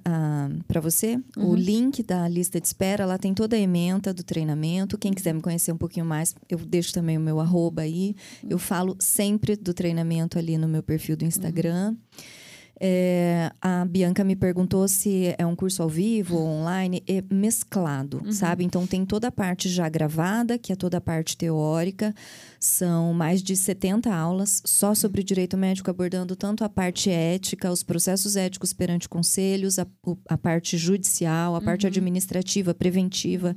para 0.68 0.80
você 0.80 1.20
o 1.36 1.48
Uhum. 1.48 1.56
link 1.56 2.02
da 2.04 2.28
lista 2.28 2.60
de 2.62 2.68
espera. 2.68 3.06
Lá 3.06 3.18
tem 3.18 3.34
toda 3.34 3.56
a 3.56 3.60
ementa 3.60 4.14
do 4.14 4.24
treinamento. 4.24 4.98
Quem 4.98 5.12
quiser 5.12 5.34
me 5.34 5.42
conhecer 5.42 5.72
um 5.72 5.78
pouquinho 5.78 6.06
mais, 6.06 6.34
eu 6.50 6.58
deixo 6.58 6.94
também 6.94 7.18
o 7.18 7.22
meu 7.22 7.40
arroba 7.40 7.82
aí. 7.82 8.16
Eu 8.50 8.58
falo 8.58 8.96
sempre 9.00 9.56
do 9.56 9.74
treinamento 9.74 10.40
ali 10.40 10.58
no 10.58 10.68
meu 10.68 10.82
perfil 10.82 11.18
do 11.18 11.26
Instagram. 11.26 11.96
É, 12.84 13.52
a 13.62 13.86
Bianca 13.86 14.24
me 14.24 14.36
perguntou 14.36 14.88
se 14.88 15.36
é 15.38 15.46
um 15.46 15.56
curso 15.56 15.84
ao 15.84 15.90
vivo 15.90 16.36
ou 16.36 16.48
online. 16.48 17.04
É 17.08 17.24
mesclado, 17.32 18.24
sabe? 18.34 18.64
Então 18.64 18.88
tem 18.88 19.06
toda 19.06 19.28
a 19.28 19.32
parte 19.32 19.70
já 19.70 19.88
gravada, 19.88 20.58
que 20.58 20.74
é 20.74 20.76
toda 20.76 20.98
a 20.98 21.02
parte 21.02 21.38
teórica. 21.38 22.12
São 22.60 23.14
mais 23.14 23.44
de 23.44 23.56
70 23.56 24.12
aulas 24.12 24.64
só 24.66 24.96
sobre 24.96 25.22
direito 25.22 25.56
médico, 25.56 25.92
abordando 25.92 26.36
tanto 26.36 26.64
a 26.64 26.70
parte 26.70 27.12
ética, 27.12 27.72
os 27.72 27.84
processos 27.84 28.36
éticos 28.36 28.74
perante 28.74 29.08
conselhos, 29.08 29.78
a, 29.78 29.86
a 30.28 30.38
parte 30.38 30.76
judicial, 30.76 31.56
a 31.56 31.62
parte 31.62 31.86
administrativa, 31.86 32.74
preventiva, 32.74 33.56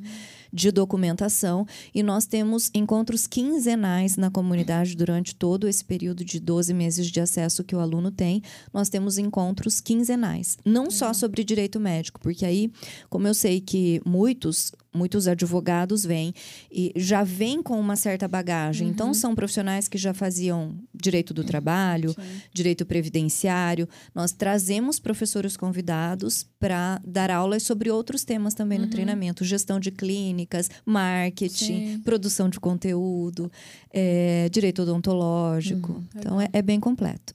de 0.54 0.70
documentação. 0.70 1.66
E 1.92 2.02
nós 2.02 2.24
temos 2.24 2.70
encontros 2.72 3.26
quinzenais 3.26 4.16
na 4.16 4.30
comunidade 4.30 4.96
durante 4.96 5.34
todo 5.34 5.66
esse 5.66 5.84
período 5.84 6.24
de 6.24 6.38
12 6.38 6.72
meses 6.72 7.08
de 7.08 7.20
acesso 7.20 7.64
que 7.64 7.74
o 7.74 7.80
aluno 7.80 8.12
tem. 8.12 8.40
Nós 8.72 8.88
temos 8.88 9.18
encontros 9.18 9.80
quinzenais. 9.80 10.56
Não 10.64 10.90
só 10.90 11.12
sobre 11.12 11.42
direito 11.42 11.80
médico, 11.80 12.20
porque 12.20 12.46
aí, 12.46 12.70
como 13.10 13.26
eu 13.26 13.34
sei 13.34 13.60
que 13.60 14.00
muitos 14.06 14.72
muitos 14.94 15.26
advogados 15.26 16.04
vêm 16.04 16.32
e 16.70 16.92
já 16.94 17.24
vêm 17.24 17.60
com 17.60 17.78
uma 17.80 17.96
certa 17.96 18.28
bagagem. 18.28 18.88
Então, 18.88 19.12
são 19.12 19.34
profissionais 19.34 19.88
que 19.88 19.98
já 19.98 20.14
faziam 20.14 20.78
direito 21.04 21.34
do 21.34 21.44
trabalho, 21.44 22.16
direito 22.52 22.86
previdenciário. 22.86 23.88
Nós 24.14 24.32
trazemos 24.32 24.98
professores 24.98 25.56
convidados 25.56 26.46
para 26.58 27.00
dar 27.06 27.30
aulas 27.30 27.62
sobre 27.62 27.90
outros 27.90 28.24
temas 28.24 28.54
também 28.54 28.78
no 28.78 28.88
treinamento: 28.88 29.44
gestão 29.44 29.78
de 29.78 29.90
clínicas, 29.90 30.70
marketing, 30.84 31.94
Sim. 31.94 31.98
produção 32.00 32.48
de 32.48 32.58
conteúdo, 32.58 33.52
é, 33.92 34.48
direito 34.50 34.82
odontológico. 34.82 36.02
então, 36.16 36.40
é, 36.40 36.48
é 36.52 36.62
bem 36.62 36.80
completo. 36.80 37.34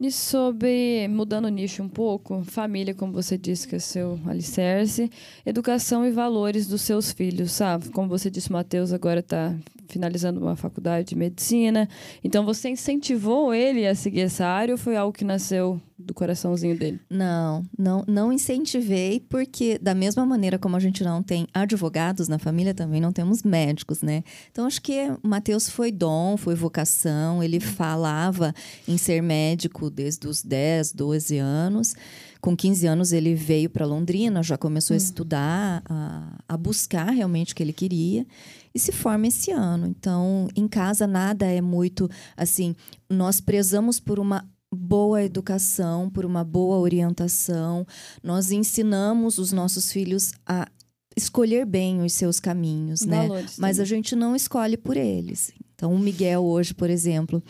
E 0.00 0.10
sobre, 0.10 1.06
mudando 1.08 1.44
o 1.44 1.48
nicho 1.48 1.82
um 1.82 1.88
pouco, 1.88 2.42
família, 2.44 2.94
como 2.94 3.12
você 3.12 3.36
disse, 3.36 3.68
que 3.68 3.76
é 3.76 3.78
seu 3.78 4.18
alicerce, 4.26 5.10
educação 5.44 6.06
e 6.06 6.10
valores 6.10 6.66
dos 6.66 6.80
seus 6.80 7.12
filhos, 7.12 7.52
sabe? 7.52 7.90
Como 7.90 8.08
você 8.08 8.30
disse, 8.30 8.50
Matheus 8.50 8.92
agora 8.92 9.20
está 9.20 9.54
finalizando 9.90 10.40
uma 10.40 10.56
faculdade 10.56 11.08
de 11.08 11.16
medicina. 11.16 11.88
Então, 12.22 12.44
você 12.44 12.70
incentivou 12.70 13.52
ele 13.52 13.86
a 13.86 13.94
seguir 13.94 14.20
essa 14.20 14.46
área 14.46 14.72
ou 14.74 14.78
foi 14.78 14.96
algo 14.96 15.12
que 15.12 15.24
nasceu 15.24 15.80
do 15.98 16.14
coraçãozinho 16.14 16.76
dele. 16.76 17.00
Não, 17.08 17.62
não, 17.78 18.04
não 18.06 18.32
incentivei, 18.32 19.20
porque 19.28 19.78
da 19.78 19.94
mesma 19.94 20.24
maneira 20.24 20.58
como 20.58 20.76
a 20.76 20.80
gente 20.80 21.04
não 21.04 21.22
tem 21.22 21.46
advogados 21.52 22.28
na 22.28 22.38
família, 22.38 22.74
também 22.74 23.00
não 23.00 23.12
temos 23.12 23.42
médicos, 23.42 24.02
né? 24.02 24.24
Então 24.50 24.66
acho 24.66 24.80
que 24.80 25.10
o 25.22 25.28
Matheus 25.28 25.68
foi 25.68 25.92
dom, 25.92 26.36
foi 26.36 26.54
vocação, 26.54 27.42
ele 27.42 27.60
falava 27.60 28.54
em 28.88 28.96
ser 28.96 29.22
médico 29.22 29.90
desde 29.90 30.26
os 30.26 30.42
10, 30.42 30.92
12 30.92 31.38
anos. 31.38 31.94
Com 32.40 32.56
15 32.56 32.86
anos 32.86 33.12
ele 33.12 33.34
veio 33.34 33.68
para 33.68 33.84
Londrina, 33.84 34.42
já 34.42 34.56
começou 34.56 34.94
a 34.94 34.96
estudar, 34.96 35.82
a, 35.88 36.38
a 36.48 36.56
buscar 36.56 37.10
realmente 37.10 37.52
o 37.52 37.56
que 37.56 37.62
ele 37.62 37.72
queria 37.72 38.26
e 38.74 38.78
se 38.78 38.92
forma 38.92 39.26
esse 39.26 39.50
ano. 39.50 39.86
Então, 39.86 40.48
em 40.56 40.66
casa 40.66 41.06
nada 41.06 41.46
é 41.46 41.60
muito 41.60 42.08
assim, 42.36 42.74
nós 43.08 43.40
prezamos 43.40 44.00
por 44.00 44.18
uma 44.18 44.48
boa 44.72 45.22
educação, 45.22 46.08
por 46.08 46.24
uma 46.24 46.44
boa 46.44 46.78
orientação. 46.78 47.86
Nós 48.22 48.50
ensinamos 48.50 49.38
os 49.38 49.52
nossos 49.52 49.92
filhos 49.92 50.32
a 50.46 50.68
escolher 51.16 51.66
bem 51.66 52.02
os 52.02 52.12
seus 52.12 52.38
caminhos, 52.38 53.02
né? 53.02 53.22
Valores 53.22 53.58
Mas 53.58 53.80
a 53.80 53.84
gente 53.84 54.14
não 54.14 54.34
escolhe 54.34 54.76
por 54.76 54.96
eles. 54.96 55.52
Então, 55.80 55.94
o 55.94 55.98
Miguel 55.98 56.44
hoje, 56.44 56.74
por 56.74 56.90
exemplo, 56.90 57.42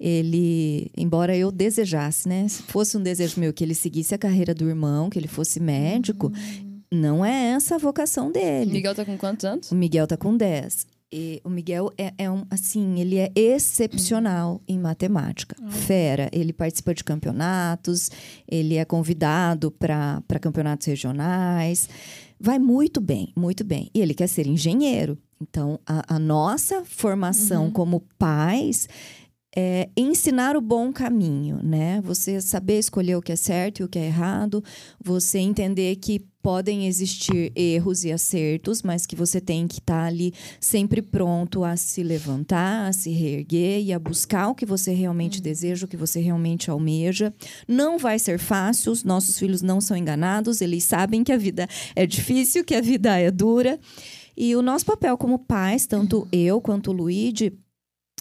ele, 0.00 0.90
embora 0.96 1.36
eu 1.36 1.52
desejasse, 1.52 2.26
né, 2.26 2.48
se 2.48 2.62
fosse 2.62 2.96
um 2.96 3.02
desejo 3.02 3.38
meu 3.38 3.52
que 3.52 3.62
ele 3.62 3.74
seguisse 3.74 4.14
a 4.14 4.18
carreira 4.18 4.54
do 4.54 4.66
irmão, 4.66 5.10
que 5.10 5.18
ele 5.18 5.28
fosse 5.28 5.60
médico, 5.60 6.32
não 6.90 7.22
é 7.22 7.50
essa 7.50 7.74
a 7.74 7.78
vocação 7.78 8.32
dele. 8.32 8.72
Miguel 8.72 8.94
tá 8.94 9.04
com 9.04 9.18
quantos 9.18 9.44
anos? 9.44 9.70
O 9.70 9.74
Miguel 9.74 10.06
tá 10.06 10.16
com 10.16 10.34
10. 10.34 10.86
E 11.12 11.42
o 11.44 11.50
Miguel 11.50 11.92
é, 11.98 12.14
é 12.16 12.30
um, 12.30 12.46
assim, 12.48 12.98
ele 12.98 13.18
é 13.18 13.30
excepcional 13.34 14.62
em 14.66 14.78
matemática. 14.78 15.54
Fera. 15.68 16.30
Ele 16.32 16.54
participa 16.54 16.94
de 16.94 17.04
campeonatos, 17.04 18.10
ele 18.48 18.76
é 18.76 18.84
convidado 18.86 19.70
para 19.70 20.22
campeonatos 20.40 20.86
regionais. 20.86 21.86
Vai 22.40 22.58
muito 22.58 22.98
bem, 22.98 23.30
muito 23.36 23.62
bem. 23.62 23.90
E 23.94 24.00
ele 24.00 24.14
quer 24.14 24.26
ser 24.26 24.46
engenheiro. 24.46 25.18
Então, 25.48 25.78
a, 25.86 26.16
a 26.16 26.18
nossa 26.18 26.84
formação 26.84 27.70
como 27.70 28.00
pais 28.18 28.88
é 29.56 29.88
ensinar 29.96 30.56
o 30.56 30.60
bom 30.60 30.92
caminho, 30.92 31.60
né? 31.62 32.00
Você 32.02 32.40
saber 32.40 32.78
escolher 32.78 33.16
o 33.16 33.22
que 33.22 33.30
é 33.30 33.36
certo 33.36 33.80
e 33.80 33.84
o 33.84 33.88
que 33.88 33.98
é 33.98 34.06
errado, 34.06 34.64
você 35.02 35.38
entender 35.38 35.94
que 35.96 36.26
podem 36.42 36.86
existir 36.86 37.52
erros 37.56 38.04
e 38.04 38.12
acertos, 38.12 38.82
mas 38.82 39.06
que 39.06 39.16
você 39.16 39.40
tem 39.40 39.66
que 39.66 39.78
estar 39.78 40.04
ali 40.04 40.34
sempre 40.60 41.00
pronto 41.00 41.64
a 41.64 41.74
se 41.76 42.02
levantar, 42.02 42.88
a 42.88 42.92
se 42.92 43.10
reerguer 43.10 43.80
e 43.80 43.92
a 43.92 43.98
buscar 43.98 44.48
o 44.48 44.54
que 44.54 44.66
você 44.66 44.92
realmente 44.92 45.40
deseja, 45.40 45.86
o 45.86 45.88
que 45.88 45.96
você 45.96 46.20
realmente 46.20 46.68
almeja. 46.68 47.32
Não 47.66 47.96
vai 47.96 48.18
ser 48.18 48.38
fácil, 48.38 48.92
os 48.92 49.04
nossos 49.04 49.38
filhos 49.38 49.62
não 49.62 49.80
são 49.80 49.96
enganados, 49.96 50.60
eles 50.60 50.84
sabem 50.84 51.24
que 51.24 51.32
a 51.32 51.38
vida 51.38 51.66
é 51.94 52.06
difícil, 52.06 52.64
que 52.64 52.74
a 52.74 52.80
vida 52.80 53.16
é 53.16 53.30
dura. 53.30 53.78
E 54.36 54.54
o 54.56 54.62
nosso 54.62 54.84
papel 54.84 55.16
como 55.16 55.38
pais, 55.38 55.86
tanto 55.86 56.26
eu 56.32 56.60
quanto 56.60 56.90
o 56.90 56.92
Luigi, 56.94 57.52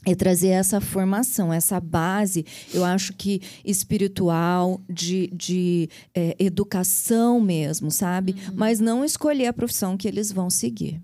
é 0.06 0.14
trazer 0.14 0.50
essa 0.50 0.82
formação, 0.82 1.54
essa 1.54 1.80
base, 1.80 2.46
eu 2.74 2.84
acho 2.84 3.14
que 3.14 3.42
espiritual, 3.64 4.82
de, 4.90 5.28
de 5.28 5.90
é, 6.14 6.36
educação 6.40 7.40
mesmo, 7.40 7.90
sabe? 7.90 8.36
Mas 8.54 8.80
não 8.80 9.06
escolher 9.06 9.48
a 9.48 9.54
profissão 9.54 9.96
que 9.96 10.08
eles 10.08 10.32
vão 10.32 10.50
seguir. 10.50 11.02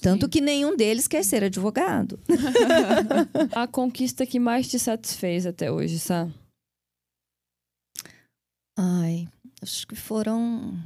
Tanto 0.00 0.28
que 0.28 0.40
nenhum 0.40 0.76
deles 0.76 1.08
quer 1.08 1.24
ser 1.24 1.42
advogado. 1.42 2.20
A 3.50 3.66
conquista 3.66 4.24
que 4.24 4.38
mais 4.38 4.68
te 4.68 4.78
satisfez 4.78 5.44
até 5.44 5.72
hoje, 5.72 5.98
Sá? 5.98 6.28
Ai, 8.76 9.26
acho 9.60 9.86
que 9.88 9.96
foram. 9.96 10.78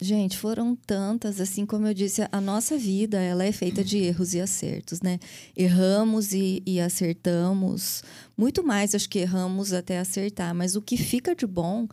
Gente, 0.00 0.36
foram 0.36 0.74
tantas, 0.74 1.40
assim 1.40 1.64
como 1.64 1.86
eu 1.86 1.94
disse, 1.94 2.26
a 2.32 2.40
nossa 2.40 2.76
vida 2.76 3.20
ela 3.20 3.44
é 3.44 3.52
feita 3.52 3.84
de 3.84 3.98
erros 3.98 4.34
e 4.34 4.40
acertos, 4.40 5.00
né? 5.00 5.20
Erramos 5.56 6.32
e, 6.32 6.60
e 6.66 6.80
acertamos, 6.80 8.02
muito 8.36 8.64
mais 8.64 8.92
acho 8.94 9.08
que 9.08 9.20
erramos 9.20 9.72
até 9.72 10.00
acertar, 10.00 10.52
mas 10.52 10.74
o 10.74 10.82
que 10.82 10.96
fica 10.96 11.32
de 11.34 11.46
bom 11.46 11.86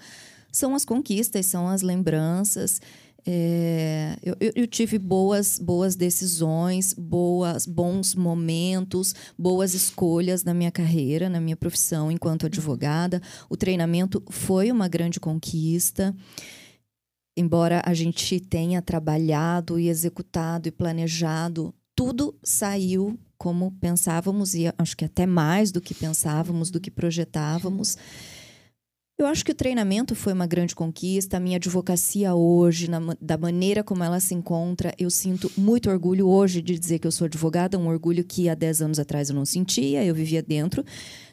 são 0.51 0.73
as 0.73 0.83
conquistas, 0.83 1.45
são 1.45 1.67
as 1.67 1.83
lembranças. 1.83 2.81
É, 3.23 4.17
eu, 4.23 4.35
eu- 4.39 4.51
eu 4.55 4.67
tive 4.67 4.97
boas, 4.97 5.59
boas 5.59 5.95
decisões, 5.95 6.93
boas, 6.95 7.67
bons 7.67 8.15
momentos, 8.15 9.13
boas 9.37 9.75
escolhas 9.75 10.43
na 10.43 10.55
minha 10.55 10.71
carreira, 10.71 11.29
na 11.29 11.39
minha 11.39 11.55
profissão 11.55 12.11
enquanto 12.11 12.47
advogada. 12.47 13.21
O 13.47 13.55
treinamento 13.55 14.23
foi 14.27 14.71
uma 14.71 14.87
grande 14.87 15.19
conquista. 15.19 16.15
Embora 17.41 17.81
a 17.83 17.91
gente 17.95 18.39
tenha 18.39 18.83
trabalhado 18.83 19.79
e 19.79 19.89
executado 19.89 20.67
e 20.67 20.71
planejado, 20.71 21.73
tudo 21.95 22.37
saiu 22.43 23.19
como 23.35 23.71
pensávamos 23.81 24.53
e 24.53 24.71
acho 24.77 24.95
que 24.95 25.05
até 25.05 25.25
mais 25.25 25.71
do 25.71 25.81
que 25.81 25.95
pensávamos, 25.95 26.69
do 26.69 26.79
que 26.79 26.91
projetávamos. 26.91 27.97
Eu 29.21 29.27
acho 29.27 29.45
que 29.45 29.51
o 29.51 29.55
treinamento 29.55 30.15
foi 30.15 30.33
uma 30.33 30.47
grande 30.47 30.73
conquista. 30.73 31.37
A 31.37 31.39
minha 31.39 31.57
advocacia 31.57 32.33
hoje, 32.33 32.89
na 32.89 32.99
da 33.21 33.37
maneira 33.37 33.83
como 33.83 34.03
ela 34.03 34.19
se 34.19 34.33
encontra, 34.33 34.95
eu 34.97 35.11
sinto 35.11 35.51
muito 35.55 35.91
orgulho 35.91 36.27
hoje 36.27 36.59
de 36.59 36.77
dizer 36.79 36.97
que 36.97 37.05
eu 37.05 37.11
sou 37.11 37.25
advogada, 37.25 37.77
um 37.77 37.87
orgulho 37.87 38.23
que 38.23 38.49
há 38.49 38.55
10 38.55 38.81
anos 38.81 38.99
atrás 38.99 39.29
eu 39.29 39.35
não 39.35 39.45
sentia. 39.45 40.03
Eu 40.03 40.15
vivia 40.15 40.41
dentro 40.41 40.83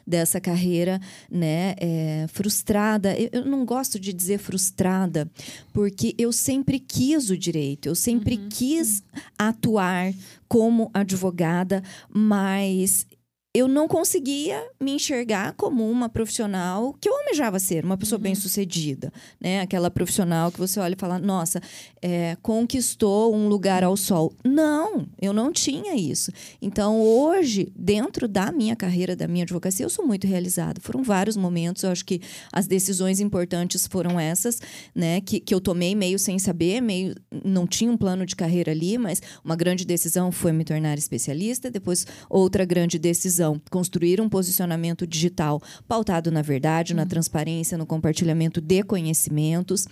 dessa 0.05 0.39
carreira, 0.39 1.01
né, 1.31 1.73
é, 1.79 2.25
frustrada. 2.29 3.17
Eu, 3.17 3.29
eu 3.31 3.45
não 3.45 3.65
gosto 3.65 3.99
de 3.99 4.13
dizer 4.13 4.37
frustrada, 4.37 5.27
porque 5.73 6.13
eu 6.17 6.31
sempre 6.31 6.79
quis 6.79 7.31
o 7.31 7.37
direito, 7.37 7.87
eu 7.87 7.95
sempre 7.95 8.37
quis 8.37 9.01
atuar 9.37 10.13
como 10.47 10.91
advogada, 10.93 11.83
mas 12.07 13.07
eu 13.51 13.67
não 13.67 13.87
conseguia 13.87 14.63
me 14.79 14.91
enxergar 14.91 15.53
como 15.53 15.89
uma 15.89 16.07
profissional 16.07 16.93
que 17.01 17.09
eu 17.09 17.17
almejava 17.17 17.57
ser, 17.57 17.83
uma 17.83 17.97
pessoa 17.97 18.19
bem-sucedida, 18.19 19.11
né? 19.41 19.61
Aquela 19.61 19.89
profissional 19.89 20.51
que 20.51 20.59
você 20.59 20.79
olha 20.79 20.93
e 20.93 20.99
fala, 20.99 21.17
nossa, 21.17 21.59
é, 21.99 22.37
conquistou 22.43 23.35
um 23.35 23.47
lugar 23.47 23.83
ao 23.83 23.97
sol. 23.97 24.35
Não, 24.45 25.07
eu 25.19 25.33
não 25.33 25.51
tinha 25.51 25.95
isso. 25.95 26.31
Então, 26.61 27.01
hoje, 27.01 27.73
dentro 27.75 28.27
da 28.27 28.51
minha 28.51 28.75
carreira, 28.75 29.15
da 29.15 29.27
minha 29.27 29.43
advocacia, 29.43 29.83
eu 29.83 29.89
sou 29.89 30.05
muito 30.05 30.27
realizada. 30.27 30.79
Foram 30.79 31.01
vários 31.01 31.35
momentos, 31.35 31.81
eu 31.81 31.89
acho 31.89 32.05
que 32.05 32.21
as 32.53 32.67
decisões 32.67 33.19
importantes 33.19 33.87
foram 33.87 34.19
essas, 34.19 34.61
né? 34.93 35.21
Que, 35.21 35.39
que 35.39 35.55
eu 35.55 35.59
tomei 35.59 35.95
meio 35.95 36.19
sem 36.19 36.37
saber, 36.37 36.81
meio 36.81 37.15
não 37.43 37.65
tinha 37.65 37.91
um 37.91 37.97
plano 37.97 38.27
de 38.27 38.35
carreira 38.35 38.71
ali, 38.71 38.95
mas 38.99 39.23
uma 39.43 39.55
grande 39.55 39.85
decisão 39.85 40.31
foi 40.31 40.51
me 40.51 40.63
tornar 40.63 40.99
especialista. 40.99 41.71
Depois, 41.71 42.05
outra 42.29 42.63
grande 42.63 42.99
decisão, 42.99 43.38
construir 43.69 44.21
um 44.21 44.29
posicionamento 44.29 45.05
digital 45.05 45.61
pautado 45.87 46.31
na 46.31 46.41
verdade, 46.41 46.93
na 46.93 47.05
transparência, 47.05 47.77
no 47.77 47.85
compartilhamento 47.85 48.61
de 48.61 48.83
conhecimentos. 48.83 49.87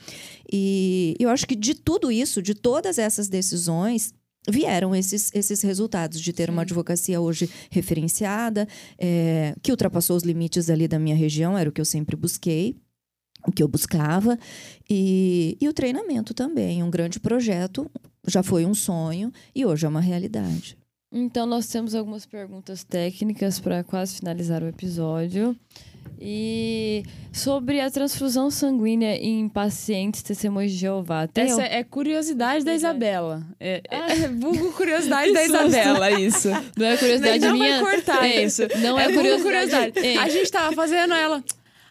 E 0.52 1.16
eu 1.20 1.30
acho 1.30 1.48
que 1.48 1.56
de 1.56 1.74
tudo 1.74 2.12
isso, 2.12 2.42
de 2.42 2.54
todas 2.54 2.98
essas 2.98 3.28
decisões, 3.28 4.14
vieram 4.50 4.96
esses, 4.96 5.30
esses 5.34 5.62
resultados 5.62 6.22
de 6.22 6.32
ter 6.32 6.50
uma 6.50 6.62
advocacia 6.62 7.20
hoje 7.20 7.50
referenciada, 7.70 8.68
é, 8.98 9.54
que 9.62 9.72
ultrapassou 9.72 10.16
os 10.16 10.24
limites 10.24 10.70
ali 10.70 10.88
da 10.88 10.98
minha 10.98 11.16
região, 11.16 11.58
era 11.58 11.70
o 11.70 11.72
que 11.72 11.82
eu 11.82 11.86
sempre 11.86 12.16
busquei, 12.16 12.78
o 13.46 13.52
que 13.52 13.62
eu 13.62 13.68
buscava, 13.68 14.38
e, 14.90 15.58
e 15.60 15.68
o 15.68 15.74
treinamento 15.74 16.34
também, 16.34 16.82
um 16.82 16.90
grande 16.90 17.20
projeto, 17.20 17.90
já 18.26 18.42
foi 18.42 18.66
um 18.66 18.74
sonho 18.74 19.32
e 19.54 19.66
hoje 19.66 19.86
é 19.86 19.90
uma 19.90 20.02
realidade. 20.02 20.78
Então, 21.12 21.46
nós 21.46 21.68
temos 21.68 21.96
algumas 21.96 22.26
perguntas 22.26 22.84
técnicas 22.84 23.60
para 23.60 23.84
quase 23.84 24.16
finalizar 24.18 24.62
o 24.62 24.68
episódio. 24.68 25.56
E 26.20 27.04
sobre 27.32 27.80
a 27.80 27.92
transfusão 27.92 28.50
sanguínea 28.50 29.16
em 29.18 29.48
pacientes 29.48 30.24
testemunhos 30.24 30.72
de 30.72 30.78
Jeová. 30.80 31.28
Tem 31.28 31.46
Essa 31.46 31.62
al- 31.62 31.68
é 31.70 31.84
curiosidade 31.84 32.66
da 32.66 32.72
Pois 32.72 32.84
é. 32.84 32.88
Isabela. 32.88 33.46
É, 33.60 33.82
é, 33.90 33.98
é 34.24 34.28
vulgo 34.30 34.74
curiosidade 34.74 35.32
da. 35.32 35.44
Isabela, 35.44 36.12
isso. 36.20 36.50
Não 36.76 36.86
é 36.88 36.98
curiosidade 36.98 37.40
não 37.40 37.54
minha. 37.54 37.82
vai 37.84 37.94
cortar 37.96 38.26
É, 38.26 38.44
isso. 38.44 38.64
Não 38.80 38.98
é, 39.00 39.04
vulgo 39.10 39.20
curiosidade. 39.44 39.92
curiosidade. 39.92 40.00
É, 40.08 40.18
A 40.18 40.28
gente 40.30 40.52
tava 40.52 40.74
fazendo 40.76 41.14
ela. 41.14 41.44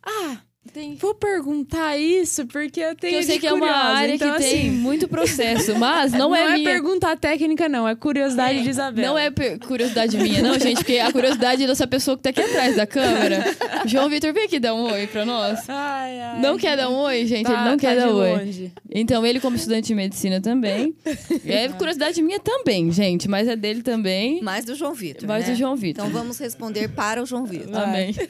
Ah, 0.05 0.39
tem- 0.77 0.95
vou 0.97 1.14
perguntar 1.14 1.97
isso 1.97 2.45
porque 2.45 2.81
eu 2.81 2.95
tenho 2.95 3.14
que 3.14 3.18
eu 3.18 3.22
sei 3.22 3.39
que 3.39 3.47
é 3.47 3.53
uma 3.55 3.66
área 3.70 4.14
então, 4.14 4.35
que 4.35 4.41
tem 4.41 4.68
assim, 4.68 4.70
muito 4.70 5.09
processo, 5.09 5.74
mas 5.81 6.12
não, 6.12 6.37
é, 6.37 6.53
minha. 6.53 6.68
perguntar 6.70 7.16
técnica, 7.16 7.66
não. 7.66 7.89
É 7.89 7.95
curiosidade 7.95 8.62
de 8.62 8.68
Isabela. 8.68 9.09
Não 9.09 9.18
é 9.18 9.31
curiosidade 9.66 10.18
minha, 10.18 10.43
não, 10.43 10.59
gente, 10.61 10.77
porque 10.77 10.99
a 10.99 11.11
curiosidade 11.11 11.64
é 11.64 11.66
dessa 11.66 11.87
pessoa 11.87 12.14
que 12.14 12.24
tá 12.24 12.29
aqui 12.29 12.43
atrás 12.43 12.77
da 12.77 12.87
câmera. 12.87 13.43
João 13.87 14.11
Vitor, 14.11 14.35
vem 14.35 14.45
aqui 14.45 14.61
dar 14.61 14.74
um 14.74 14.93
oi 14.93 15.07
pra 15.07 15.24
nós. 15.24 15.61
Ai, 15.66 16.20
ai. 16.20 16.41
Não 16.41 16.59
quer 16.59 16.77
dar 16.77 16.91
um 16.91 16.97
oi, 16.97 17.24
gente? 17.24 17.47
Tá- 17.47 17.53
ele 17.55 17.64
não 17.70 17.77
tá 17.79 17.79
quer 17.79 17.95
de 17.95 18.01
dar 18.01 18.12
oi. 18.12 18.37
longe. 18.37 18.72
Então, 18.91 19.24
ele, 19.24 19.41
como 19.41 19.57
estudante 19.57 19.87
de 19.87 19.95
medicina 19.95 20.43
também. 20.43 20.95
É 21.47 21.68
curiosidade 21.68 22.20
minha 22.22 22.41
também, 22.41 22.91
gente, 22.91 23.29
mas 23.29 23.47
é 23.49 23.55
dele 23.57 23.83
também. 23.83 24.43
Mais 24.43 24.64
do 24.64 24.74
João 24.74 24.93
Vitor. 24.93 25.27
Mais 25.29 25.47
né? 25.47 25.53
do 25.53 25.59
João 25.59 25.77
Vitor. 25.77 26.05
Então 26.05 26.18
vamos 26.18 26.39
responder 26.39 26.89
para 26.89 27.22
o 27.22 27.27
João 27.27 27.47
Vitor. 27.47 27.74
Amém. 27.77 28.14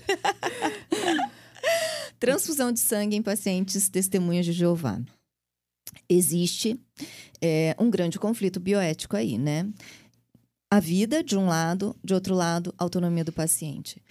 Transfusão 2.19 2.73
de 2.73 2.81
sangue 2.81 3.17
em 3.17 3.23
pacientes 3.23 3.89
testemunhas 3.89 4.47
de 4.47 4.53
Jeová. 4.53 5.01
Existe 6.09 6.79
é, 7.41 7.77
um 7.79 7.91
grande 7.91 8.19
conflito 8.19 8.59
bioético 8.59 9.17
aí, 9.17 9.39
né? 9.39 9.69
A 10.71 10.81
vida, 10.81 11.23
de 11.23 11.37
um 11.37 11.47
lado, 11.47 11.95
de 12.03 12.13
outro 12.13 12.35
lado, 12.35 12.75
a 12.77 12.85
autonomia 12.85 13.25
do 13.25 13.33
paciente. 13.33 14.03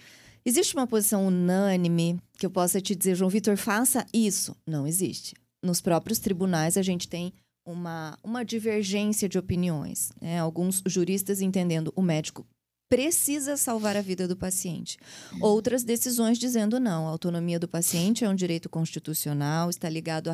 Existe 0.44 0.74
uma 0.74 0.86
posição 0.86 1.26
unânime 1.26 2.20
que 2.38 2.46
eu 2.46 2.50
possa 2.50 2.80
te 2.80 2.94
dizer, 2.94 3.14
João 3.16 3.28
Vitor, 3.28 3.56
faça 3.56 4.06
isso? 4.12 4.56
Não 4.66 4.86
existe. 4.86 5.34
Nos 5.62 5.80
próprios 5.80 6.18
tribunais, 6.18 6.76
a 6.76 6.82
gente 6.82 7.08
tem 7.08 7.32
uma, 7.66 8.16
uma 8.22 8.44
divergência 8.44 9.28
de 9.28 9.38
opiniões. 9.38 10.12
Né? 10.20 10.38
Alguns 10.38 10.82
juristas 10.86 11.40
entendendo 11.40 11.92
o 11.96 12.00
médico 12.00 12.46
precisa 12.88 13.56
salvar 13.56 13.96
a 13.96 14.00
vida 14.00 14.28
do 14.28 14.36
paciente. 14.36 14.96
Outras 15.40 15.82
decisões 15.82 16.38
dizendo 16.38 16.78
não, 16.78 17.06
a 17.06 17.10
autonomia 17.10 17.58
do 17.58 17.66
paciente 17.66 18.24
é 18.24 18.28
um 18.28 18.34
direito 18.34 18.68
constitucional, 18.68 19.68
está 19.68 19.88
ligado 19.88 20.30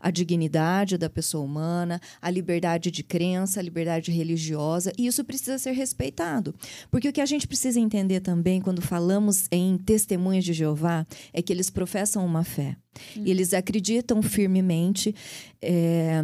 à 0.00 0.10
dignidade 0.10 0.96
da 0.96 1.10
pessoa 1.10 1.44
humana, 1.44 2.00
à 2.22 2.30
liberdade 2.30 2.90
de 2.90 3.02
crença, 3.02 3.60
à 3.60 3.62
liberdade 3.62 4.10
religiosa, 4.10 4.92
e 4.96 5.06
isso 5.06 5.24
precisa 5.24 5.58
ser 5.58 5.72
respeitado. 5.72 6.54
Porque 6.90 7.08
o 7.08 7.12
que 7.12 7.20
a 7.20 7.26
gente 7.26 7.46
precisa 7.46 7.78
entender 7.78 8.20
também 8.20 8.60
quando 8.60 8.80
falamos 8.80 9.46
em 9.50 9.76
testemunhas 9.76 10.44
de 10.44 10.52
Jeová 10.52 11.06
é 11.32 11.42
que 11.42 11.52
eles 11.52 11.68
professam 11.68 12.24
uma 12.24 12.44
fé. 12.44 12.76
Hum. 13.16 13.22
E 13.26 13.30
eles 13.30 13.52
acreditam 13.52 14.22
firmemente. 14.22 15.14
É, 15.60 16.22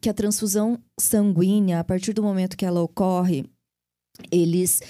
que 0.00 0.08
a 0.08 0.14
transfusão 0.14 0.78
sanguínea, 0.98 1.80
a 1.80 1.84
partir 1.84 2.12
do 2.12 2.22
momento 2.22 2.56
que 2.56 2.64
ela 2.64 2.80
ocorre, 2.80 3.44
eles 4.30 4.80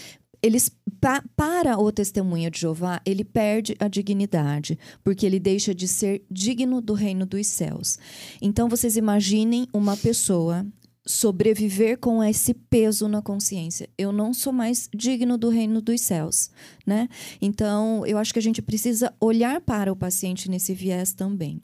eles 0.43 0.71
pa, 1.01 1.23
para 1.37 1.79
o 1.79 1.93
testemunha 1.93 2.51
de 2.51 2.61
Jeová, 2.61 3.01
ele 3.05 3.25
perde 3.25 3.77
a 3.79 3.89
dignidade, 3.89 4.79
porque 5.05 5.27
ele 5.27 5.39
deixa 5.39 5.75
de 5.75 5.87
ser 5.87 6.25
digno 6.31 6.81
do 6.81 6.95
reino 6.95 7.27
dos 7.27 7.47
céus. 7.47 7.99
Então 8.41 8.69
vocês 8.69 8.97
imaginem 8.97 9.67
uma 9.73 9.97
pessoa 9.97 10.67
sobreviver 11.07 11.99
com 11.99 12.23
esse 12.23 12.55
peso 12.55 13.09
na 13.09 13.21
consciência. 13.23 13.89
Eu 13.99 14.13
não 14.13 14.33
sou 14.33 14.53
mais 14.53 14.89
digno 14.95 15.37
do 15.37 15.49
reino 15.49 15.81
dos 15.81 16.01
céus, 16.01 16.51
né? 16.87 17.09
Então, 17.41 18.05
eu 18.07 18.19
acho 18.19 18.33
que 18.33 18.39
a 18.39 18.43
gente 18.43 18.63
precisa 18.63 19.13
olhar 19.21 19.61
para 19.61 19.93
o 19.93 19.97
paciente 19.97 20.49
nesse 20.49 20.75
viés 20.75 21.13
também. 21.13 21.63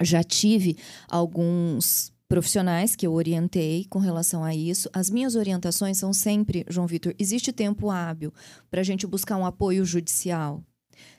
Já 0.00 0.22
tive 0.24 0.76
alguns 1.08 2.12
profissionais 2.28 2.96
que 2.96 3.06
eu 3.06 3.12
orientei 3.12 3.86
com 3.88 3.98
relação 3.98 4.42
a 4.42 4.54
isso. 4.54 4.88
As 4.92 5.10
minhas 5.10 5.34
orientações 5.34 5.98
são 5.98 6.12
sempre, 6.12 6.64
João 6.68 6.86
Vitor, 6.86 7.14
existe 7.18 7.52
tempo 7.52 7.90
hábil 7.90 8.32
para 8.70 8.80
a 8.80 8.84
gente 8.84 9.06
buscar 9.06 9.36
um 9.36 9.46
apoio 9.46 9.84
judicial? 9.84 10.62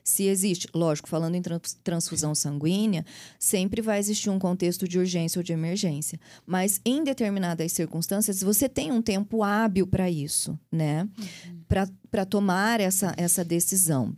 Se 0.03 0.23
existe, 0.23 0.67
lógico, 0.73 1.09
falando 1.09 1.35
em 1.35 1.41
transfusão 1.83 2.35
sanguínea, 2.35 3.05
sempre 3.39 3.81
vai 3.81 3.99
existir 3.99 4.29
um 4.29 4.39
contexto 4.39 4.87
de 4.87 4.99
urgência 4.99 5.39
ou 5.39 5.43
de 5.43 5.51
emergência. 5.51 6.19
Mas 6.45 6.79
em 6.85 7.03
determinadas 7.03 7.71
circunstâncias, 7.71 8.41
você 8.41 8.69
tem 8.69 8.91
um 8.91 9.01
tempo 9.01 9.43
hábil 9.43 9.87
para 9.87 10.09
isso, 10.09 10.57
né? 10.71 11.09
Uhum. 11.17 11.87
Para 12.09 12.25
tomar 12.25 12.79
essa, 12.79 13.13
essa 13.17 13.43
decisão. 13.43 14.15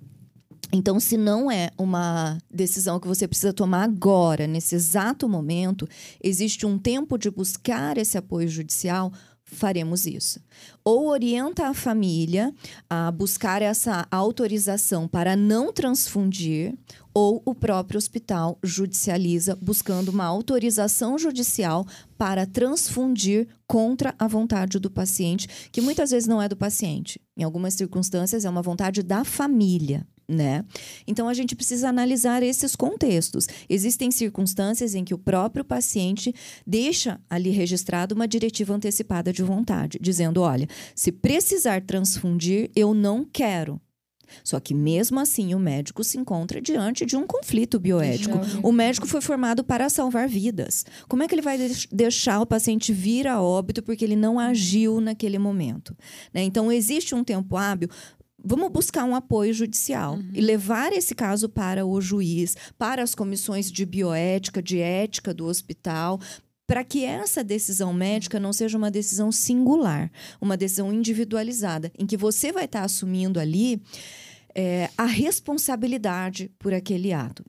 Então, 0.72 0.99
se 0.99 1.15
não 1.15 1.49
é 1.49 1.70
uma 1.78 2.38
decisão 2.51 2.99
que 2.99 3.07
você 3.07 3.28
precisa 3.28 3.53
tomar 3.53 3.84
agora, 3.84 4.47
nesse 4.47 4.76
exato 4.76 5.28
momento, 5.28 5.88
existe 6.22 6.65
um 6.65 6.78
tempo 6.78 7.18
de 7.18 7.30
buscar 7.30 7.97
esse 7.97 8.18
apoio 8.18 8.49
judicial, 8.49 9.11
faremos 9.45 10.05
isso. 10.05 10.41
Ou 10.84 11.07
orienta 11.07 11.68
a 11.68 11.74
família 11.74 12.53
a 12.89 13.09
buscar 13.11 13.61
essa 13.61 14.05
autorização 14.11 15.07
para 15.07 15.38
não 15.38 15.72
transfundir, 15.72 16.78
ou 17.13 17.41
o 17.45 17.55
próprio 17.55 17.97
hospital 17.97 18.59
judicializa 18.61 19.55
buscando 19.55 20.09
uma 20.09 20.26
autorização 20.26 21.18
judicial 21.18 21.88
para 22.18 22.45
transfundir 22.45 23.47
contra 23.65 24.13
a 24.20 24.28
vontade 24.28 24.80
do 24.80 24.91
paciente, 24.91 25.47
que 25.72 25.82
muitas 25.82 26.11
vezes 26.11 26.28
não 26.28 26.41
é 26.41 26.49
do 26.49 26.57
paciente. 26.57 27.22
Em 27.38 27.43
algumas 27.43 27.74
circunstâncias 27.74 28.43
é 28.43 28.49
uma 28.49 28.61
vontade 28.61 29.01
da 29.01 29.24
família 29.24 30.05
né? 30.28 30.66
Então 31.06 31.30
a 31.30 31.34
gente 31.34 31.56
precisa 31.56 31.90
analisar 31.90 32.44
esses 32.44 32.76
contextos. 32.76 33.48
Existem 33.70 34.12
circunstâncias 34.12 34.94
em 34.94 35.04
que 35.04 35.14
o 35.14 35.18
próprio 35.18 35.64
paciente 35.64 36.34
deixa 36.66 37.20
ali 37.30 37.50
registrado 37.50 38.14
uma 38.14 38.28
diretiva 38.28 38.74
antecipada 38.74 39.32
de 39.32 39.42
vontade, 39.42 39.98
dizendo: 40.02 40.42
olha, 40.42 40.68
se 40.94 41.12
precisar 41.12 41.82
transfundir, 41.82 42.70
eu 42.76 42.94
não 42.94 43.24
quero. 43.24 43.80
Só 44.44 44.60
que 44.60 44.74
mesmo 44.74 45.20
assim 45.20 45.54
o 45.54 45.60
médico 45.60 46.04
se 46.04 46.18
encontra 46.18 46.62
diante 46.62 47.06
de 47.06 47.16
um 47.16 47.26
conflito 47.26 47.80
bioético. 47.80 48.38
O 48.62 48.72
médico 48.72 49.08
foi 49.08 49.22
formado 49.22 49.64
para 49.64 49.90
salvar 49.90 50.28
vidas. 50.28 50.86
Como 51.08 51.24
é 51.24 51.28
que 51.28 51.36
ele 51.36 51.42
vai 51.42 51.58
deixar 51.92 52.42
o 52.42 52.46
paciente 52.46 52.94
vir 52.94 53.28
a 53.28 53.42
óbito 53.42 53.82
porque 53.82 54.04
ele 54.04 54.16
não 54.16 54.40
agiu 54.40 55.00
naquele 55.00 55.40
momento? 55.40 55.96
Né? 56.34 56.44
Então 56.44 56.72
existe 56.72 57.16
um 57.16 57.24
tempo 57.24 57.56
hábil 57.56 57.90
vamos 58.44 58.72
buscar 58.72 59.04
um 59.04 59.16
apoio 59.16 59.54
judicial 59.54 60.16
uhum. 60.16 60.30
e 60.34 60.42
levar 60.42 60.94
esse 60.94 61.16
caso 61.16 61.50
para 61.50 61.86
o 61.86 62.00
juiz, 62.00 62.56
para 62.78 63.02
as 63.02 63.16
comissões 63.16 63.72
de 63.72 63.86
bioética, 63.86 64.62
de 64.62 64.80
ética 64.80 65.34
do 65.34 65.46
hospital, 65.46 66.20
para 66.68 66.84
que 66.84 67.06
essa 67.06 67.44
decisão 67.44 67.94
médica 67.94 68.40
não 68.40 68.52
seja 68.52 68.78
uma 68.78 68.92
decisão 68.92 69.32
singular, 69.32 70.12
uma 70.40 70.58
decisão 70.58 70.94
individualizada, 70.94 71.92
em 71.98 72.06
que 72.06 72.18
você 72.18 72.52
vai 72.52 72.66
estar 72.66 72.84
assumindo 72.84 73.40
ali 73.40 73.82
é, 74.54 74.90
a 74.98 75.06
responsabilidade 75.06 76.52
por 76.60 76.74
aquele 76.74 77.14
ato. 77.14 77.46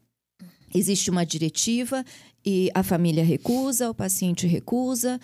Existe 0.74 1.10
uma 1.10 1.24
diretiva 1.24 2.04
e 2.44 2.70
a 2.74 2.82
família 2.82 3.24
recusa, 3.24 3.90
o 3.90 3.94
paciente 3.94 4.46
recusa, 4.46 5.18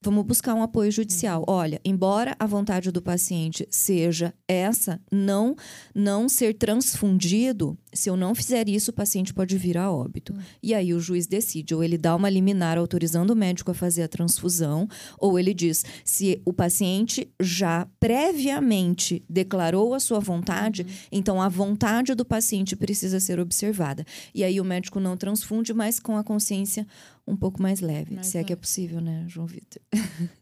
Vamos 0.00 0.24
buscar 0.24 0.54
um 0.54 0.62
apoio 0.62 0.92
judicial. 0.92 1.40
Uhum. 1.40 1.54
Olha, 1.54 1.80
embora 1.84 2.36
a 2.38 2.46
vontade 2.46 2.92
do 2.92 3.02
paciente 3.02 3.66
seja 3.68 4.32
essa, 4.46 5.00
não 5.10 5.56
não 5.92 6.28
ser 6.28 6.54
transfundido, 6.54 7.76
se 7.92 8.10
eu 8.10 8.16
não 8.16 8.34
fizer 8.34 8.68
isso, 8.68 8.90
o 8.90 8.94
paciente 8.94 9.32
pode 9.32 9.56
vir 9.56 9.78
a 9.78 9.90
óbito. 9.90 10.32
Uhum. 10.32 10.40
E 10.62 10.74
aí 10.74 10.92
o 10.92 11.00
juiz 11.00 11.26
decide, 11.26 11.74
ou 11.74 11.82
ele 11.82 11.96
dá 11.96 12.14
uma 12.14 12.28
liminar 12.28 12.78
autorizando 12.78 13.30
o 13.30 13.36
médico 13.36 13.70
a 13.70 13.74
fazer 13.74 14.02
a 14.02 14.08
transfusão, 14.08 14.88
ou 15.18 15.38
ele 15.38 15.54
diz, 15.54 15.84
se 16.04 16.40
o 16.44 16.52
paciente 16.52 17.32
já 17.40 17.86
previamente 17.98 19.24
declarou 19.28 19.94
a 19.94 20.00
sua 20.00 20.20
vontade, 20.20 20.82
uhum. 20.82 20.88
então 21.12 21.42
a 21.42 21.48
vontade 21.48 22.14
do 22.14 22.24
paciente 22.24 22.76
precisa 22.76 23.20
ser 23.20 23.40
observada. 23.40 24.04
E 24.34 24.44
aí 24.44 24.60
o 24.60 24.64
médico 24.64 25.00
não 25.00 25.16
transfunde, 25.16 25.72
mas 25.72 25.98
com 25.98 26.16
a 26.16 26.24
consciência 26.24 26.86
um 27.26 27.36
pouco 27.36 27.62
mais 27.62 27.80
leve, 27.80 28.14
mais 28.14 28.26
se 28.26 28.36
leve. 28.36 28.44
é 28.44 28.46
que 28.46 28.52
é 28.52 28.56
possível, 28.56 29.00
né, 29.00 29.24
João 29.28 29.46
Vitor? 29.46 29.82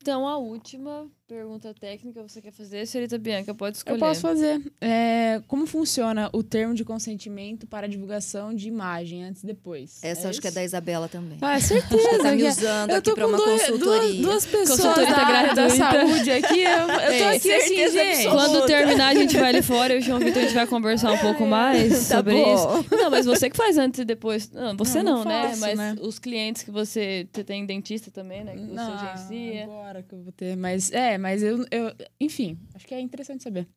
Então, 0.00 0.26
a 0.26 0.38
última 0.38 1.10
pergunta 1.28 1.74
técnica 1.78 2.22
você 2.22 2.40
quer 2.40 2.52
fazer, 2.52 2.86
senhorita 2.86 3.18
Bianca, 3.18 3.54
pode 3.54 3.76
escolher. 3.76 3.96
Eu 3.96 4.00
posso 4.00 4.22
fazer. 4.22 4.62
É, 4.80 5.42
como 5.46 5.66
funciona 5.66 6.30
o 6.32 6.42
termo 6.42 6.72
de 6.72 6.86
consentimento 6.86 7.66
para 7.66 7.86
divulgação 7.86 8.54
de 8.54 8.66
imagem 8.66 9.24
antes 9.24 9.42
e 9.42 9.46
depois? 9.46 10.02
Essa 10.02 10.28
é 10.28 10.30
acho 10.30 10.40
que 10.40 10.48
é 10.48 10.50
da 10.50 10.64
Isabela 10.64 11.06
também. 11.06 11.36
Ah, 11.42 11.60
certeza. 11.60 12.18
tá 12.22 12.32
me 12.32 12.44
usando 12.44 12.92
aqui 12.92 13.12
para 13.12 13.26
uma 13.26 13.36
dois, 13.36 13.60
consultoria. 13.60 14.00
Duas, 14.00 14.16
duas 14.16 14.46
pessoas 14.46 14.80
consultoria 14.80 15.14
da, 15.14 15.26
área 15.26 15.54
da 15.54 15.68
saúde 15.68 16.30
aqui. 16.30 16.60
Eu, 16.62 16.78
eu 16.78 16.86
tô 16.88 17.24
é, 17.24 17.36
aqui 17.36 17.52
assim, 17.52 17.90
gente. 17.90 18.28
Quando 18.30 18.64
terminar, 18.64 19.08
a 19.08 19.14
gente 19.14 19.36
vai 19.36 19.50
ali 19.50 19.62
fora 19.62 19.94
e 19.94 19.98
o 19.98 20.00
João 20.00 20.18
Vitor, 20.18 20.38
a 20.38 20.46
gente 20.46 20.54
vai 20.54 20.66
conversar 20.66 21.12
um 21.12 21.18
pouco 21.18 21.44
mais 21.44 22.08
tá 22.08 22.16
sobre 22.16 22.42
bom. 22.42 22.54
isso. 22.54 22.96
Não, 22.96 23.10
mas 23.10 23.26
você 23.26 23.50
que 23.50 23.56
faz 23.56 23.76
antes 23.76 24.00
e 24.00 24.04
depois. 24.06 24.50
Não, 24.50 24.74
você 24.78 25.02
não, 25.02 25.18
não, 25.18 25.24
não 25.24 25.30
né? 25.30 25.48
Faço, 25.50 25.60
mas 25.60 25.78
né? 25.78 25.96
os 26.00 26.18
clientes 26.18 26.62
que 26.62 26.70
você... 26.70 27.28
Você 27.30 27.44
tem 27.44 27.66
dentista 27.66 28.10
também, 28.10 28.44
né? 28.44 28.52
Que 28.52 28.60
você 28.60 28.72
não, 28.72 28.94
agencia. 28.94 29.64
agora 29.64 30.02
que 30.02 30.14
eu 30.14 30.22
vou 30.22 30.32
ter. 30.32 30.56
Mas, 30.56 30.90
é, 30.90 31.17
mas 31.18 31.42
eu, 31.42 31.64
eu 31.70 31.92
enfim, 32.20 32.58
acho 32.74 32.86
que 32.86 32.94
é 32.94 33.00
interessante 33.00 33.42
saber. 33.42 33.68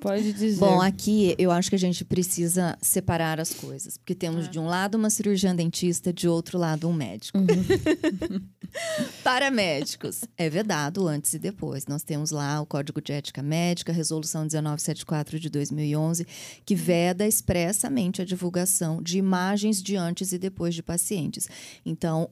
Pode 0.00 0.32
dizer. 0.32 0.58
Bom, 0.58 0.80
aqui 0.80 1.34
eu 1.38 1.50
acho 1.50 1.70
que 1.70 1.76
a 1.76 1.78
gente 1.78 2.04
precisa 2.04 2.76
separar 2.82 3.38
as 3.38 3.54
coisas. 3.54 3.96
Porque 3.96 4.16
temos 4.16 4.46
é. 4.46 4.48
de 4.48 4.58
um 4.58 4.66
lado 4.66 4.96
uma 4.96 5.08
cirurgiã 5.08 5.54
dentista, 5.54 6.12
de 6.12 6.28
outro 6.28 6.58
lado 6.58 6.88
um 6.88 6.92
médico. 6.92 7.38
Uhum. 7.38 7.46
Para 9.22 9.50
médicos, 9.50 10.22
é 10.36 10.50
vedado 10.50 11.06
antes 11.06 11.32
e 11.34 11.38
depois. 11.38 11.86
Nós 11.86 12.02
temos 12.02 12.32
lá 12.32 12.60
o 12.60 12.66
Código 12.66 13.00
de 13.00 13.12
Ética 13.12 13.42
Médica, 13.42 13.92
Resolução 13.92 14.42
1974 14.42 15.38
de 15.38 15.48
2011, 15.48 16.26
que 16.64 16.74
veda 16.74 17.26
expressamente 17.26 18.20
a 18.20 18.24
divulgação 18.24 19.00
de 19.00 19.18
imagens 19.18 19.80
de 19.80 19.96
antes 19.96 20.32
e 20.32 20.38
depois 20.38 20.74
de 20.74 20.82
pacientes. 20.82 21.48
Então, 21.84 22.28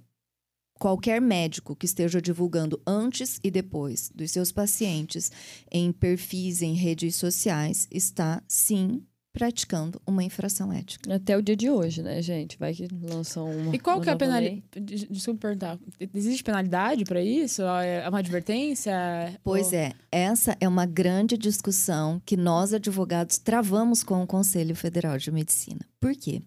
qualquer 0.79 1.21
médico 1.21 1.75
que 1.77 1.87
esteja 1.87 2.21
divulgando 2.21 2.81
antes 2.87 3.39
e 3.43 3.51
depois 3.51 4.11
dos 4.15 4.31
seus 4.31 4.53
pacientes 4.53 5.31
em 5.71 5.93
perfis 5.93 6.63
em 6.63 6.75
redes 6.75 7.17
sociais 7.17 7.87
está 7.91 8.43
sim 8.49 9.03
praticando 9.33 10.01
uma 10.07 10.23
infração 10.23 10.73
ética. 10.73 11.13
Até 11.13 11.37
o 11.37 11.43
dia 11.43 11.57
de 11.57 11.69
hoje, 11.69 12.05
né, 12.05 12.23
gente? 12.23 12.57
Vai 12.57 12.73
que 12.73 12.87
lançam 13.03 13.51
uma. 13.51 13.75
E 13.75 13.81
qual 13.81 13.97
uma 13.97 14.05
que 14.05 14.09
é 14.09 14.13
a 14.13 14.17
penalidade? 14.17 14.63
Desculpa 15.11 15.41
perguntar. 15.41 15.77
Existe 16.15 16.45
penalidade 16.45 17.03
para 17.05 17.21
isso? 17.21 17.63
É 17.63 18.09
uma 18.09 18.21
advertência? 18.21 18.93
Pois 19.43 19.73
Ou- 19.73 19.75
é, 19.79 19.93
essa 20.13 20.57
é 20.61 20.69
uma 20.69 20.87
grande 20.87 21.37
discussão 21.37 22.23
que 22.25 22.37
nós, 22.37 22.73
advogados, 22.73 23.37
travamos 23.39 24.05
com 24.05 24.23
o 24.23 24.27
Conselho 24.27 24.77
Federal 24.77 25.19
de 25.19 25.33
Medicina. 25.33 25.81
Por 25.99 26.15
quê? 26.15 26.41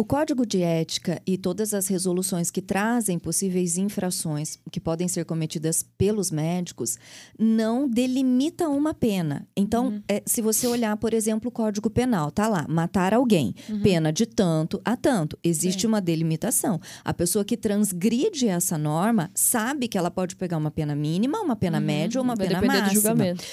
O 0.00 0.04
Código 0.04 0.46
de 0.46 0.62
Ética 0.62 1.20
e 1.26 1.36
todas 1.36 1.74
as 1.74 1.86
resoluções 1.86 2.50
que 2.50 2.62
trazem 2.62 3.18
possíveis 3.18 3.76
infrações 3.76 4.58
que 4.72 4.80
podem 4.80 5.06
ser 5.06 5.26
cometidas 5.26 5.84
pelos 5.98 6.30
médicos 6.30 6.96
não 7.38 7.86
delimitam 7.86 8.74
uma 8.74 8.94
pena. 8.94 9.46
Então, 9.54 10.02
é, 10.08 10.22
se 10.24 10.40
você 10.40 10.66
olhar, 10.66 10.96
por 10.96 11.12
exemplo, 11.12 11.50
o 11.50 11.52
Código 11.52 11.90
Penal, 11.90 12.30
tá 12.30 12.48
lá, 12.48 12.64
matar 12.66 13.12
alguém, 13.12 13.54
pena 13.82 14.10
de 14.10 14.24
tanto 14.24 14.80
a 14.86 14.96
tanto. 14.96 15.38
Existe 15.44 15.82
Sim. 15.82 15.88
uma 15.88 16.00
delimitação. 16.00 16.80
A 17.04 17.12
pessoa 17.12 17.44
que 17.44 17.54
transgride 17.54 18.48
essa 18.48 18.78
norma 18.78 19.30
sabe 19.34 19.86
que 19.86 19.98
ela 19.98 20.10
pode 20.10 20.34
pegar 20.34 20.56
uma 20.56 20.70
pena 20.70 20.96
mínima, 20.96 21.42
uma 21.42 21.56
pena 21.56 21.78
média 21.78 22.18
ou 22.18 22.24
uma 22.24 22.36
Vai 22.36 22.48
pena 22.48 22.62
máxima. 22.62 22.88
do 22.88 22.94
julgamento. 22.94 23.44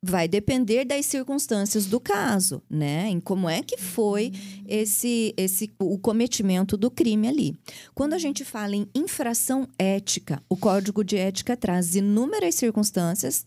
Vai 0.00 0.28
depender 0.28 0.84
das 0.84 1.06
circunstâncias 1.06 1.86
do 1.86 1.98
caso, 1.98 2.62
né? 2.70 3.08
Em 3.08 3.18
como 3.18 3.48
é 3.48 3.62
que 3.62 3.76
foi 3.76 4.32
esse, 4.66 5.34
esse 5.36 5.72
o 5.80 5.98
cometimento 5.98 6.76
do 6.76 6.88
crime 6.88 7.26
ali. 7.26 7.58
Quando 7.94 8.14
a 8.14 8.18
gente 8.18 8.44
fala 8.44 8.76
em 8.76 8.88
infração 8.94 9.66
ética, 9.76 10.40
o 10.48 10.56
Código 10.56 11.02
de 11.02 11.16
Ética 11.16 11.56
traz 11.56 11.96
inúmeras 11.96 12.54
circunstâncias 12.54 13.44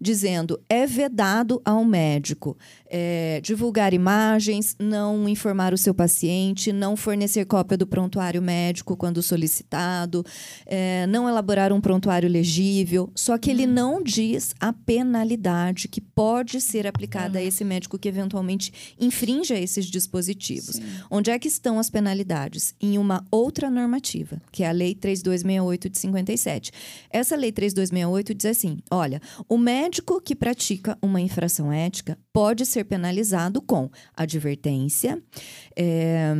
dizendo 0.00 0.60
é 0.68 0.86
vedado 0.86 1.60
ao 1.64 1.84
médico 1.84 2.56
é, 2.88 3.40
divulgar 3.42 3.92
imagens, 3.92 4.76
não 4.78 5.28
informar 5.28 5.72
o 5.72 5.78
seu 5.78 5.94
paciente, 5.94 6.72
não 6.72 6.96
fornecer 6.96 7.44
cópia 7.44 7.76
do 7.76 7.86
prontuário 7.86 8.40
médico 8.40 8.96
quando 8.96 9.22
solicitado, 9.22 10.24
é, 10.64 11.06
não 11.06 11.28
elaborar 11.28 11.72
um 11.72 11.80
prontuário 11.80 12.28
legível. 12.28 13.10
Só 13.14 13.38
que 13.38 13.50
ele 13.50 13.66
não 13.66 14.02
diz 14.02 14.54
a 14.60 14.72
penalidade 14.72 15.88
que 15.88 16.00
pode 16.00 16.60
ser 16.60 16.86
aplicada 16.86 17.38
a 17.38 17.42
esse 17.42 17.64
médico 17.64 17.98
que 17.98 18.08
eventualmente 18.08 18.72
infrinja 18.98 19.58
esses 19.58 19.86
dispositivos. 19.86 20.80
Onde 21.10 21.30
é 21.30 21.38
que 21.38 21.48
estão 21.48 21.78
as 21.78 21.90
penalidades? 21.90 22.74
Em 22.80 22.98
uma 22.98 23.24
outra 23.30 23.70
normativa, 23.70 24.40
que 24.52 24.62
é 24.62 24.68
a 24.68 24.72
Lei 24.72 24.94
3268 24.94 25.90
de 25.90 25.98
57. 25.98 26.72
Essa 27.10 27.36
Lei 27.36 27.52
3268 27.52 28.34
diz 28.34 28.46
assim: 28.46 28.78
olha, 28.90 29.20
o 29.48 29.56
médico 29.58 30.20
que 30.20 30.34
pratica 30.34 30.96
uma 31.02 31.20
infração 31.20 31.72
ética 31.72 32.18
pode 32.32 32.64
ser 32.66 32.84
penalizado 32.84 33.60
com 33.62 33.90
advertência, 34.16 35.22
é, 35.76 36.32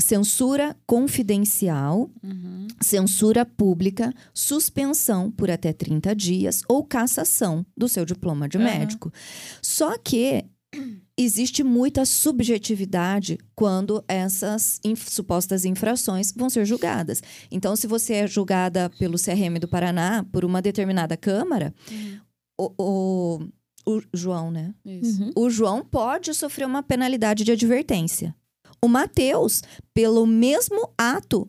censura 0.00 0.76
confidencial, 0.86 2.10
censura 2.80 3.44
pública, 3.44 4.12
suspensão 4.32 5.30
por 5.30 5.50
até 5.50 5.72
30 5.72 6.14
dias 6.14 6.62
ou 6.68 6.84
cassação 6.84 7.66
do 7.76 7.88
seu 7.88 8.04
diploma 8.04 8.48
de 8.48 8.58
Aham. 8.58 8.64
médico. 8.66 9.12
Só 9.60 9.98
que 9.98 10.44
existe 11.16 11.64
muita 11.64 12.04
subjetividade 12.04 13.38
quando 13.54 14.04
essas 14.06 14.78
inf- 14.84 15.08
supostas 15.08 15.64
infrações 15.64 16.32
vão 16.36 16.48
ser 16.48 16.64
julgadas. 16.64 17.22
Então, 17.50 17.74
se 17.74 17.86
você 17.86 18.14
é 18.14 18.26
julgada 18.26 18.90
pelo 18.98 19.18
CRM 19.18 19.58
do 19.60 19.66
Paraná 19.66 20.24
por 20.30 20.44
uma 20.44 20.62
determinada 20.62 21.16
Câmara, 21.16 21.74
o, 22.58 22.72
o, 22.78 23.38
o 23.86 24.02
João, 24.12 24.50
né? 24.50 24.74
Isso. 24.84 25.22
Uhum. 25.22 25.32
O 25.36 25.50
João 25.50 25.84
pode 25.84 26.34
sofrer 26.34 26.66
uma 26.66 26.82
penalidade 26.82 27.44
de 27.44 27.52
advertência. 27.52 28.34
O 28.82 28.88
Matheus, 28.88 29.62
pelo 29.94 30.26
mesmo 30.26 30.90
ato, 30.96 31.48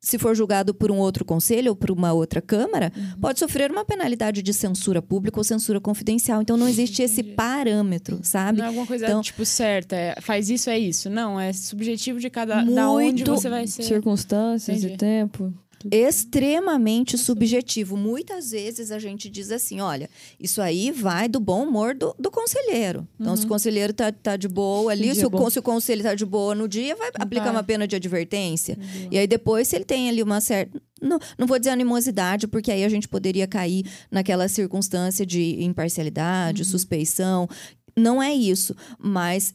se 0.00 0.18
for 0.18 0.36
julgado 0.36 0.72
por 0.72 0.90
um 0.92 0.98
outro 0.98 1.24
conselho 1.24 1.70
ou 1.70 1.76
por 1.76 1.90
uma 1.90 2.12
outra 2.12 2.40
Câmara, 2.40 2.92
pode 3.20 3.40
sofrer 3.40 3.72
uma 3.72 3.84
penalidade 3.84 4.40
de 4.40 4.54
censura 4.54 5.02
pública 5.02 5.40
ou 5.40 5.44
censura 5.44 5.80
confidencial. 5.80 6.40
Então, 6.40 6.56
não 6.56 6.68
existe 6.68 7.02
esse 7.02 7.20
Entendi. 7.22 7.34
parâmetro, 7.34 8.20
sabe? 8.22 8.58
Não 8.58 8.66
é 8.66 8.68
alguma 8.68 8.86
coisa, 8.86 9.04
Então- 9.04 9.20
tipo, 9.20 9.44
certa. 9.44 9.96
é, 9.96 10.14
faz 10.20 10.48
isso, 10.48 10.70
é 10.70 10.78
isso. 10.78 11.10
Não, 11.10 11.40
é 11.40 11.52
subjetivo 11.52 12.20
de 12.20 12.30
cada... 12.30 12.62
Da 12.62 12.88
onde 12.88 13.24
Muito 13.24 13.32
você 13.32 13.48
vai 13.50 13.66
ser... 13.66 13.82
Circunstâncias 13.82 14.78
Entendi. 14.78 14.94
e 14.94 14.96
tempo. 14.96 15.52
Extremamente 15.90 17.16
subjetivo. 17.18 17.96
Muitas 17.96 18.50
vezes 18.50 18.90
a 18.90 18.98
gente 18.98 19.28
diz 19.28 19.50
assim: 19.50 19.80
olha, 19.80 20.08
isso 20.38 20.60
aí 20.60 20.90
vai 20.90 21.28
do 21.28 21.40
bom 21.40 21.64
humor 21.64 21.94
do, 21.94 22.14
do 22.18 22.30
conselheiro. 22.30 23.06
Então, 23.18 23.36
se 23.36 23.44
o 23.44 23.48
conselheiro 23.48 23.92
tá, 23.92 24.10
tá 24.12 24.36
de 24.36 24.48
boa 24.48 24.92
ali, 24.92 25.14
se 25.14 25.26
o, 25.26 25.50
se 25.50 25.58
o 25.58 25.62
conselho 25.62 26.02
tá 26.02 26.14
de 26.14 26.24
boa 26.24 26.54
no 26.54 26.68
dia, 26.68 26.94
vai 26.96 27.10
aplicar 27.14 27.50
uma 27.50 27.62
pena 27.62 27.86
de 27.86 27.96
advertência. 27.96 28.78
E 29.10 29.18
aí 29.18 29.26
depois, 29.26 29.68
se 29.68 29.76
ele 29.76 29.84
tem 29.84 30.08
ali 30.08 30.22
uma 30.22 30.40
certa. 30.40 30.80
Não, 31.00 31.18
não 31.36 31.46
vou 31.46 31.58
dizer 31.58 31.70
animosidade, 31.70 32.48
porque 32.48 32.72
aí 32.72 32.82
a 32.82 32.88
gente 32.88 33.06
poderia 33.06 33.46
cair 33.46 33.84
naquela 34.10 34.48
circunstância 34.48 35.26
de 35.26 35.62
imparcialidade, 35.62 36.64
suspeição. 36.64 37.48
Não 37.94 38.22
é 38.22 38.32
isso, 38.32 38.74
mas 38.98 39.54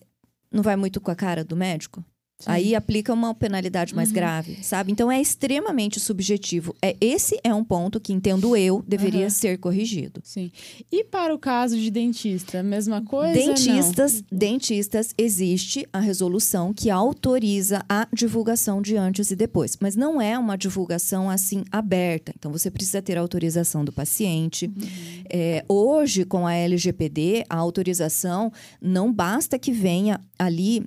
não 0.51 0.61
vai 0.61 0.75
muito 0.75 0.99
com 0.99 1.09
a 1.09 1.15
cara 1.15 1.43
do 1.43 1.55
médico? 1.55 2.03
Aí 2.45 2.75
aplica 2.75 3.13
uma 3.13 3.33
penalidade 3.33 3.95
mais 3.95 4.11
grave, 4.11 4.57
sabe? 4.63 4.91
Então 4.91 5.11
é 5.11 5.21
extremamente 5.21 5.99
subjetivo. 5.99 6.75
É 6.81 6.95
esse 6.99 7.39
é 7.43 7.53
um 7.53 7.63
ponto 7.63 7.99
que 7.99 8.13
entendo 8.13 8.55
eu 8.55 8.83
deveria 8.87 9.21
Aham. 9.21 9.29
ser 9.29 9.57
corrigido. 9.57 10.21
Sim. 10.23 10.51
E 10.91 11.03
para 11.03 11.33
o 11.33 11.39
caso 11.39 11.77
de 11.77 11.89
dentista, 11.91 12.59
a 12.59 12.63
mesma 12.63 13.01
coisa? 13.01 13.33
Dentistas, 13.33 14.23
dentistas 14.31 15.13
existe 15.17 15.87
a 15.91 15.99
resolução 15.99 16.73
que 16.73 16.89
autoriza 16.89 17.83
a 17.87 18.07
divulgação 18.13 18.81
de 18.81 18.95
antes 18.97 19.31
e 19.31 19.35
depois, 19.35 19.77
mas 19.79 19.95
não 19.95 20.21
é 20.21 20.37
uma 20.37 20.57
divulgação 20.57 21.29
assim 21.29 21.63
aberta. 21.71 22.33
Então 22.37 22.51
você 22.51 22.69
precisa 22.69 23.01
ter 23.01 23.17
autorização 23.17 23.83
do 23.83 23.91
paciente. 23.91 24.69
É, 25.29 25.63
hoje 25.67 26.25
com 26.25 26.45
a 26.47 26.53
LGPD 26.53 27.45
a 27.49 27.55
autorização 27.57 28.51
não 28.81 29.11
basta 29.11 29.57
que 29.57 29.71
venha 29.71 30.19
ali 30.37 30.83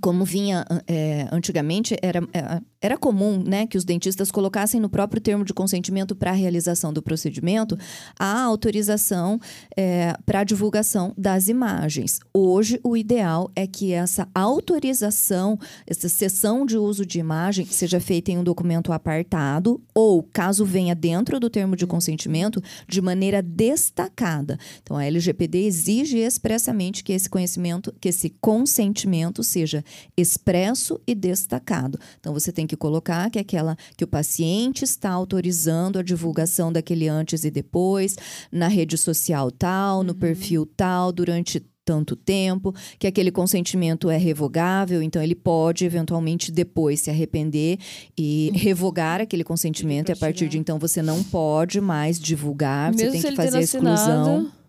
como 0.00 0.24
vinha 0.24 0.64
é, 0.86 1.28
antigamente, 1.30 1.96
era, 2.02 2.20
é, 2.32 2.60
era 2.82 2.98
comum 2.98 3.42
né, 3.46 3.66
que 3.66 3.78
os 3.78 3.84
dentistas 3.84 4.30
colocassem 4.32 4.80
no 4.80 4.90
próprio 4.90 5.22
termo 5.22 5.44
de 5.44 5.54
consentimento 5.54 6.16
para 6.16 6.32
a 6.32 6.34
realização 6.34 6.92
do 6.92 7.00
procedimento 7.00 7.78
a 8.18 8.42
autorização 8.42 9.38
é, 9.76 10.14
para 10.26 10.40
a 10.40 10.44
divulgação 10.44 11.14
das 11.16 11.46
imagens. 11.46 12.18
Hoje, 12.34 12.80
o 12.82 12.96
ideal 12.96 13.50
é 13.54 13.66
que 13.66 13.92
essa 13.92 14.28
autorização, 14.34 15.58
essa 15.86 16.08
sessão 16.08 16.66
de 16.66 16.76
uso 16.76 17.06
de 17.06 17.20
imagem, 17.20 17.64
seja 17.66 18.00
feita 18.00 18.32
em 18.32 18.38
um 18.38 18.44
documento 18.44 18.92
apartado 18.92 19.80
ou, 19.94 20.22
caso 20.22 20.64
venha 20.64 20.94
dentro 20.94 21.38
do 21.38 21.48
termo 21.48 21.76
de 21.76 21.86
consentimento, 21.86 22.60
de 22.88 23.00
maneira 23.00 23.40
destacada. 23.40 24.58
Então, 24.82 24.96
a 24.96 25.04
LGPD 25.04 25.58
exige 25.66 26.18
expressamente 26.18 27.04
que 27.04 27.12
esse 27.12 27.30
conhecimento, 27.30 27.94
que 28.00 28.08
esse 28.08 28.30
consentimento 28.40 29.44
seja 29.44 29.84
expresso 30.16 31.00
e 31.06 31.14
destacado. 31.14 31.98
Então, 32.18 32.32
você 32.32 32.50
tem 32.50 32.66
que 32.66 32.71
colocar 32.76 33.30
que 33.30 33.38
aquela 33.38 33.76
que 33.96 34.04
o 34.04 34.06
paciente 34.06 34.84
está 34.84 35.10
autorizando 35.10 35.98
a 35.98 36.02
divulgação 36.02 36.72
daquele 36.72 37.08
antes 37.08 37.44
e 37.44 37.50
depois 37.50 38.16
na 38.50 38.68
rede 38.68 38.96
social 38.96 39.50
tal, 39.50 40.02
no 40.02 40.14
perfil 40.14 40.66
tal, 40.66 41.12
durante 41.12 41.60
tanto 41.84 42.14
tempo, 42.14 42.72
que 42.98 43.08
aquele 43.08 43.32
consentimento 43.32 44.08
é 44.08 44.16
revogável, 44.16 45.02
então 45.02 45.20
ele 45.20 45.34
pode 45.34 45.84
eventualmente 45.84 46.52
depois 46.52 47.00
se 47.00 47.10
arrepender 47.10 47.78
e 48.16 48.52
revogar 48.54 49.20
aquele 49.20 49.42
consentimento 49.42 50.08
e 50.08 50.12
a 50.12 50.16
partir 50.16 50.48
de 50.48 50.58
então 50.58 50.78
você 50.78 51.02
não 51.02 51.24
pode 51.24 51.80
mais 51.80 52.20
divulgar, 52.20 52.92
você 52.92 53.04
Mesmo 53.04 53.12
tem 53.12 53.20
se 53.20 53.26
que 53.26 53.32
ele 53.32 53.36
fazer 53.36 53.56
a 53.56 53.60
exclusão. 53.60 53.92
assinado 53.92 54.62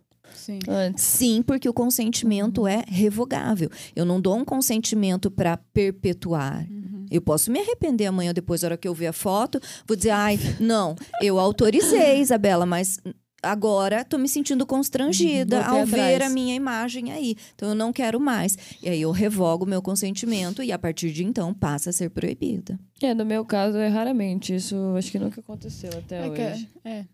Sim. 0.44 0.60
Sim, 0.98 1.42
porque 1.42 1.70
o 1.70 1.74
consentimento 1.74 2.68
é 2.68 2.84
revogável. 2.86 3.70
Eu 3.96 4.04
não 4.04 4.20
dou 4.20 4.36
um 4.36 4.44
consentimento 4.44 5.32
para 5.32 5.56
perpetuar. 5.56 6.68
Eu 7.14 7.22
posso 7.22 7.52
me 7.52 7.60
arrepender 7.60 8.08
amanhã 8.08 8.30
ou 8.32 8.34
depois, 8.34 8.62
na 8.62 8.68
hora 8.70 8.78
que 8.78 8.88
eu 8.88 8.94
ver 8.94 9.08
a 9.08 9.14
foto, 9.14 9.60
vou 9.88 9.96
dizer, 9.96 10.10
ai, 10.10 10.40
não, 10.60 10.96
eu 11.22 11.40
autorizei, 11.40 12.20
Isabela, 12.20 12.66
mas 12.66 13.00
agora 13.42 14.04
tô 14.06 14.18
me 14.18 14.28
sentindo 14.30 14.66
constrangida 14.66 15.66
ao 15.66 15.86
ver 15.86 16.00
atrás. 16.16 16.32
a 16.32 16.34
minha 16.34 16.56
imagem 16.56 17.12
aí. 17.12 17.36
Então 17.56 17.70
eu 17.70 17.76
não 17.76 17.92
quero 17.92 18.20
mais. 18.20 18.58
E 18.82 18.90
aí 18.90 19.02
eu 19.02 19.12
revogo 19.12 19.66
o 19.66 19.68
meu 19.68 19.82
consentimento 19.82 20.64
e 20.64 20.72
a 20.72 20.80
partir 20.80 21.12
de 21.12 21.24
então 21.24 21.54
passa 21.54 21.90
a 21.90 21.94
ser 21.94 22.10
proibida. 22.10 22.80
É, 23.02 23.14
no 23.14 23.26
meu 23.26 23.44
caso 23.46 23.78
é 23.78 23.88
raramente. 23.90 24.56
Isso 24.56 24.76
acho 24.98 25.12
que 25.12 25.20
nunca 25.20 25.42
aconteceu 25.42 25.90
até 25.98 26.26
É 26.26 26.30
que, 26.30 26.42
hoje. 26.42 26.70
é. 26.86 27.06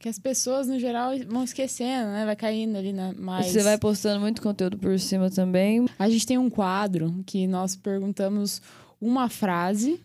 que 0.00 0.08
as 0.08 0.18
pessoas, 0.18 0.66
no 0.66 0.80
geral, 0.80 1.12
vão 1.28 1.44
esquecendo, 1.44 2.10
né? 2.10 2.26
Vai 2.26 2.34
caindo 2.34 2.76
ali 2.76 2.92
na 2.92 3.12
mais. 3.12 3.46
Você 3.46 3.62
vai 3.62 3.78
postando 3.78 4.20
muito 4.20 4.42
conteúdo 4.42 4.76
por 4.76 4.98
cima 4.98 5.30
também. 5.30 5.86
A 5.96 6.10
gente 6.10 6.26
tem 6.26 6.38
um 6.38 6.50
quadro 6.50 7.22
que 7.24 7.46
nós 7.46 7.76
perguntamos 7.76 8.60
uma 9.02 9.28
frase, 9.28 10.00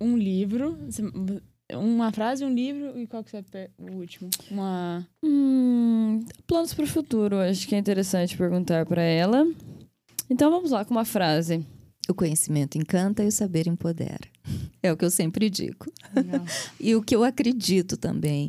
um 0.00 0.18
livro. 0.18 0.76
Uma 1.72 2.10
frase, 2.10 2.44
um 2.44 2.52
livro 2.52 2.98
e 2.98 3.06
qual 3.06 3.22
que 3.22 3.30
você 3.30 3.42
per... 3.42 3.70
o 3.78 3.92
último? 3.92 4.28
Uma. 4.50 5.06
Hum, 5.24 6.24
planos 6.46 6.74
para 6.74 6.84
o 6.84 6.88
futuro. 6.88 7.36
Acho 7.36 7.68
que 7.68 7.76
é 7.76 7.78
interessante 7.78 8.36
perguntar 8.36 8.84
para 8.86 9.02
ela. 9.02 9.46
Então 10.28 10.50
vamos 10.50 10.72
lá 10.72 10.84
com 10.84 10.90
uma 10.90 11.04
frase. 11.04 11.64
O 12.08 12.14
conhecimento 12.14 12.76
encanta 12.76 13.22
e 13.22 13.28
o 13.28 13.32
saber 13.32 13.68
empodera. 13.68 14.28
É 14.80 14.92
o 14.92 14.96
que 14.96 15.04
eu 15.04 15.10
sempre 15.10 15.50
digo. 15.50 15.86
e 16.78 16.94
o 16.94 17.02
que 17.02 17.14
eu 17.14 17.24
acredito 17.24 17.96
também. 17.96 18.48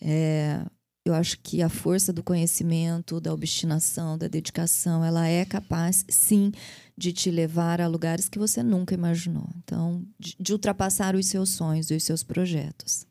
É, 0.00 0.60
eu 1.04 1.14
acho 1.14 1.38
que 1.40 1.62
a 1.62 1.68
força 1.68 2.12
do 2.12 2.22
conhecimento, 2.22 3.20
da 3.20 3.32
obstinação, 3.32 4.18
da 4.18 4.26
dedicação, 4.26 5.04
ela 5.04 5.28
é 5.28 5.44
capaz, 5.44 6.04
sim, 6.08 6.50
de 6.96 7.12
te 7.12 7.30
levar 7.30 7.80
a 7.80 7.86
lugares 7.86 8.28
que 8.28 8.38
você 8.38 8.62
nunca 8.62 8.94
imaginou. 8.94 9.48
Então, 9.56 10.04
de, 10.18 10.36
de 10.38 10.52
ultrapassar 10.52 11.14
os 11.14 11.26
seus 11.26 11.50
sonhos 11.50 11.90
e 11.90 11.94
os 11.94 12.04
seus 12.04 12.22
projetos. 12.22 13.06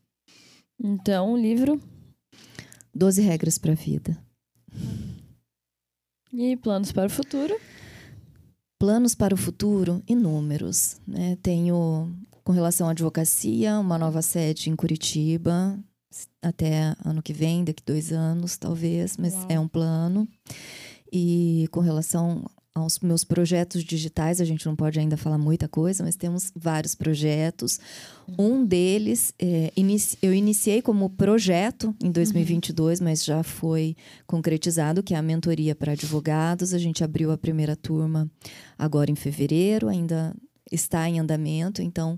Então, 0.80 1.34
o 1.34 1.38
livro? 1.38 1.82
Doze 2.94 3.22
Regras 3.22 3.58
para 3.58 3.72
a 3.72 3.76
Vida. 3.76 4.18
E 6.34 6.56
planos 6.58 6.92
para 6.92 7.08
o 7.08 7.10
futuro? 7.10 7.56
Planos 8.80 9.14
para 9.14 9.34
o 9.34 9.38
futuro, 9.38 10.02
inúmeros. 10.08 11.00
Né? 11.06 11.38
Tenho, 11.42 12.12
com 12.44 12.52
relação 12.52 12.88
à 12.88 12.92
advocacia, 12.92 13.78
uma 13.80 13.98
nova 13.98 14.22
sede 14.22 14.70
em 14.70 14.76
Curitiba, 14.76 15.78
até 16.42 16.96
ano 17.04 17.22
que 17.22 17.34
vem, 17.34 17.64
daqui 17.64 17.84
dois 17.86 18.12
anos, 18.12 18.58
talvez, 18.58 19.18
mas 19.18 19.34
Uau. 19.34 19.46
é 19.50 19.60
um 19.60 19.68
plano. 19.68 20.28
E 21.12 21.68
com 21.72 21.80
relação 21.80 22.46
aos 22.74 23.00
meus 23.00 23.24
projetos 23.24 23.84
digitais, 23.84 24.40
a 24.40 24.46
gente 24.46 24.66
não 24.66 24.76
pode 24.76 25.00
ainda 25.00 25.18
falar 25.18 25.38
muita 25.38 25.68
coisa, 25.68 26.04
mas 26.04 26.16
temos 26.16 26.52
vários 26.56 26.96
projetos. 26.96 27.80
Uhum. 28.28 28.62
Um 28.62 28.66
deles, 28.66 29.34
é, 29.38 29.72
inici 29.76 30.18
eu 30.22 30.34
iniciei 30.34 30.82
como 30.82 31.10
projeto 31.10 31.94
em 32.02 32.10
2022, 32.10 33.00
uhum. 33.00 33.06
mas 33.06 33.26
já 33.26 33.44
foi 33.44 33.96
concretizado, 34.26 35.04
que 35.04 35.14
é 35.14 35.18
a 35.18 35.22
mentoria 35.22 35.76
para 35.76 35.92
advogados. 35.92 36.74
A 36.74 36.78
gente 36.78 37.04
abriu 37.04 37.32
a 37.32 37.38
primeira 37.38 37.76
turma 37.76 38.32
agora 38.80 39.12
em 39.12 39.16
fevereiro, 39.16 39.90
ainda 39.90 40.34
está 40.72 41.10
em 41.10 41.20
andamento, 41.20 41.82
então 41.82 42.18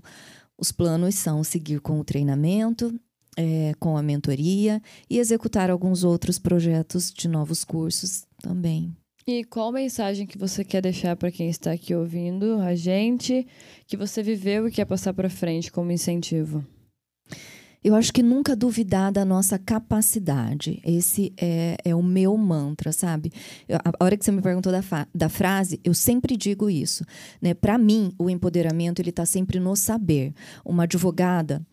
os 0.56 0.70
planos 0.70 1.16
são 1.16 1.42
seguir 1.42 1.80
com 1.80 1.98
o 1.98 2.04
treinamento, 2.04 2.94
é, 3.36 3.74
com 3.80 3.96
a 3.96 4.02
mentoria 4.02 4.80
e 5.10 5.18
executar 5.18 5.68
alguns 5.68 6.04
outros 6.04 6.38
projetos 6.38 7.12
de 7.12 7.26
novos 7.26 7.64
cursos 7.64 8.24
também. 8.40 8.94
E 9.26 9.42
qual 9.42 9.72
mensagem 9.72 10.26
que 10.26 10.36
você 10.36 10.62
quer 10.62 10.82
deixar 10.82 11.16
para 11.16 11.30
quem 11.30 11.48
está 11.48 11.72
aqui 11.72 11.94
ouvindo 11.94 12.60
a 12.60 12.74
gente, 12.74 13.46
que 13.86 13.96
você 13.96 14.22
viveu 14.22 14.68
e 14.68 14.70
quer 14.70 14.84
passar 14.84 15.14
para 15.14 15.30
frente 15.30 15.72
como 15.72 15.90
incentivo? 15.90 16.62
Eu 17.82 17.94
acho 17.94 18.12
que 18.12 18.22
nunca 18.22 18.54
duvidar 18.54 19.10
da 19.10 19.24
nossa 19.24 19.58
capacidade. 19.58 20.78
Esse 20.84 21.32
é, 21.38 21.76
é 21.82 21.94
o 21.94 22.02
meu 22.02 22.36
mantra, 22.36 22.92
sabe? 22.92 23.32
Eu, 23.66 23.78
a 23.78 24.04
hora 24.04 24.16
que 24.16 24.24
você 24.24 24.32
me 24.32 24.42
perguntou 24.42 24.70
da, 24.70 24.82
da 25.14 25.28
frase, 25.30 25.80
eu 25.82 25.94
sempre 25.94 26.36
digo 26.36 26.68
isso. 26.68 27.02
Né? 27.40 27.54
Para 27.54 27.78
mim, 27.78 28.12
o 28.18 28.28
empoderamento 28.28 29.00
ele 29.00 29.10
está 29.10 29.24
sempre 29.24 29.58
no 29.58 29.74
saber. 29.74 30.34
Uma 30.64 30.84
advogada, 30.84 31.64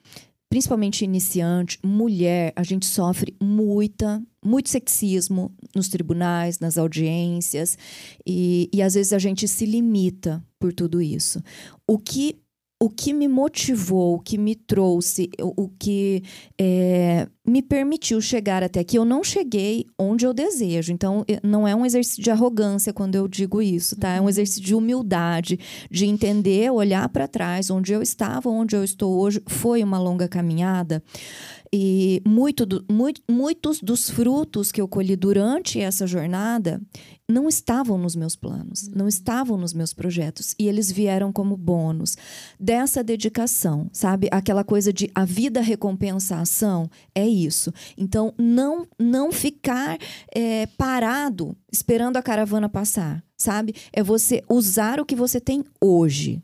principalmente 0.52 1.06
iniciante, 1.06 1.80
mulher, 1.82 2.52
a 2.58 2.62
gente 2.62 2.86
sofre 2.86 3.34
muita, 3.41 4.22
muito 4.43 4.68
sexismo 4.68 5.49
nos 5.74 5.88
tribunais, 5.88 6.60
nas 6.60 6.78
audiências, 6.78 7.78
e, 8.28 8.70
e 8.74 8.82
às 8.82 8.95
vezes 8.95 9.14
a 9.14 9.18
gente 9.18 9.47
se 9.47 9.66
limita 9.66 10.43
por 10.60 10.74
tudo 10.74 11.02
isso. 11.02 11.41
O 11.88 11.97
que 11.97 12.41
o 12.82 12.90
que 12.90 13.14
me 13.14 13.28
motivou, 13.28 14.16
o 14.16 14.20
que 14.20 14.40
me 14.40 14.56
trouxe, 14.56 15.30
o, 15.40 15.66
o 15.66 15.70
que 15.78 16.24
é, 16.60 17.28
me 17.46 17.62
permitiu 17.62 18.20
chegar 18.20 18.64
até 18.64 18.80
aqui. 18.80 18.98
Eu 18.98 19.06
não 19.06 19.24
cheguei 19.24 19.86
onde 20.00 20.26
eu 20.26 20.34
desejo. 20.34 20.92
Então, 20.92 21.24
não 21.44 21.68
é 21.68 21.76
um 21.76 21.86
exercício 21.86 22.24
de 22.24 22.32
arrogância 22.32 22.92
quando 22.92 23.14
eu 23.14 23.28
digo 23.28 23.62
isso, 23.62 23.96
tá? 23.96 24.16
É 24.16 24.20
um 24.20 24.24
uhum. 24.24 24.30
exercício 24.30 24.64
de 24.64 24.74
humildade, 24.74 25.60
de 25.92 26.08
entender, 26.08 26.72
olhar 26.72 27.08
para 27.10 27.28
trás, 27.28 27.70
onde 27.70 27.94
eu 27.94 28.02
estava, 28.02 28.50
onde 28.50 28.76
eu 28.76 28.84
estou 28.84 29.16
hoje. 29.20 29.44
Foi 29.46 29.84
uma 29.84 30.00
longa 30.00 30.28
caminhada. 30.28 31.04
E 31.74 32.22
muito 32.28 32.66
do, 32.66 32.84
muito, 32.92 33.22
muitos 33.30 33.80
dos 33.80 34.10
frutos 34.10 34.74
que 34.74 34.82
eu 34.82 34.90
colhi 34.90 35.16
durante 35.16 35.80
essa 35.80 36.06
jornada 36.06 36.82
não 37.30 37.48
estavam 37.48 37.98
nos 37.98 38.14
meus 38.14 38.36
planos, 38.36 38.90
não 38.90 39.04
uhum. 39.04 39.08
estavam 39.08 39.58
nos 39.58 39.74
meus 39.74 39.94
projetos. 39.94 40.54
E 40.60 40.68
eles 40.68 40.92
vieram 40.92 41.32
como 41.32 41.56
bônus 41.56 42.18
dessa 42.60 43.02
dedicação, 43.02 43.90
sabe? 43.94 44.28
Aquela 44.32 44.66
coisa 44.66 44.92
de 44.92 45.10
a 45.16 45.24
vida 45.24 45.62
recompensa 45.62 46.36
a 46.36 46.42
ação, 46.42 46.90
é 47.16 47.26
isso. 47.26 47.74
Então, 47.98 48.34
não, 48.38 48.86
não 49.00 49.32
ficar 49.32 49.98
é, 50.36 50.66
parado 50.78 51.56
esperando 51.72 52.18
a 52.18 52.22
caravana 52.22 52.68
passar, 52.68 53.24
sabe? 53.38 53.74
É 53.94 54.04
você 54.04 54.44
usar 54.50 55.00
o 55.00 55.06
que 55.06 55.16
você 55.16 55.40
tem 55.40 55.64
hoje. 55.80 56.44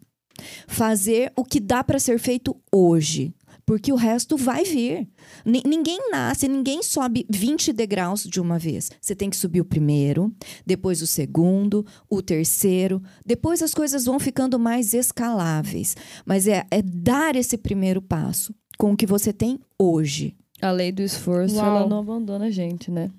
Fazer 0.68 1.34
o 1.36 1.44
que 1.44 1.60
dá 1.60 1.84
para 1.84 2.00
ser 2.00 2.20
feito 2.20 2.56
hoje 2.72 3.34
porque 3.68 3.92
o 3.92 3.98
resto 3.98 4.38
vai 4.38 4.64
vir. 4.64 5.10
N 5.46 5.62
ninguém 5.66 6.10
nasce, 6.10 6.48
ninguém 6.48 6.82
sobe 6.82 7.26
20 7.30 7.74
degraus 7.74 8.24
de 8.24 8.40
uma 8.40 8.58
vez. 8.58 8.90
Você 9.02 9.14
tem 9.14 9.30
que 9.30 9.36
subir 9.36 9.60
o 9.60 9.66
primeiro, 9.66 10.34
depois 10.66 11.02
o 11.02 11.08
segundo, 11.08 11.86
o 12.10 12.22
terceiro, 12.22 13.04
depois 13.26 13.62
as 13.62 13.74
coisas 13.74 14.06
vão 14.06 14.20
ficando 14.22 14.58
mais 14.58 14.94
escaláveis. 14.94 15.98
Mas 16.26 16.48
é, 16.48 16.66
é 16.72 16.82
dar 16.82 17.36
esse 17.36 17.58
primeiro 17.58 18.02
passo 18.02 18.56
com 18.78 18.94
o 18.94 18.98
que 18.98 19.06
você 19.06 19.34
tem 19.34 19.60
hoje. 19.78 20.34
A 20.62 20.72
lei 20.72 20.94
do 20.94 21.02
esforço, 21.02 21.58
Uau. 21.58 21.66
ela 21.66 21.88
não 21.88 22.00
abandona 22.00 22.46
a 22.46 22.52
gente, 22.52 22.90
né? 22.90 23.12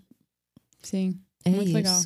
Sim. 0.83 1.15
É 1.45 1.51
muito 1.51 1.67
isso. 1.67 1.75
legal. 1.75 2.03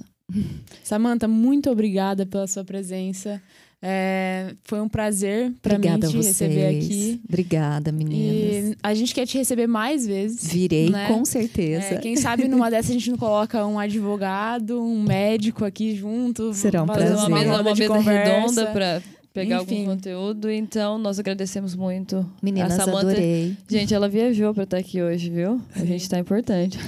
Samanta, 0.82 1.28
muito 1.28 1.70
obrigada 1.70 2.26
pela 2.26 2.49
sua 2.49 2.64
presença. 2.64 3.40
É, 3.85 4.55
foi 4.62 4.80
um 4.80 4.89
prazer 4.89 5.53
para 5.61 5.76
mim 5.76 5.99
te 5.99 6.16
receber 6.16 6.66
aqui. 6.68 7.20
Obrigada, 7.28 7.91
meninas. 7.91 8.70
E 8.70 8.76
a 8.80 8.95
gente 8.95 9.12
quer 9.12 9.26
te 9.26 9.37
receber 9.37 9.66
mais 9.66 10.07
vezes. 10.07 10.47
Virei, 10.53 10.89
né? 10.89 11.09
com 11.09 11.24
certeza. 11.24 11.87
É, 11.87 11.97
quem 11.97 12.14
sabe 12.16 12.47
numa 12.47 12.70
dessas 12.70 12.91
a 12.91 12.95
gente 12.95 13.11
não 13.11 13.18
coloca 13.18 13.66
um 13.66 13.80
advogado, 13.80 14.80
um 14.80 15.03
médico 15.03 15.64
aqui 15.64 15.97
junto. 15.97 16.55
Será 16.55 16.85
um 16.85 16.87
prazer. 16.87 17.16
Uma 17.16 17.28
mesa, 17.28 17.61
uma 17.61 17.74
mesa 17.74 17.99
redonda 17.99 18.66
para 18.66 19.03
pegar 19.33 19.62
Enfim. 19.62 19.80
algum 19.80 19.97
conteúdo. 19.97 20.51
Então, 20.51 20.99
nós 20.99 21.18
agradecemos 21.18 21.74
muito. 21.74 22.28
Meninas, 22.43 22.72
a 22.72 22.85
Samanta, 22.85 23.11
adorei. 23.11 23.57
Gente, 23.68 23.95
ela 23.95 24.09
viajou 24.09 24.53
para 24.53 24.64
estar 24.64 24.76
aqui 24.76 25.03
hoje, 25.03 25.30
viu? 25.30 25.61
A 25.74 25.85
gente 25.85 26.03
está 26.03 26.18
importante. 26.18 26.78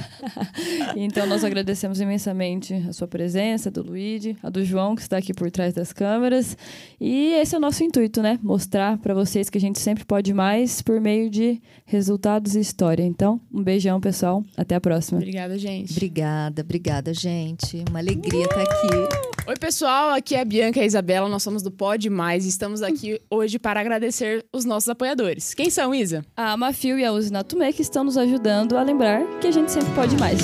então, 0.96 1.26
nós 1.26 1.42
agradecemos 1.44 2.00
imensamente 2.00 2.74
a 2.88 2.92
sua 2.92 3.08
presença, 3.08 3.70
do 3.70 3.82
Luigi, 3.82 4.36
a 4.42 4.50
do 4.50 4.64
João, 4.64 4.94
que 4.94 5.02
está 5.02 5.16
aqui 5.16 5.32
por 5.32 5.50
trás 5.50 5.72
das 5.72 5.92
câmeras. 5.92 6.56
E 7.00 7.32
esse 7.34 7.54
é 7.54 7.58
o 7.58 7.60
nosso 7.60 7.82
intuito, 7.82 8.20
né? 8.22 8.38
Mostrar 8.42 8.98
para 8.98 9.14
vocês 9.14 9.48
que 9.48 9.58
a 9.58 9.60
gente 9.60 9.78
sempre 9.78 10.04
pode 10.04 10.34
mais 10.34 10.82
por 10.82 11.00
meio 11.00 11.30
de 11.30 11.60
resultados 11.86 12.54
e 12.54 12.60
história. 12.60 13.02
Então, 13.02 13.40
um 13.52 13.62
beijão, 13.62 14.00
pessoal. 14.00 14.44
Até 14.56 14.74
a 14.74 14.80
próxima. 14.80 15.18
Obrigada, 15.18 15.56
gente. 15.58 15.92
Obrigada, 15.92 16.62
obrigada, 16.62 17.14
gente. 17.14 17.82
Uma 17.88 18.00
alegria 18.00 18.44
estar 18.44 18.62
aqui. 18.62 19.34
Oi, 19.46 19.56
pessoal. 19.56 20.08
Aqui 20.08 20.34
é 20.34 20.40
a 20.40 20.44
Bianca 20.44 20.80
e 20.80 20.82
a 20.82 20.86
Isabela. 20.86 21.28
Nós 21.28 21.42
somos 21.42 21.62
do 21.62 21.70
Pod 21.70 22.08
Mais 22.08 22.33
mais. 22.34 22.44
Estamos 22.46 22.82
aqui 22.82 23.20
hoje 23.30 23.58
para 23.58 23.80
agradecer 23.80 24.44
os 24.52 24.64
nossos 24.64 24.88
apoiadores. 24.88 25.54
Quem 25.54 25.70
são, 25.70 25.94
Isa? 25.94 26.24
A 26.36 26.56
Mafio 26.56 26.98
e 26.98 27.04
a 27.04 27.12
Usinatumé 27.12 27.72
que 27.72 27.82
estão 27.82 28.02
nos 28.02 28.16
ajudando 28.16 28.76
a 28.76 28.82
lembrar 28.82 29.24
que 29.40 29.46
a 29.46 29.52
gente 29.52 29.70
sempre 29.70 29.92
pode 29.94 30.16
mais. 30.16 30.40